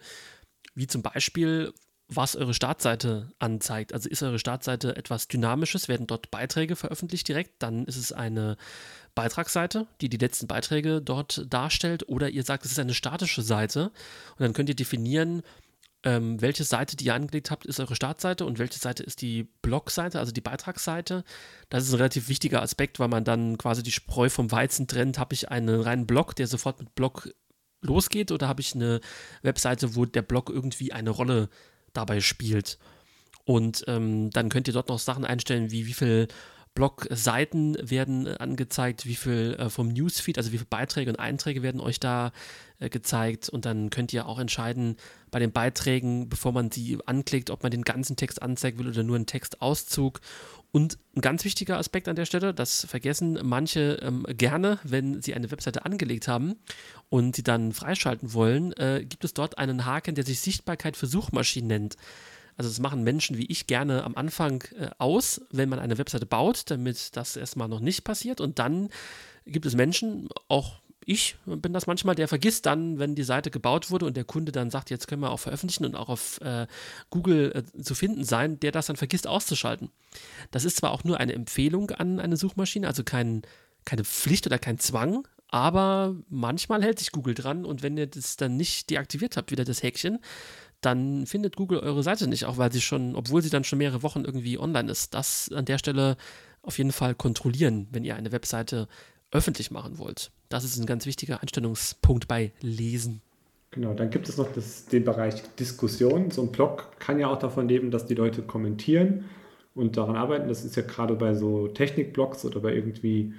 Wie 0.75 0.87
zum 0.87 1.03
Beispiel, 1.03 1.73
was 2.09 2.37
eure 2.37 2.55
Startseite 2.55 3.33
anzeigt. 3.39 3.93
Also 3.93 4.09
ist 4.09 4.23
eure 4.23 4.39
Startseite 4.39 4.97
etwas 4.97 5.29
Dynamisches, 5.29 5.89
werden 5.89 6.07
dort 6.07 6.31
Beiträge 6.31 6.77
veröffentlicht 6.77 7.27
direkt, 7.27 7.63
dann 7.63 7.85
ist 7.87 7.97
es 7.97 8.13
eine 8.13 8.57
Beitragsseite, 9.15 9.87
die 10.01 10.09
die 10.09 10.19
letzten 10.19 10.47
Beiträge 10.47 11.03
dort 11.03 11.47
darstellt, 11.53 12.09
oder 12.09 12.29
ihr 12.29 12.45
sagt, 12.45 12.65
es 12.65 12.73
ist 12.73 12.79
eine 12.79 12.95
statische 12.95 13.43
Seite 13.43 13.87
und 14.37 14.41
dann 14.41 14.53
könnt 14.53 14.69
ihr 14.69 14.77
definieren, 14.77 15.43
ähm, 16.05 16.41
welche 16.41 16.63
Seite, 16.63 16.95
die 16.95 17.07
ihr 17.07 17.15
angelegt 17.15 17.51
habt, 17.51 17.67
ist 17.67 17.81
eure 17.81 17.97
Startseite 17.97 18.45
und 18.45 18.61
welche 18.61 18.79
Seite 18.79 19.03
ist 19.03 19.23
die 19.23 19.43
Blogseite, 19.63 20.21
also 20.21 20.31
die 20.31 20.41
Beitragsseite. 20.41 21.25
Das 21.69 21.85
ist 21.85 21.93
ein 21.93 21.97
relativ 21.97 22.29
wichtiger 22.29 22.63
Aspekt, 22.63 23.01
weil 23.01 23.09
man 23.09 23.25
dann 23.25 23.59
quasi 23.59 23.83
die 23.83 23.91
Spreu 23.91 24.29
vom 24.29 24.53
Weizen 24.53 24.87
trennt. 24.87 25.19
Habe 25.19 25.35
ich 25.35 25.51
einen 25.51 25.81
reinen 25.81 26.07
Blog, 26.07 26.37
der 26.37 26.47
sofort 26.47 26.79
mit 26.79 26.95
Blog 26.95 27.31
losgeht, 27.81 28.31
oder 28.31 28.47
habe 28.47 28.61
ich 28.61 28.75
eine 28.77 29.01
Webseite, 29.43 29.97
wo 29.97 30.05
der 30.05 30.23
Blog 30.23 30.49
irgendwie 30.49 30.93
eine 30.93 31.11
Rolle 31.11 31.49
dabei 31.97 32.21
spielt. 32.21 32.79
Und 33.45 33.85
ähm, 33.87 34.31
dann 34.31 34.49
könnt 34.49 34.69
ihr 34.69 34.75
dort 34.75 34.89
noch 34.89 34.99
Sachen 34.99 35.25
einstellen, 35.25 35.71
wie 35.71 35.87
wie 35.87 35.95
viel 35.95 36.29
Blogseiten 36.77 37.77
werden 37.81 38.29
angezeigt, 38.29 39.07
wie 39.07 39.17
viel 39.17 39.57
äh, 39.59 39.71
vom 39.71 39.89
Newsfeed, 39.89 40.37
also 40.37 40.53
wie 40.53 40.59
viele 40.59 40.69
Beiträge 40.69 41.11
und 41.11 41.19
Einträge 41.19 41.63
werden 41.63 41.81
euch 41.81 41.99
da 41.99 42.33
äh, 42.79 42.91
gezeigt. 42.91 43.49
Und 43.49 43.65
dann 43.65 43.91
könnt 43.91 44.13
ihr 44.13 44.27
auch 44.27 44.39
entscheiden 44.39 44.97
bei 45.31 45.41
den 45.41 45.51
Beiträgen, 45.53 46.29
bevor 46.29 46.53
man 46.53 46.71
sie 46.71 46.99
anklickt, 47.07 47.51
ob 47.51 47.63
man 47.63 47.73
den 47.73 47.83
ganzen 47.83 48.17
Text 48.17 48.43
anzeigen 48.43 48.79
will 48.79 48.89
oder 48.89 49.03
nur 49.03 49.17
einen 49.17 49.27
Textauszug. 49.27 50.21
Und 50.77 50.99
ein 51.17 51.23
ganz 51.23 51.43
wichtiger 51.47 51.79
Aspekt 51.79 52.07
an 52.07 52.17
der 52.17 52.27
Stelle, 52.27 52.53
das 52.53 52.85
vergessen 52.85 53.39
manche 53.43 53.99
ähm, 54.03 54.27
gerne, 54.29 54.79
wenn 54.83 55.23
sie 55.23 55.33
eine 55.33 55.51
Webseite 55.51 55.87
angelegt 55.87 56.29
haben 56.29 56.57
und 57.09 57.35
sie 57.35 57.43
dann 57.43 57.73
freischalten 57.73 58.35
wollen, 58.35 58.75
äh, 58.75 59.03
gibt 59.09 59.25
es 59.25 59.33
dort 59.33 59.57
einen 59.57 59.87
Haken, 59.87 60.15
der 60.15 60.25
sich 60.27 60.41
Sichtbarkeit 60.41 60.99
für 60.99 61.07
Suchmaschinen 61.07 61.69
nennt. 61.69 61.97
Also 62.59 62.69
das 62.69 62.79
machen 62.79 63.05
Menschen 63.05 63.39
wie 63.39 63.47
ich 63.47 63.67
gerne 63.67 64.05
am 64.05 64.17
Anfang 64.17 64.65
äh, 64.79 64.91
aus, 64.99 65.41
wenn 65.51 65.71
man 65.71 65.79
eine 65.79 65.97
Webseite 65.97 66.27
baut, 66.27 66.71
damit 66.71 67.17
das 67.17 67.37
erstmal 67.37 67.69
noch 67.69 67.81
nicht 67.81 68.05
passiert. 68.05 68.43
Und 68.43 68.59
dann 68.59 68.91
gibt 69.47 69.65
es 69.65 69.75
Menschen, 69.75 70.29
auch 70.49 70.83
ich 71.09 71.37
bin 71.47 71.73
das 71.73 71.87
manchmal, 71.87 72.17
der 72.17 72.27
vergisst 72.27 72.67
dann, 72.67 72.99
wenn 72.99 73.15
die 73.15 73.23
Seite 73.23 73.53
gebaut 73.53 73.93
wurde 73.93 74.07
und 74.07 74.17
der 74.17 74.25
Kunde 74.25 74.51
dann 74.51 74.71
sagt, 74.71 74.91
jetzt 74.91 75.07
können 75.07 75.23
wir 75.23 75.31
auch 75.31 75.39
veröffentlichen 75.39 75.85
und 75.85 75.95
auch 75.95 76.09
auf 76.09 76.41
äh, 76.41 76.67
Google 77.11 77.53
äh, 77.55 77.81
zu 77.81 77.95
finden 77.95 78.25
sein, 78.25 78.59
der 78.59 78.73
das 78.73 78.87
dann 78.87 78.97
vergisst 78.97 79.29
auszuschalten. 79.29 79.91
Das 80.51 80.65
ist 80.65 80.79
zwar 80.79 80.91
auch 80.91 81.05
nur 81.05 81.21
eine 81.21 81.33
Empfehlung 81.33 81.93
an 81.93 82.19
eine 82.19 82.37
Suchmaschine, 82.37 82.89
also 82.89 83.05
kein, 83.05 83.43
keine 83.85 84.03
Pflicht 84.03 84.49
oder 84.49 84.59
kein 84.59 84.81
Zwang, 84.81 85.29
aber 85.47 86.17
manchmal 86.29 86.83
hält 86.83 86.99
sich 86.99 87.13
Google 87.13 87.35
dran 87.35 87.65
und 87.65 87.85
wenn 87.85 87.97
ihr 87.97 88.09
das 88.09 88.37
dann 88.37 88.57
nicht 88.57 88.91
deaktiviert 88.91 89.37
habt, 89.37 89.53
wieder 89.53 89.65
das 89.65 89.85
Häkchen, 89.85 90.19
dann 90.81 91.25
findet 91.27 91.55
Google 91.55 91.79
eure 91.79 92.03
Seite 92.03 92.27
nicht, 92.27 92.47
auch 92.47 92.59
weil 92.59 92.73
sie 92.73 92.81
schon, 92.81 93.15
obwohl 93.15 93.43
sie 93.43 93.51
dann 93.51 93.63
schon 93.63 93.79
mehrere 93.79 94.03
Wochen 94.03 94.25
irgendwie 94.25 94.59
online 94.59 94.91
ist. 94.91 95.15
Das 95.15 95.53
an 95.55 95.67
der 95.67 95.79
Stelle 95.79 96.17
auf 96.63 96.79
jeden 96.79 96.93
Fall 96.93 97.15
kontrollieren, 97.15 97.87
wenn 97.93 98.05
ihr 98.05 98.17
eine 98.17 98.33
Webseite 98.33 98.89
öffentlich 99.31 99.71
machen 99.71 99.99
wollt. 99.99 100.31
Das 100.49 100.65
ist 100.65 100.79
ein 100.79 100.87
ganz 100.87 101.07
wichtiger 101.07 101.43
Einstellungspunkt 101.43 102.29
bei 102.29 102.53
Lesen. 102.61 103.21
Genau, 103.73 103.93
dann 103.93 104.11
gibt 104.11 104.29
es 104.29 104.39
noch 104.39 104.51
das, 104.53 104.87
den 104.87 105.05
Bereich 105.05 105.43
Diskussion. 105.57 106.31
So 106.31 106.43
ein 106.43 106.53
Blog 106.53 106.99
kann 106.99 107.19
ja 107.19 107.29
auch 107.29 107.39
davon 107.39 107.69
leben, 107.69 107.91
dass 107.91 108.07
die 108.07 108.15
Leute 108.15 108.43
kommentieren 108.43 109.25
und 109.75 109.97
daran 109.97 110.17
arbeiten. 110.17 110.49
Das 110.49 110.65
ist 110.65 110.77
ja 110.77 110.83
gerade 110.83 111.15
bei 111.15 111.35
so 111.35 111.69
Technikblogs 111.69 112.45
oder 112.45 112.61
bei 112.61 112.75
irgendwie 112.75 113.35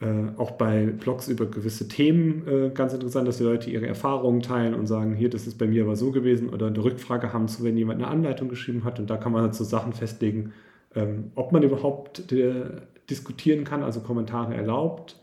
äh, 0.00 0.28
auch 0.36 0.52
bei 0.52 0.86
Blogs 0.86 1.28
über 1.28 1.46
gewisse 1.46 1.88
Themen 1.88 2.46
äh, 2.46 2.70
ganz 2.70 2.92
interessant, 2.92 3.28
dass 3.28 3.38
die 3.38 3.44
Leute 3.44 3.70
ihre 3.70 3.86
Erfahrungen 3.86 4.42
teilen 4.42 4.74
und 4.74 4.86
sagen, 4.86 5.14
hier, 5.14 5.30
das 5.30 5.46
ist 5.46 5.58
bei 5.58 5.66
mir 5.66 5.84
aber 5.84 5.96
so 5.96 6.10
gewesen 6.10 6.48
oder 6.50 6.68
eine 6.68 6.82
Rückfrage 6.82 7.32
haben 7.32 7.48
zu, 7.48 7.64
wenn 7.64 7.76
jemand 7.76 8.00
eine 8.00 8.10
Anleitung 8.10 8.48
geschrieben 8.48 8.84
hat. 8.84 8.98
Und 8.98 9.10
da 9.10 9.16
kann 9.16 9.32
man 9.32 9.42
halt 9.42 9.54
so 9.54 9.64
Sachen 9.64 9.92
festlegen, 9.92 10.52
ähm, 10.94 11.32
ob 11.34 11.52
man 11.52 11.62
überhaupt 11.62 12.32
äh, 12.32 12.64
diskutieren 13.10 13.64
kann, 13.64 13.82
also 13.82 14.00
Kommentare 14.00 14.54
erlaubt 14.54 15.16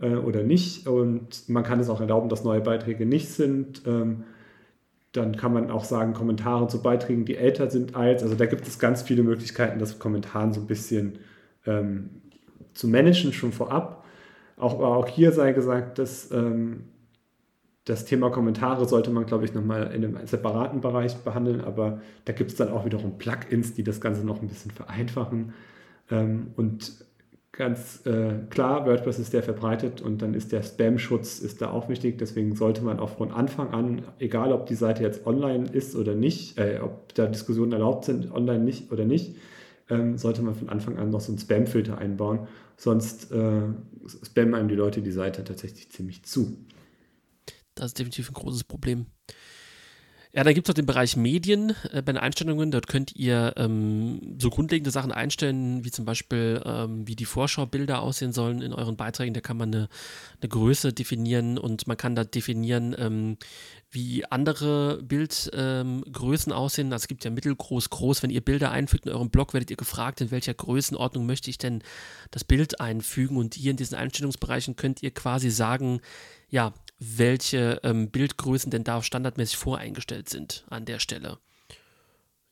äh, 0.00 0.14
oder 0.14 0.42
nicht. 0.42 0.86
Und 0.86 1.48
man 1.48 1.64
kann 1.64 1.80
es 1.80 1.88
auch 1.88 2.00
erlauben, 2.00 2.28
dass 2.28 2.44
neue 2.44 2.60
Beiträge 2.60 3.06
nicht 3.06 3.30
sind. 3.30 3.82
Ähm, 3.86 4.24
dann 5.12 5.36
kann 5.36 5.52
man 5.52 5.70
auch 5.70 5.84
sagen, 5.84 6.12
Kommentare 6.12 6.66
zu 6.66 6.82
Beiträgen, 6.82 7.24
die 7.24 7.36
älter 7.36 7.70
sind 7.70 7.94
als. 7.94 8.22
Also 8.22 8.34
da 8.34 8.46
gibt 8.46 8.66
es 8.66 8.78
ganz 8.78 9.02
viele 9.02 9.22
Möglichkeiten, 9.22 9.78
das 9.78 9.98
Kommentaren 9.98 10.52
so 10.52 10.60
ein 10.60 10.66
bisschen 10.66 11.18
ähm, 11.66 12.10
zu 12.72 12.88
managen, 12.88 13.32
schon 13.32 13.52
vorab. 13.52 14.04
Auch, 14.56 14.80
auch 14.80 15.08
hier 15.08 15.32
sei 15.32 15.52
gesagt, 15.52 15.98
dass 15.98 16.30
ähm, 16.32 16.84
das 17.84 18.04
Thema 18.06 18.30
Kommentare 18.30 18.88
sollte 18.88 19.10
man, 19.10 19.26
glaube 19.26 19.44
ich, 19.44 19.54
nochmal 19.54 19.92
in 19.92 20.04
einem 20.04 20.26
separaten 20.26 20.80
Bereich 20.80 21.16
behandeln, 21.16 21.60
aber 21.60 22.00
da 22.24 22.32
gibt 22.32 22.50
es 22.50 22.56
dann 22.56 22.70
auch 22.70 22.84
wiederum 22.84 23.18
Plugins, 23.18 23.74
die 23.74 23.84
das 23.84 24.00
Ganze 24.00 24.24
noch 24.24 24.40
ein 24.40 24.48
bisschen 24.48 24.70
vereinfachen. 24.70 25.52
Ähm, 26.10 26.48
und 26.56 27.04
ganz 27.56 28.04
äh, 28.04 28.34
klar, 28.50 28.86
WordPress 28.86 29.18
ist 29.18 29.30
sehr 29.30 29.42
verbreitet 29.42 30.00
und 30.00 30.22
dann 30.22 30.34
ist 30.34 30.52
der 30.52 30.62
Spam-Schutz 30.62 31.38
ist 31.38 31.62
da 31.62 31.70
auch 31.70 31.88
wichtig. 31.88 32.18
Deswegen 32.18 32.56
sollte 32.56 32.82
man 32.82 32.98
auch 32.98 33.10
von 33.10 33.30
Anfang 33.30 33.70
an, 33.72 34.02
egal 34.18 34.52
ob 34.52 34.66
die 34.66 34.74
Seite 34.74 35.02
jetzt 35.02 35.26
online 35.26 35.66
ist 35.70 35.94
oder 35.94 36.14
nicht, 36.14 36.58
äh, 36.58 36.80
ob 36.82 37.14
da 37.14 37.26
Diskussionen 37.26 37.72
erlaubt 37.72 38.04
sind, 38.04 38.32
online 38.32 38.64
nicht 38.64 38.90
oder 38.90 39.04
nicht, 39.04 39.36
ähm, 39.88 40.18
sollte 40.18 40.42
man 40.42 40.54
von 40.54 40.68
Anfang 40.68 40.98
an 40.98 41.10
noch 41.10 41.20
so 41.20 41.32
einen 41.32 41.38
Spam-Filter 41.38 41.98
einbauen. 41.98 42.48
Sonst 42.76 43.30
äh, 43.30 43.62
spammen 44.24 44.54
einem 44.54 44.68
die 44.68 44.74
Leute 44.74 45.00
die 45.00 45.12
Seite 45.12 45.44
tatsächlich 45.44 45.90
ziemlich 45.90 46.24
zu. 46.24 46.56
Das 47.74 47.86
ist 47.86 47.98
definitiv 47.98 48.30
ein 48.30 48.34
großes 48.34 48.64
Problem. 48.64 49.06
Ja, 50.36 50.42
dann 50.42 50.52
gibt 50.52 50.66
es 50.66 50.68
noch 50.68 50.74
den 50.74 50.86
Bereich 50.86 51.14
Medien 51.14 51.76
äh, 51.92 52.02
bei 52.02 52.10
den 52.12 52.16
Einstellungen. 52.16 52.72
Dort 52.72 52.88
könnt 52.88 53.14
ihr 53.14 53.54
ähm, 53.56 54.36
so 54.40 54.50
grundlegende 54.50 54.90
Sachen 54.90 55.12
einstellen, 55.12 55.84
wie 55.84 55.92
zum 55.92 56.04
Beispiel, 56.04 56.60
ähm, 56.64 57.06
wie 57.06 57.14
die 57.14 57.24
Vorschaubilder 57.24 58.02
aussehen 58.02 58.32
sollen 58.32 58.60
in 58.60 58.72
euren 58.72 58.96
Beiträgen. 58.96 59.32
Da 59.32 59.40
kann 59.40 59.56
man 59.56 59.72
eine, 59.72 59.88
eine 60.40 60.48
Größe 60.48 60.92
definieren 60.92 61.56
und 61.56 61.86
man 61.86 61.96
kann 61.96 62.16
da 62.16 62.24
definieren, 62.24 62.96
ähm, 62.98 63.36
wie 63.92 64.24
andere 64.24 65.00
Bildgrößen 65.04 66.52
ähm, 66.52 66.58
aussehen. 66.58 66.92
Also 66.92 67.04
es 67.04 67.08
gibt 67.08 67.24
ja 67.24 67.30
mittelgroß, 67.30 67.90
groß. 67.90 68.24
Wenn 68.24 68.30
ihr 68.30 68.44
Bilder 68.44 68.72
einfügt 68.72 69.06
in 69.06 69.12
eurem 69.12 69.30
Blog, 69.30 69.54
werdet 69.54 69.70
ihr 69.70 69.76
gefragt, 69.76 70.20
in 70.20 70.32
welcher 70.32 70.54
Größenordnung 70.54 71.26
möchte 71.26 71.48
ich 71.48 71.58
denn 71.58 71.80
das 72.32 72.42
Bild 72.42 72.80
einfügen. 72.80 73.36
Und 73.36 73.54
hier 73.54 73.70
in 73.70 73.76
diesen 73.76 73.94
Einstellungsbereichen 73.94 74.74
könnt 74.74 75.00
ihr 75.00 75.12
quasi 75.12 75.50
sagen, 75.50 76.00
ja, 76.50 76.74
welche 77.16 77.80
ähm, 77.82 78.10
Bildgrößen 78.10 78.70
denn 78.70 78.84
da 78.84 79.02
standardmäßig 79.02 79.56
voreingestellt 79.56 80.28
sind 80.28 80.64
an 80.70 80.84
der 80.84 80.98
Stelle. 80.98 81.38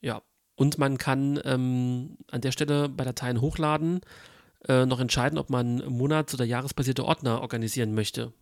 Ja, 0.00 0.22
und 0.56 0.78
man 0.78 0.98
kann 0.98 1.40
ähm, 1.44 2.16
an 2.30 2.40
der 2.40 2.52
Stelle 2.52 2.88
bei 2.88 3.04
Dateien 3.04 3.40
hochladen 3.40 4.00
äh, 4.68 4.86
noch 4.86 5.00
entscheiden, 5.00 5.38
ob 5.38 5.50
man 5.50 5.78
monats- 5.88 6.34
oder 6.34 6.44
jahresbasierte 6.44 7.04
Ordner 7.04 7.40
organisieren 7.40 7.94
möchte. 7.94 8.32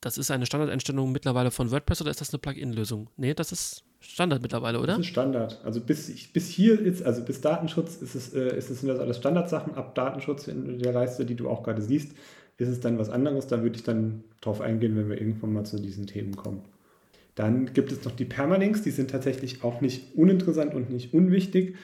Das 0.00 0.16
ist 0.16 0.30
eine 0.30 0.46
Standardeinstellung 0.46 1.12
mittlerweile 1.12 1.50
von 1.50 1.70
WordPress 1.70 2.00
oder 2.00 2.10
ist 2.10 2.22
das 2.22 2.32
eine 2.32 2.38
Plugin-Lösung? 2.38 3.08
Nee, 3.16 3.34
das 3.34 3.52
ist 3.52 3.84
Standard 4.00 4.40
mittlerweile, 4.40 4.78
oder? 4.78 4.94
Das 4.94 5.00
ist 5.00 5.06
Standard. 5.06 5.60
Also 5.62 5.80
bis, 5.80 6.10
bis 6.32 6.48
hier 6.48 6.80
ist, 6.80 7.02
also 7.02 7.22
bis 7.22 7.42
Datenschutz 7.42 7.96
ist 7.96 8.14
es, 8.14 8.32
äh, 8.32 8.56
ist 8.56 8.70
es 8.70 8.80
sind 8.80 8.88
das 8.88 8.98
alles 8.98 9.18
Standardsachen. 9.18 9.74
Ab 9.74 9.94
Datenschutz 9.94 10.48
in 10.48 10.78
der 10.78 10.92
Leiste, 10.92 11.26
die 11.26 11.34
du 11.34 11.50
auch 11.50 11.62
gerade 11.62 11.82
siehst, 11.82 12.12
ist 12.60 12.68
es 12.68 12.80
dann 12.80 12.98
was 12.98 13.10
anderes. 13.10 13.46
Da 13.46 13.62
würde 13.62 13.76
ich 13.76 13.82
dann 13.82 14.24
drauf 14.40 14.60
eingehen, 14.60 14.96
wenn 14.96 15.08
wir 15.08 15.20
irgendwann 15.20 15.52
mal 15.52 15.64
zu 15.64 15.78
diesen 15.80 16.06
Themen 16.06 16.36
kommen. 16.36 16.62
Dann 17.34 17.72
gibt 17.72 17.90
es 17.92 18.04
noch 18.04 18.12
die 18.12 18.24
Permalinks, 18.24 18.82
die 18.82 18.90
sind 18.90 19.10
tatsächlich 19.10 19.64
auch 19.64 19.80
nicht 19.80 20.14
uninteressant 20.14 20.74
und 20.74 20.90
nicht 20.90 21.14
unwichtig. 21.14 21.76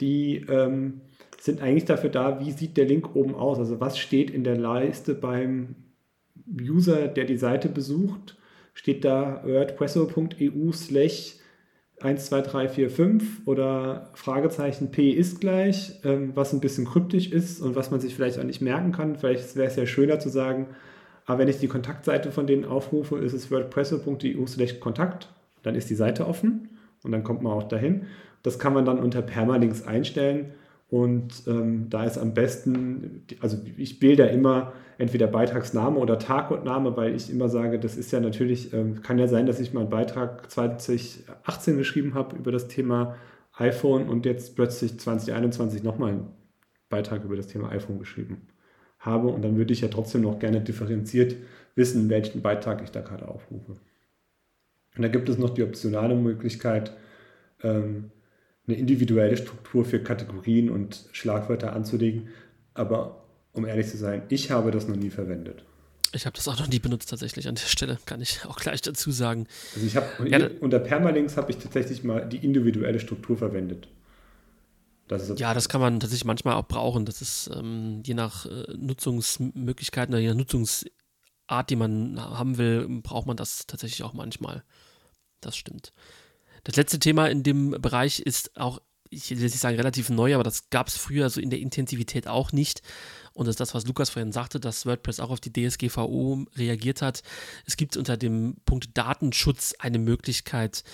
Die 0.00 0.44
ähm, 0.48 1.02
sind 1.38 1.60
eigentlich 1.60 1.84
dafür 1.84 2.10
da, 2.10 2.40
wie 2.40 2.52
sieht 2.52 2.76
der 2.76 2.86
Link 2.86 3.14
oben 3.14 3.34
aus? 3.34 3.58
Also 3.58 3.80
was 3.80 3.98
steht 3.98 4.30
in 4.30 4.44
der 4.44 4.56
Leiste 4.56 5.14
beim 5.14 5.74
User, 6.60 7.08
der 7.08 7.24
die 7.24 7.36
Seite 7.36 7.68
besucht, 7.68 8.38
steht 8.74 9.04
da 9.04 9.42
wordpresso.eu 9.44 10.72
slash 10.72 11.36
1, 12.02 12.26
2, 12.26 12.40
3, 12.42 12.68
4, 12.68 12.90
5 12.90 13.46
oder 13.46 14.10
Fragezeichen 14.14 14.90
P 14.90 15.10
ist 15.10 15.40
gleich, 15.40 16.00
ähm, 16.04 16.32
was 16.34 16.52
ein 16.52 16.60
bisschen 16.60 16.84
kryptisch 16.84 17.30
ist 17.30 17.60
und 17.60 17.76
was 17.76 17.90
man 17.90 18.00
sich 18.00 18.14
vielleicht 18.14 18.38
auch 18.38 18.44
nicht 18.44 18.60
merken 18.60 18.92
kann. 18.92 19.16
Vielleicht 19.16 19.56
wäre 19.56 19.68
es 19.68 19.76
ja 19.76 19.86
schöner 19.86 20.18
zu 20.18 20.28
sagen, 20.28 20.66
aber 21.26 21.40
wenn 21.40 21.48
ich 21.48 21.58
die 21.58 21.68
Kontaktseite 21.68 22.32
von 22.32 22.46
denen 22.46 22.64
aufrufe, 22.64 23.18
ist 23.18 23.32
es 23.32 23.50
wordpresso.eu 23.50 24.46
slash 24.46 24.80
Kontakt, 24.80 25.28
dann 25.62 25.74
ist 25.74 25.90
die 25.90 25.94
Seite 25.94 26.26
offen 26.26 26.70
und 27.02 27.12
dann 27.12 27.24
kommt 27.24 27.42
man 27.42 27.52
auch 27.52 27.64
dahin. 27.64 28.06
Das 28.42 28.58
kann 28.58 28.74
man 28.74 28.84
dann 28.84 28.98
unter 28.98 29.22
Permalinks 29.22 29.86
einstellen 29.86 30.52
und 30.92 31.44
ähm, 31.46 31.88
da 31.88 32.04
ist 32.04 32.18
am 32.18 32.34
besten, 32.34 33.24
also 33.40 33.56
ich 33.78 34.02
wähle 34.02 34.16
da 34.16 34.26
immer 34.26 34.74
entweder 34.98 35.26
Beitragsname 35.26 35.98
oder 35.98 36.18
Tag 36.18 36.50
weil 36.50 37.14
ich 37.14 37.30
immer 37.30 37.48
sage, 37.48 37.80
das 37.80 37.96
ist 37.96 38.12
ja 38.12 38.20
natürlich, 38.20 38.74
ähm, 38.74 39.00
kann 39.00 39.18
ja 39.18 39.26
sein, 39.26 39.46
dass 39.46 39.58
ich 39.58 39.72
mal 39.72 39.80
einen 39.80 39.88
Beitrag 39.88 40.50
2018 40.50 41.78
geschrieben 41.78 42.12
habe 42.12 42.36
über 42.36 42.52
das 42.52 42.68
Thema 42.68 43.16
iPhone 43.54 44.06
und 44.06 44.26
jetzt 44.26 44.54
plötzlich 44.54 45.00
2021 45.00 45.82
nochmal 45.82 46.10
einen 46.10 46.28
Beitrag 46.90 47.24
über 47.24 47.36
das 47.36 47.46
Thema 47.46 47.70
iPhone 47.70 47.98
geschrieben 47.98 48.48
habe. 48.98 49.28
Und 49.28 49.40
dann 49.40 49.56
würde 49.56 49.72
ich 49.72 49.80
ja 49.80 49.88
trotzdem 49.88 50.20
noch 50.20 50.40
gerne 50.40 50.60
differenziert 50.60 51.36
wissen, 51.74 52.10
welchen 52.10 52.42
Beitrag 52.42 52.82
ich 52.82 52.90
da 52.90 53.00
gerade 53.00 53.28
aufrufe. 53.28 53.76
Und 54.94 55.00
da 55.00 55.08
gibt 55.08 55.30
es 55.30 55.38
noch 55.38 55.54
die 55.54 55.62
optionale 55.62 56.16
Möglichkeit, 56.16 56.92
ähm, 57.62 58.10
eine 58.66 58.76
individuelle 58.76 59.36
Struktur 59.36 59.84
für 59.84 60.00
Kategorien 60.00 60.70
und 60.70 61.04
Schlagwörter 61.12 61.72
anzulegen. 61.72 62.28
Aber 62.74 63.24
um 63.52 63.66
ehrlich 63.66 63.88
zu 63.88 63.96
sein, 63.96 64.22
ich 64.28 64.50
habe 64.50 64.70
das 64.70 64.88
noch 64.88 64.96
nie 64.96 65.10
verwendet. 65.10 65.64
Ich 66.14 66.26
habe 66.26 66.36
das 66.36 66.46
auch 66.46 66.58
noch 66.58 66.68
nie 66.68 66.78
benutzt 66.78 67.08
tatsächlich 67.08 67.48
an 67.48 67.54
der 67.54 67.62
Stelle, 67.62 67.98
kann 68.04 68.20
ich 68.20 68.44
auch 68.44 68.58
gleich 68.58 68.82
dazu 68.82 69.10
sagen. 69.10 69.46
Also 69.74 69.86
ich 69.86 69.96
habe 69.96 70.28
ja, 70.28 70.48
unter 70.60 70.78
Permalinks 70.78 71.36
habe 71.36 71.50
ich 71.50 71.58
tatsächlich 71.58 72.04
mal 72.04 72.28
die 72.28 72.38
individuelle 72.38 73.00
Struktur 73.00 73.36
verwendet. 73.36 73.88
Das 75.08 75.32
ja, 75.38 75.52
das 75.54 75.68
kann 75.68 75.80
man 75.80 76.00
tatsächlich 76.00 76.24
manchmal 76.24 76.54
auch 76.54 76.66
brauchen. 76.66 77.04
Das 77.06 77.22
ist 77.22 77.50
ähm, 77.54 78.02
je 78.04 78.14
nach 78.14 78.46
äh, 78.46 78.64
Nutzungsmöglichkeiten 78.76 80.14
oder 80.14 80.20
je 80.20 80.28
nach 80.28 80.36
Nutzungsart, 80.36 81.70
die 81.70 81.76
man 81.76 82.20
haben 82.20 82.58
will, 82.58 82.86
braucht 83.02 83.26
man 83.26 83.36
das 83.36 83.66
tatsächlich 83.66 84.02
auch 84.02 84.12
manchmal. 84.12 84.62
Das 85.40 85.56
stimmt. 85.56 85.92
Das 86.64 86.76
letzte 86.76 86.98
Thema 86.98 87.28
in 87.28 87.42
dem 87.42 87.72
Bereich 87.72 88.20
ist 88.20 88.56
auch, 88.56 88.80
ich 89.10 89.30
will 89.30 89.38
nicht 89.38 89.58
sagen 89.58 89.76
relativ 89.76 90.08
neu, 90.08 90.34
aber 90.34 90.44
das 90.44 90.70
gab 90.70 90.88
es 90.88 90.96
früher 90.96 91.28
so 91.28 91.40
in 91.40 91.50
der 91.50 91.60
Intensivität 91.60 92.28
auch 92.28 92.52
nicht. 92.52 92.82
Und 93.34 93.46
das 93.46 93.54
ist 93.54 93.60
das, 93.60 93.74
was 93.74 93.86
Lukas 93.86 94.10
vorhin 94.10 94.32
sagte, 94.32 94.60
dass 94.60 94.86
WordPress 94.86 95.20
auch 95.20 95.30
auf 95.30 95.40
die 95.40 95.52
DSGVO 95.52 96.46
reagiert 96.56 97.02
hat. 97.02 97.22
Es 97.66 97.76
gibt 97.76 97.96
unter 97.96 98.16
dem 98.16 98.56
Punkt 98.64 98.96
Datenschutz 98.96 99.74
eine 99.78 99.98
Möglichkeit, 99.98 100.84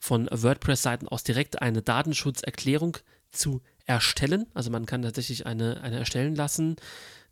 von 0.00 0.28
WordPress-Seiten 0.32 1.06
aus 1.06 1.22
direkt 1.22 1.60
eine 1.60 1.82
Datenschutzerklärung 1.82 2.96
zu 3.30 3.60
erstellen. 3.84 4.46
Also 4.54 4.70
man 4.70 4.86
kann 4.86 5.02
tatsächlich 5.02 5.46
eine, 5.46 5.82
eine 5.82 5.98
erstellen 5.98 6.34
lassen. 6.34 6.76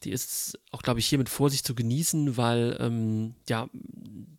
Die 0.05 0.11
ist 0.11 0.59
auch, 0.71 0.83
glaube 0.83 1.01
ich, 1.01 1.07
hier 1.07 1.19
mit 1.19 1.29
Vorsicht 1.29 1.67
zu 1.67 1.75
genießen, 1.75 2.37
weil 2.37 2.77
ähm, 2.81 3.35
ja, 3.49 3.69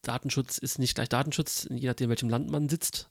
Datenschutz 0.02 0.58
ist 0.58 0.80
nicht 0.80 0.96
gleich 0.96 1.10
Datenschutz, 1.10 1.68
je 1.70 1.88
nachdem, 1.88 2.06
in 2.06 2.10
welchem 2.10 2.30
Land 2.30 2.50
man 2.50 2.70
sitzt. 2.70 3.10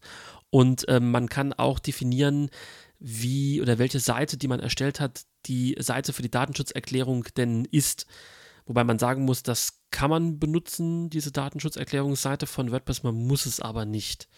Und 0.51 0.87
ähm, 0.89 1.11
man 1.11 1.29
kann 1.29 1.53
auch 1.53 1.79
definieren, 1.79 2.51
wie 2.99 3.61
oder 3.61 3.79
welche 3.79 4.01
Seite, 4.01 4.37
die 4.37 4.49
man 4.49 4.61
erstellt 4.61 4.99
hat, 5.01 5.23
die 5.47 5.77
Seite 5.79 6.13
für 6.13 6.23
die 6.23 6.31
Datenschutzerklärung 6.31 7.25
denn 7.37 7.65
ist. 7.67 8.07
Wobei 8.67 8.85
man 8.85 8.99
sagen 8.99 9.25
muss, 9.25 9.43
das 9.43 9.81
kann 9.91 10.11
man 10.11 10.39
benutzen, 10.39 11.11
diese 11.11 11.33
Datenschutzerklärungsseite 11.33 12.47
von 12.47 12.71
WordPress, 12.71 13.03
man 13.03 13.15
muss 13.15 13.47
es 13.47 13.61
aber 13.61 13.85
nicht. 13.85 14.29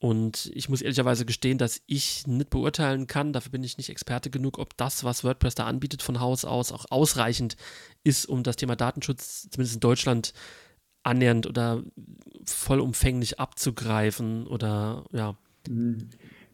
Und 0.00 0.50
ich 0.54 0.68
muss 0.68 0.80
ehrlicherweise 0.80 1.26
gestehen, 1.26 1.58
dass 1.58 1.82
ich 1.86 2.26
nicht 2.26 2.50
beurteilen 2.50 3.08
kann, 3.08 3.32
dafür 3.32 3.50
bin 3.50 3.64
ich 3.64 3.78
nicht 3.78 3.90
Experte 3.90 4.30
genug, 4.30 4.58
ob 4.58 4.76
das, 4.76 5.02
was 5.02 5.24
WordPress 5.24 5.56
da 5.56 5.66
anbietet 5.66 6.02
von 6.02 6.20
Haus 6.20 6.44
aus, 6.44 6.70
auch 6.70 6.84
ausreichend 6.90 7.56
ist, 8.04 8.26
um 8.26 8.44
das 8.44 8.54
Thema 8.54 8.76
Datenschutz, 8.76 9.48
zumindest 9.50 9.74
in 9.74 9.80
Deutschland, 9.80 10.32
annähernd 11.02 11.46
oder 11.46 11.82
vollumfänglich 12.44 13.40
abzugreifen 13.40 14.46
oder 14.46 15.04
ja. 15.12 15.36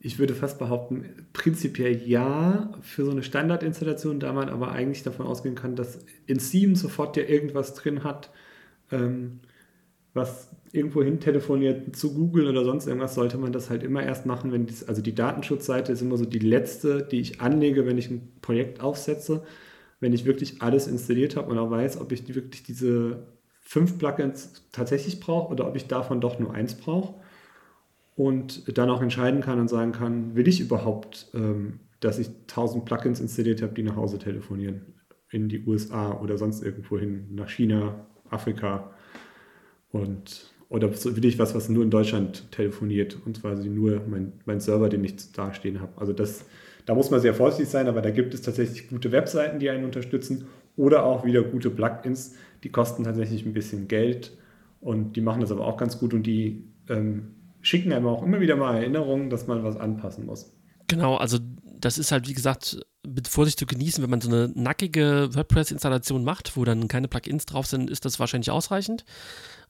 Ich 0.01 0.19
würde 0.19 0.35
fast 0.35 0.59
behaupten, 0.59 1.27
prinzipiell 1.33 1.97
ja 2.07 2.73
für 2.81 3.05
so 3.05 3.11
eine 3.11 3.23
Standardinstallation, 3.23 4.21
da 4.21 4.33
man 4.33 4.49
aber 4.49 4.73
eigentlich 4.73 5.03
davon 5.03 5.27
ausgehen 5.27 5.55
kann, 5.55 5.77
dass 5.77 5.99
in 6.27 6.41
Steam 6.41 6.77
sofort 6.77 7.17
ja 7.17 7.25
irgendwas 7.25 7.75
drin 7.75 8.05
hat, 8.05 8.31
ähm, 8.91 9.41
was 10.15 10.49
irgendwo 10.73 11.03
hin 11.03 11.21
telefoniert 11.21 11.95
zu 11.95 12.15
Google 12.15 12.47
oder 12.49 12.65
sonst 12.65 12.87
irgendwas, 12.87 13.15
sollte 13.15 13.37
man 13.37 13.53
das 13.53 13.69
halt 13.69 13.83
immer 13.83 14.03
erst 14.03 14.27
machen, 14.27 14.53
wenn 14.53 14.67
dies, 14.67 14.85
also 14.85 15.03
die 15.03 15.15
Datenschutzseite 15.15 15.93
ist 15.93 16.03
immer 16.03 16.17
so 16.17 16.25
die 16.25 16.39
letzte, 16.39 17.03
die 17.03 17.21
ich 17.21 17.41
anlege, 17.41 17.85
wenn 17.85 17.99
ich 17.99 18.11
ein 18.11 18.33
Projekt 18.41 18.81
aufsetze. 18.81 19.43
Wenn 20.01 20.13
ich 20.13 20.25
wirklich 20.25 20.63
alles 20.63 20.87
installiert 20.87 21.37
habe 21.37 21.51
und 21.51 21.59
auch 21.59 21.71
weiß, 21.71 22.01
ob 22.01 22.13
ich 22.13 22.33
wirklich 22.35 22.63
diese 22.63 23.27
fünf 23.61 23.99
Plugins 23.99 24.69
tatsächlich 24.73 25.21
brauche 25.21 25.53
oder 25.53 25.67
ob 25.67 25.77
ich 25.77 25.87
davon 25.87 26.21
doch 26.21 26.39
nur 26.39 26.53
eins 26.53 26.75
brauche. 26.75 27.15
Und 28.17 28.77
dann 28.79 28.91
auch 28.91 29.03
entscheiden 29.03 29.41
kann 29.41 29.59
und 29.59 29.69
sagen 29.69 29.93
kann, 29.93 30.37
will 30.37 30.47
ich 30.47 30.61
überhaupt, 30.61 31.31
ähm, 31.35 31.81
dass 32.01 32.19
ich 32.19 32.29
tausend 32.47 32.85
Plugins 32.85 33.19
installiert 33.21 33.63
habe, 33.63 33.75
die 33.75 33.83
nach 33.83 33.97
Hause 33.97 34.19
telefonieren, 34.19 34.95
in 35.31 35.49
die 35.49 35.65
USA 35.65 36.21
oder 36.21 36.39
sonst 36.39 36.63
irgendwo 36.63 36.99
hin, 36.99 37.29
nach 37.33 37.49
China, 37.49 38.07
Afrika 38.29 38.94
und 39.95 40.51
oder 40.69 40.91
will 40.91 41.25
ich 41.25 41.39
was, 41.39 41.55
was 41.55 41.69
nur 41.69 41.85
in 41.85 41.91
Deutschland 41.91 42.51
telefoniert 42.51 43.17
und 43.25 43.41
quasi 43.41 43.69
nur 43.69 44.03
mein, 44.09 44.33
mein 44.45 44.61
Server, 44.61 44.89
den 44.89 45.05
ich 45.05 45.31
da 45.33 45.55
stehen 45.55 45.81
habe. 45.81 45.93
Also 45.97 46.13
das, 46.13 46.47
da 46.85 46.95
muss 46.95 47.11
man 47.11 47.21
sehr 47.21 47.35
vorsichtig 47.35 47.69
sein, 47.69 47.87
aber 47.87 48.03
da 48.03 48.11
gibt 48.11 48.35
es 48.35 48.43
tatsächlich 48.43 48.89
gute 48.89 49.13
Webseiten, 49.13 49.61
die 49.61 49.71
einen 49.71 49.85
unterstützen 49.85 50.47
oder 50.77 51.05
auch 51.05 51.25
wieder 51.25 51.43
gute 51.43 51.71
Plugins, 51.71 52.35
die 52.65 52.71
kosten 52.71 53.05
tatsächlich 53.05 53.47
ein 53.47 53.53
bisschen 53.53 53.87
Geld 53.87 54.37
und 54.81 55.15
die 55.15 55.21
machen 55.21 55.43
das 55.43 55.53
aber 55.53 55.65
auch 55.65 55.77
ganz 55.77 55.99
gut 56.01 56.13
und 56.13 56.25
die 56.25 56.65
ähm, 56.89 57.35
schicken 57.63 57.93
einem 57.93 58.07
auch 58.07 58.25
immer 58.25 58.41
wieder 58.41 58.57
mal 58.57 58.77
Erinnerungen, 58.77 59.31
dass 59.31 59.47
man 59.47 59.63
was 59.63 59.77
anpassen 59.77 60.27
muss. 60.27 60.53
Genau, 60.89 61.17
also 61.17 61.39
das 61.79 61.99
ist 61.99 62.11
halt, 62.11 62.29
wie 62.29 62.35
gesagt, 62.35 62.81
mit 63.07 63.29
Vorsicht 63.29 63.59
zu 63.59 63.67
genießen. 63.67 64.03
Wenn 64.03 64.11
man 64.11 64.21
so 64.21 64.29
eine 64.29 64.51
nackige 64.55 65.29
WordPress-Installation 65.35 66.25
macht, 66.25 66.57
wo 66.57 66.65
dann 66.65 66.89
keine 66.89 67.09
Plugins 67.09 67.47
drauf 67.47 67.67
sind, 67.67 67.91
ist 67.91 68.05
das 68.05 68.19
wahrscheinlich 68.19 68.51
ausreichend. 68.51 69.05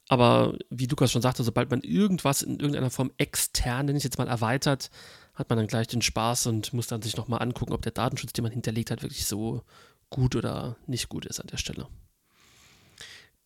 Aber 0.07 0.57
wie 0.69 0.85
Lukas 0.85 1.11
schon 1.11 1.21
sagte, 1.21 1.43
sobald 1.43 1.71
man 1.71 1.81
irgendwas 1.81 2.41
in 2.41 2.59
irgendeiner 2.59 2.91
Form 2.91 3.11
extern, 3.17 3.87
nenne 3.87 3.97
ich 3.97 4.03
jetzt 4.03 4.17
mal, 4.17 4.27
erweitert, 4.27 4.91
hat 5.33 5.49
man 5.49 5.57
dann 5.57 5.67
gleich 5.67 5.87
den 5.87 6.01
Spaß 6.01 6.47
und 6.47 6.73
muss 6.73 6.87
dann 6.87 7.01
sich 7.01 7.17
nochmal 7.17 7.41
angucken, 7.41 7.73
ob 7.73 7.81
der 7.81 7.91
Datenschutz, 7.91 8.33
den 8.33 8.43
man 8.43 8.51
hinterlegt 8.51 8.91
hat, 8.91 9.01
wirklich 9.01 9.25
so 9.25 9.63
gut 10.09 10.35
oder 10.35 10.77
nicht 10.85 11.09
gut 11.09 11.25
ist 11.25 11.39
an 11.39 11.47
der 11.47 11.57
Stelle. 11.57 11.87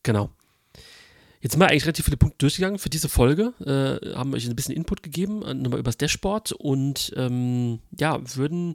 Genau. 0.03 0.29
Jetzt 1.41 1.53
sind 1.53 1.61
wir 1.61 1.69
eigentlich 1.69 1.85
relativ 1.85 2.05
viele 2.05 2.17
Punkte 2.17 2.37
durchgegangen 2.39 2.79
für 2.79 2.89
diese 2.89 3.07
Folge, 3.07 3.53
äh, 3.61 4.13
haben 4.13 4.33
euch 4.33 4.45
ein 4.45 4.55
bisschen 4.57 4.75
Input 4.75 5.01
gegeben, 5.01 5.41
äh, 5.43 5.53
nochmal 5.53 5.79
übers 5.79 5.95
Dashboard 5.95 6.51
und 6.51 7.13
ähm, 7.15 7.79
ja, 7.97 8.19
würden, 8.35 8.73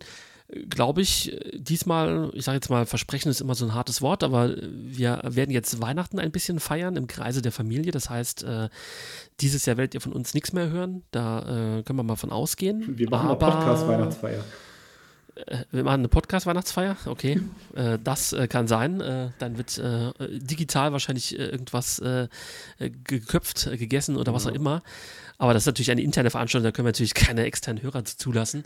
glaube 0.48 1.00
ich, 1.00 1.36
diesmal, 1.54 2.30
ich 2.34 2.44
sage 2.44 2.56
jetzt 2.56 2.68
mal, 2.68 2.84
Versprechen 2.86 3.30
ist 3.30 3.40
immer 3.40 3.54
so 3.54 3.64
ein 3.64 3.74
hartes 3.74 4.02
Wort, 4.02 4.22
aber 4.22 4.54
wir 4.70 5.20
werden 5.24 5.50
jetzt 5.50 5.80
Weihnachten 5.80 6.18
ein 6.18 6.32
bisschen 6.32 6.60
feiern 6.60 6.96
im 6.96 7.06
Kreise 7.06 7.40
der 7.40 7.52
Familie. 7.52 7.92
Das 7.92 8.10
heißt, 8.10 8.44
äh, 8.44 8.68
dieses 9.40 9.64
Jahr 9.64 9.76
werdet 9.78 9.94
ihr 9.94 10.00
von 10.00 10.12
uns 10.12 10.34
nichts 10.34 10.52
mehr 10.52 10.68
hören, 10.68 11.02
da 11.10 11.78
äh, 11.78 11.82
können 11.82 11.98
wir 11.98 12.02
mal 12.02 12.16
von 12.16 12.30
ausgehen. 12.30 12.98
Wir 12.98 13.08
machen 13.08 13.30
aber, 13.30 13.46
eine 13.46 13.54
Podcast-Weihnachtsfeier. 13.56 14.44
Äh, 15.34 15.64
wir 15.70 15.82
machen 15.82 16.00
eine 16.00 16.08
Podcast-Weihnachtsfeier, 16.08 16.96
okay. 17.06 17.40
äh, 17.74 17.98
das 18.02 18.34
äh, 18.34 18.46
kann 18.46 18.68
sein. 18.68 19.00
Äh, 19.00 19.30
dann 19.38 19.56
wird 19.56 19.78
äh, 19.78 20.12
digital 20.38 20.92
wahrscheinlich 20.92 21.38
äh, 21.38 21.46
irgendwas 21.46 22.02
geköpft, 22.78 23.70
gegessen 23.78 24.16
oder 24.16 24.34
was 24.34 24.46
auch 24.46 24.52
immer. 24.52 24.82
Aber 25.38 25.54
das 25.54 25.62
ist 25.62 25.66
natürlich 25.66 25.90
eine 25.90 26.02
interne 26.02 26.30
Veranstaltung, 26.30 26.64
da 26.64 26.72
können 26.72 26.86
wir 26.86 26.90
natürlich 26.90 27.14
keine 27.14 27.44
externen 27.44 27.82
Hörer 27.82 28.04
zulassen. 28.04 28.64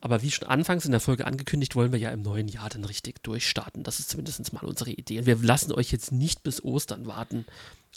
Aber 0.00 0.22
wie 0.22 0.30
schon 0.30 0.48
anfangs 0.48 0.84
in 0.84 0.92
der 0.92 1.00
Folge 1.00 1.26
angekündigt, 1.26 1.74
wollen 1.74 1.92
wir 1.92 1.98
ja 1.98 2.10
im 2.10 2.22
neuen 2.22 2.46
Jahr 2.46 2.68
dann 2.68 2.84
richtig 2.84 3.22
durchstarten. 3.22 3.82
Das 3.82 3.98
ist 3.98 4.10
zumindest 4.10 4.52
mal 4.52 4.64
unsere 4.64 4.90
Idee. 4.90 5.18
Und 5.18 5.26
wir 5.26 5.36
lassen 5.36 5.72
euch 5.72 5.90
jetzt 5.90 6.12
nicht 6.12 6.42
bis 6.44 6.62
Ostern 6.62 7.06
warten, 7.06 7.46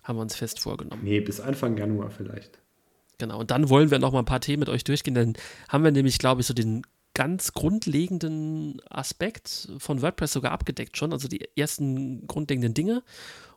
haben 0.03 0.17
wir 0.17 0.21
uns 0.21 0.35
fest 0.35 0.59
vorgenommen. 0.59 1.03
Nee, 1.03 1.21
bis 1.21 1.39
Anfang 1.39 1.77
Januar 1.77 2.09
vielleicht. 2.09 2.59
Genau, 3.19 3.39
und 3.39 3.51
dann 3.51 3.69
wollen 3.69 3.91
wir 3.91 3.99
noch 3.99 4.11
mal 4.11 4.19
ein 4.19 4.25
paar 4.25 4.41
Themen 4.41 4.61
mit 4.61 4.69
euch 4.69 4.83
durchgehen. 4.83 5.13
Dann 5.13 5.33
haben 5.69 5.83
wir 5.83 5.91
nämlich, 5.91 6.17
glaube 6.17 6.41
ich, 6.41 6.47
so 6.47 6.55
den 6.55 6.81
ganz 7.13 7.53
grundlegenden 7.53 8.81
Aspekt 8.89 9.69
von 9.77 10.01
WordPress 10.01 10.33
sogar 10.33 10.51
abgedeckt 10.53 10.97
schon, 10.97 11.13
also 11.13 11.27
die 11.27 11.47
ersten 11.55 12.25
grundlegenden 12.25 12.73
Dinge. 12.73 13.03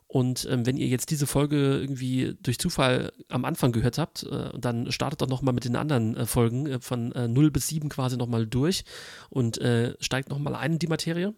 Und 0.07 0.47
ähm, 0.49 0.65
wenn 0.65 0.77
ihr 0.77 0.87
jetzt 0.87 1.09
diese 1.09 1.27
Folge 1.27 1.79
irgendwie 1.79 2.35
durch 2.41 2.59
Zufall 2.59 3.11
am 3.27 3.43
Anfang 3.43 3.71
gehört 3.71 3.97
habt, 3.97 4.23
äh, 4.23 4.49
dann 4.57 4.91
startet 4.91 5.21
doch 5.21 5.27
nochmal 5.27 5.53
mit 5.53 5.65
den 5.65 5.75
anderen 5.75 6.15
äh, 6.15 6.25
Folgen 6.25 6.67
äh, 6.67 6.79
von 6.79 7.11
äh, 7.13 7.27
0 7.27 7.51
bis 7.51 7.67
7 7.67 7.89
quasi 7.89 8.15
nochmal 8.15 8.45
durch 8.45 8.85
und 9.29 9.57
äh, 9.57 9.95
steigt 9.99 10.29
nochmal 10.29 10.55
ein 10.55 10.73
in 10.73 10.79
die 10.79 10.87
Materie. 10.87 11.33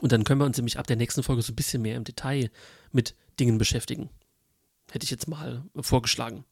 Und 0.00 0.12
dann 0.12 0.24
können 0.24 0.40
wir 0.40 0.46
uns 0.46 0.56
nämlich 0.56 0.78
ab 0.78 0.86
der 0.86 0.96
nächsten 0.96 1.22
Folge 1.22 1.42
so 1.42 1.52
ein 1.52 1.56
bisschen 1.56 1.82
mehr 1.82 1.96
im 1.96 2.04
Detail 2.04 2.50
mit 2.92 3.14
Dingen 3.38 3.58
beschäftigen. 3.58 4.10
Hätte 4.90 5.04
ich 5.04 5.10
jetzt 5.10 5.28
mal 5.28 5.64
vorgeschlagen. 5.80 6.44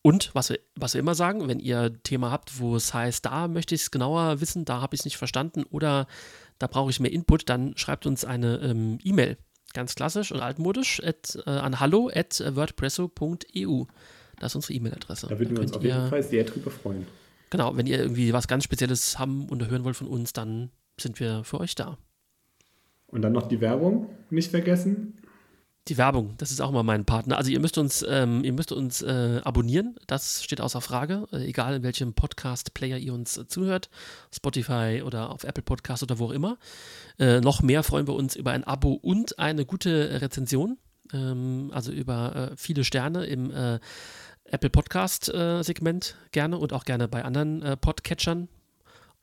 Und 0.00 0.34
was 0.34 0.50
wir, 0.50 0.60
was 0.76 0.94
wir 0.94 1.00
immer 1.00 1.14
sagen, 1.14 1.48
wenn 1.48 1.60
ihr 1.60 1.80
ein 1.80 2.02
Thema 2.02 2.30
habt, 2.30 2.58
wo 2.58 2.76
es 2.76 2.94
heißt, 2.94 3.24
da 3.24 3.48
möchte 3.48 3.74
ich 3.74 3.82
es 3.82 3.90
genauer 3.90 4.40
wissen, 4.40 4.64
da 4.64 4.80
habe 4.80 4.94
ich 4.94 5.00
es 5.00 5.04
nicht 5.04 5.16
verstanden 5.16 5.64
oder 5.64 6.06
da 6.58 6.66
brauche 6.66 6.90
ich 6.90 7.00
mehr 7.00 7.12
Input, 7.12 7.48
dann 7.48 7.76
schreibt 7.76 8.06
uns 8.06 8.24
eine 8.24 8.58
ähm, 8.58 8.98
E-Mail. 9.02 9.38
Ganz 9.74 9.94
klassisch 9.94 10.32
und 10.32 10.40
altmodisch 10.40 11.02
at, 11.04 11.36
äh, 11.46 11.50
an 11.50 11.80
hallo 11.80 12.10
at 12.14 12.42
wordpresso.eu. 12.54 13.84
Das 14.38 14.52
ist 14.52 14.56
unsere 14.56 14.72
E-Mail-Adresse. 14.74 15.26
Da 15.28 15.38
würden 15.38 15.56
wir 15.56 15.62
uns 15.62 15.72
auf 15.72 15.82
jeden 15.82 16.08
Fall 16.08 16.22
sehr 16.22 16.44
drüber 16.44 16.70
freuen. 16.70 17.06
Genau, 17.50 17.76
wenn 17.76 17.86
ihr 17.86 17.98
irgendwie 17.98 18.32
was 18.32 18.48
ganz 18.48 18.64
Spezielles 18.64 19.18
haben 19.18 19.48
und 19.48 19.68
hören 19.68 19.84
wollt 19.84 19.96
von 19.96 20.06
uns, 20.06 20.32
dann 20.32 20.70
sind 20.98 21.20
wir 21.20 21.44
für 21.44 21.60
euch 21.60 21.74
da. 21.74 21.98
Und 23.08 23.22
dann 23.22 23.32
noch 23.32 23.48
die 23.48 23.60
Werbung 23.60 24.08
nicht 24.30 24.50
vergessen. 24.50 25.18
Die 25.88 25.98
Werbung, 25.98 26.32
das 26.38 26.50
ist 26.50 26.62
auch 26.62 26.70
mal 26.70 26.82
mein 26.82 27.04
Partner. 27.04 27.36
Also 27.36 27.50
ihr 27.50 27.60
müsst 27.60 27.76
uns, 27.76 28.02
ähm, 28.08 28.42
ihr 28.42 28.54
müsst 28.54 28.72
uns 28.72 29.02
äh, 29.02 29.42
abonnieren, 29.44 29.96
das 30.06 30.42
steht 30.42 30.62
außer 30.62 30.80
Frage, 30.80 31.26
äh, 31.30 31.44
egal 31.44 31.74
in 31.74 31.82
welchem 31.82 32.14
Podcast-Player 32.14 32.96
ihr 32.96 33.12
uns 33.12 33.36
äh, 33.36 33.46
zuhört, 33.46 33.90
Spotify 34.34 35.02
oder 35.04 35.28
auf 35.28 35.44
Apple 35.44 35.62
Podcast 35.62 36.02
oder 36.02 36.18
wo 36.18 36.26
auch 36.26 36.30
immer. 36.30 36.56
Äh, 37.18 37.42
noch 37.42 37.60
mehr 37.60 37.82
freuen 37.82 38.06
wir 38.06 38.14
uns 38.14 38.34
über 38.34 38.52
ein 38.52 38.64
Abo 38.64 38.94
und 38.94 39.38
eine 39.38 39.66
gute 39.66 40.22
Rezension, 40.22 40.78
ähm, 41.12 41.70
also 41.74 41.92
über 41.92 42.34
äh, 42.52 42.56
viele 42.56 42.82
Sterne 42.82 43.26
im 43.26 43.50
äh, 43.50 43.78
Apple 44.44 44.70
Podcast-Segment 44.70 46.16
gerne 46.32 46.56
und 46.56 46.72
auch 46.72 46.86
gerne 46.86 47.08
bei 47.08 47.24
anderen 47.26 47.78
Podcatchern. 47.80 48.48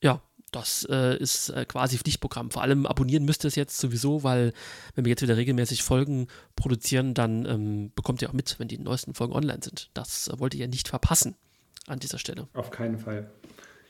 Ja, 0.01 0.21
das 0.51 0.85
äh, 0.89 1.17
ist 1.17 1.49
äh, 1.49 1.65
quasi 1.65 1.97
Pflichtprogramm. 1.97 2.51
Vor 2.51 2.61
allem 2.61 2.85
abonnieren 2.85 3.25
müsst 3.25 3.45
ihr 3.45 3.47
es 3.47 3.55
jetzt 3.55 3.77
sowieso, 3.77 4.23
weil 4.23 4.53
wenn 4.95 5.05
wir 5.05 5.09
jetzt 5.09 5.21
wieder 5.21 5.37
regelmäßig 5.37 5.83
Folgen 5.83 6.27
produzieren, 6.55 7.13
dann 7.13 7.45
ähm, 7.45 7.91
bekommt 7.95 8.21
ihr 8.21 8.29
auch 8.29 8.33
mit, 8.33 8.59
wenn 8.59 8.67
die 8.67 8.77
neuesten 8.77 9.13
Folgen 9.13 9.33
online 9.33 9.61
sind. 9.63 9.89
Das 9.93 10.27
äh, 10.27 10.39
wollt 10.39 10.53
ihr 10.53 10.61
ja 10.61 10.67
nicht 10.67 10.87
verpassen 10.87 11.35
an 11.87 11.99
dieser 11.99 12.17
Stelle. 12.17 12.47
Auf 12.53 12.69
keinen 12.69 12.99
Fall. 12.99 13.31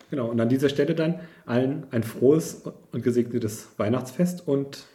Genau, 0.09 0.27
und 0.27 0.39
an 0.39 0.49
dieser 0.49 0.69
Stelle 0.69 0.93
dann 0.93 1.21
allen 1.45 1.87
ein 1.91 2.03
frohes 2.03 2.63
und 2.91 3.01
gesegnetes 3.01 3.69
Weihnachtsfest 3.77 4.45
und 4.45 4.85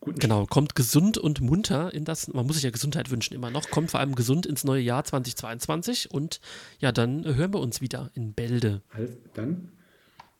guten 0.00 0.18
Genau, 0.18 0.46
kommt 0.46 0.74
gesund 0.74 1.18
und 1.18 1.42
munter 1.42 1.92
in 1.92 2.04
das, 2.04 2.28
man 2.28 2.46
muss 2.46 2.56
sich 2.56 2.64
ja 2.64 2.70
Gesundheit 2.70 3.10
wünschen 3.10 3.34
immer 3.34 3.50
noch, 3.50 3.68
kommt 3.70 3.90
vor 3.90 4.00
allem 4.00 4.14
gesund 4.14 4.46
ins 4.46 4.64
neue 4.64 4.80
Jahr 4.80 5.04
2022 5.04 6.10
und 6.10 6.40
ja, 6.78 6.92
dann 6.92 7.24
hören 7.24 7.52
wir 7.52 7.60
uns 7.60 7.82
wieder 7.82 8.10
in 8.14 8.32
Bälde. 8.32 8.80
Also, 8.90 9.12
dann 9.34 9.68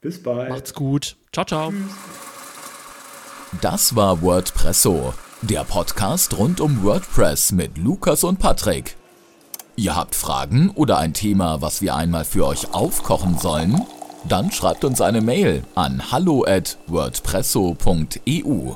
bis 0.01 0.23
bald. 0.23 0.51
Macht's 0.51 0.75
gut. 0.75 1.17
Ciao, 1.33 1.45
ciao. 1.45 1.73
Das 3.61 3.97
war 3.97 4.23
WordPresso, 4.23 5.13
der 5.43 5.65
Podcast 5.65 6.39
rund 6.39 6.61
um 6.61 6.85
WordPress 6.85 7.51
mit 7.53 7.77
Lukas 7.79 8.23
und 8.25 8.39
Patrick. 8.39 8.97
Ihr 9.77 9.95
habt 9.97 10.15
Fragen 10.15 10.71
oder 10.71 10.99
ein 10.99 11.15
Thema, 11.15 11.63
was 11.63 11.83
wir 11.83 11.97
einmal 11.97 12.25
für 12.25 12.47
euch 12.47 12.73
aufkochen 12.75 13.39
sollen? 13.39 13.81
Dann 14.29 14.53
schreibt 14.53 14.85
uns 14.85 15.01
eine 15.01 15.23
Mail 15.23 15.65
an 15.75 16.13
hallo@wordpresso.eu. 16.13 18.75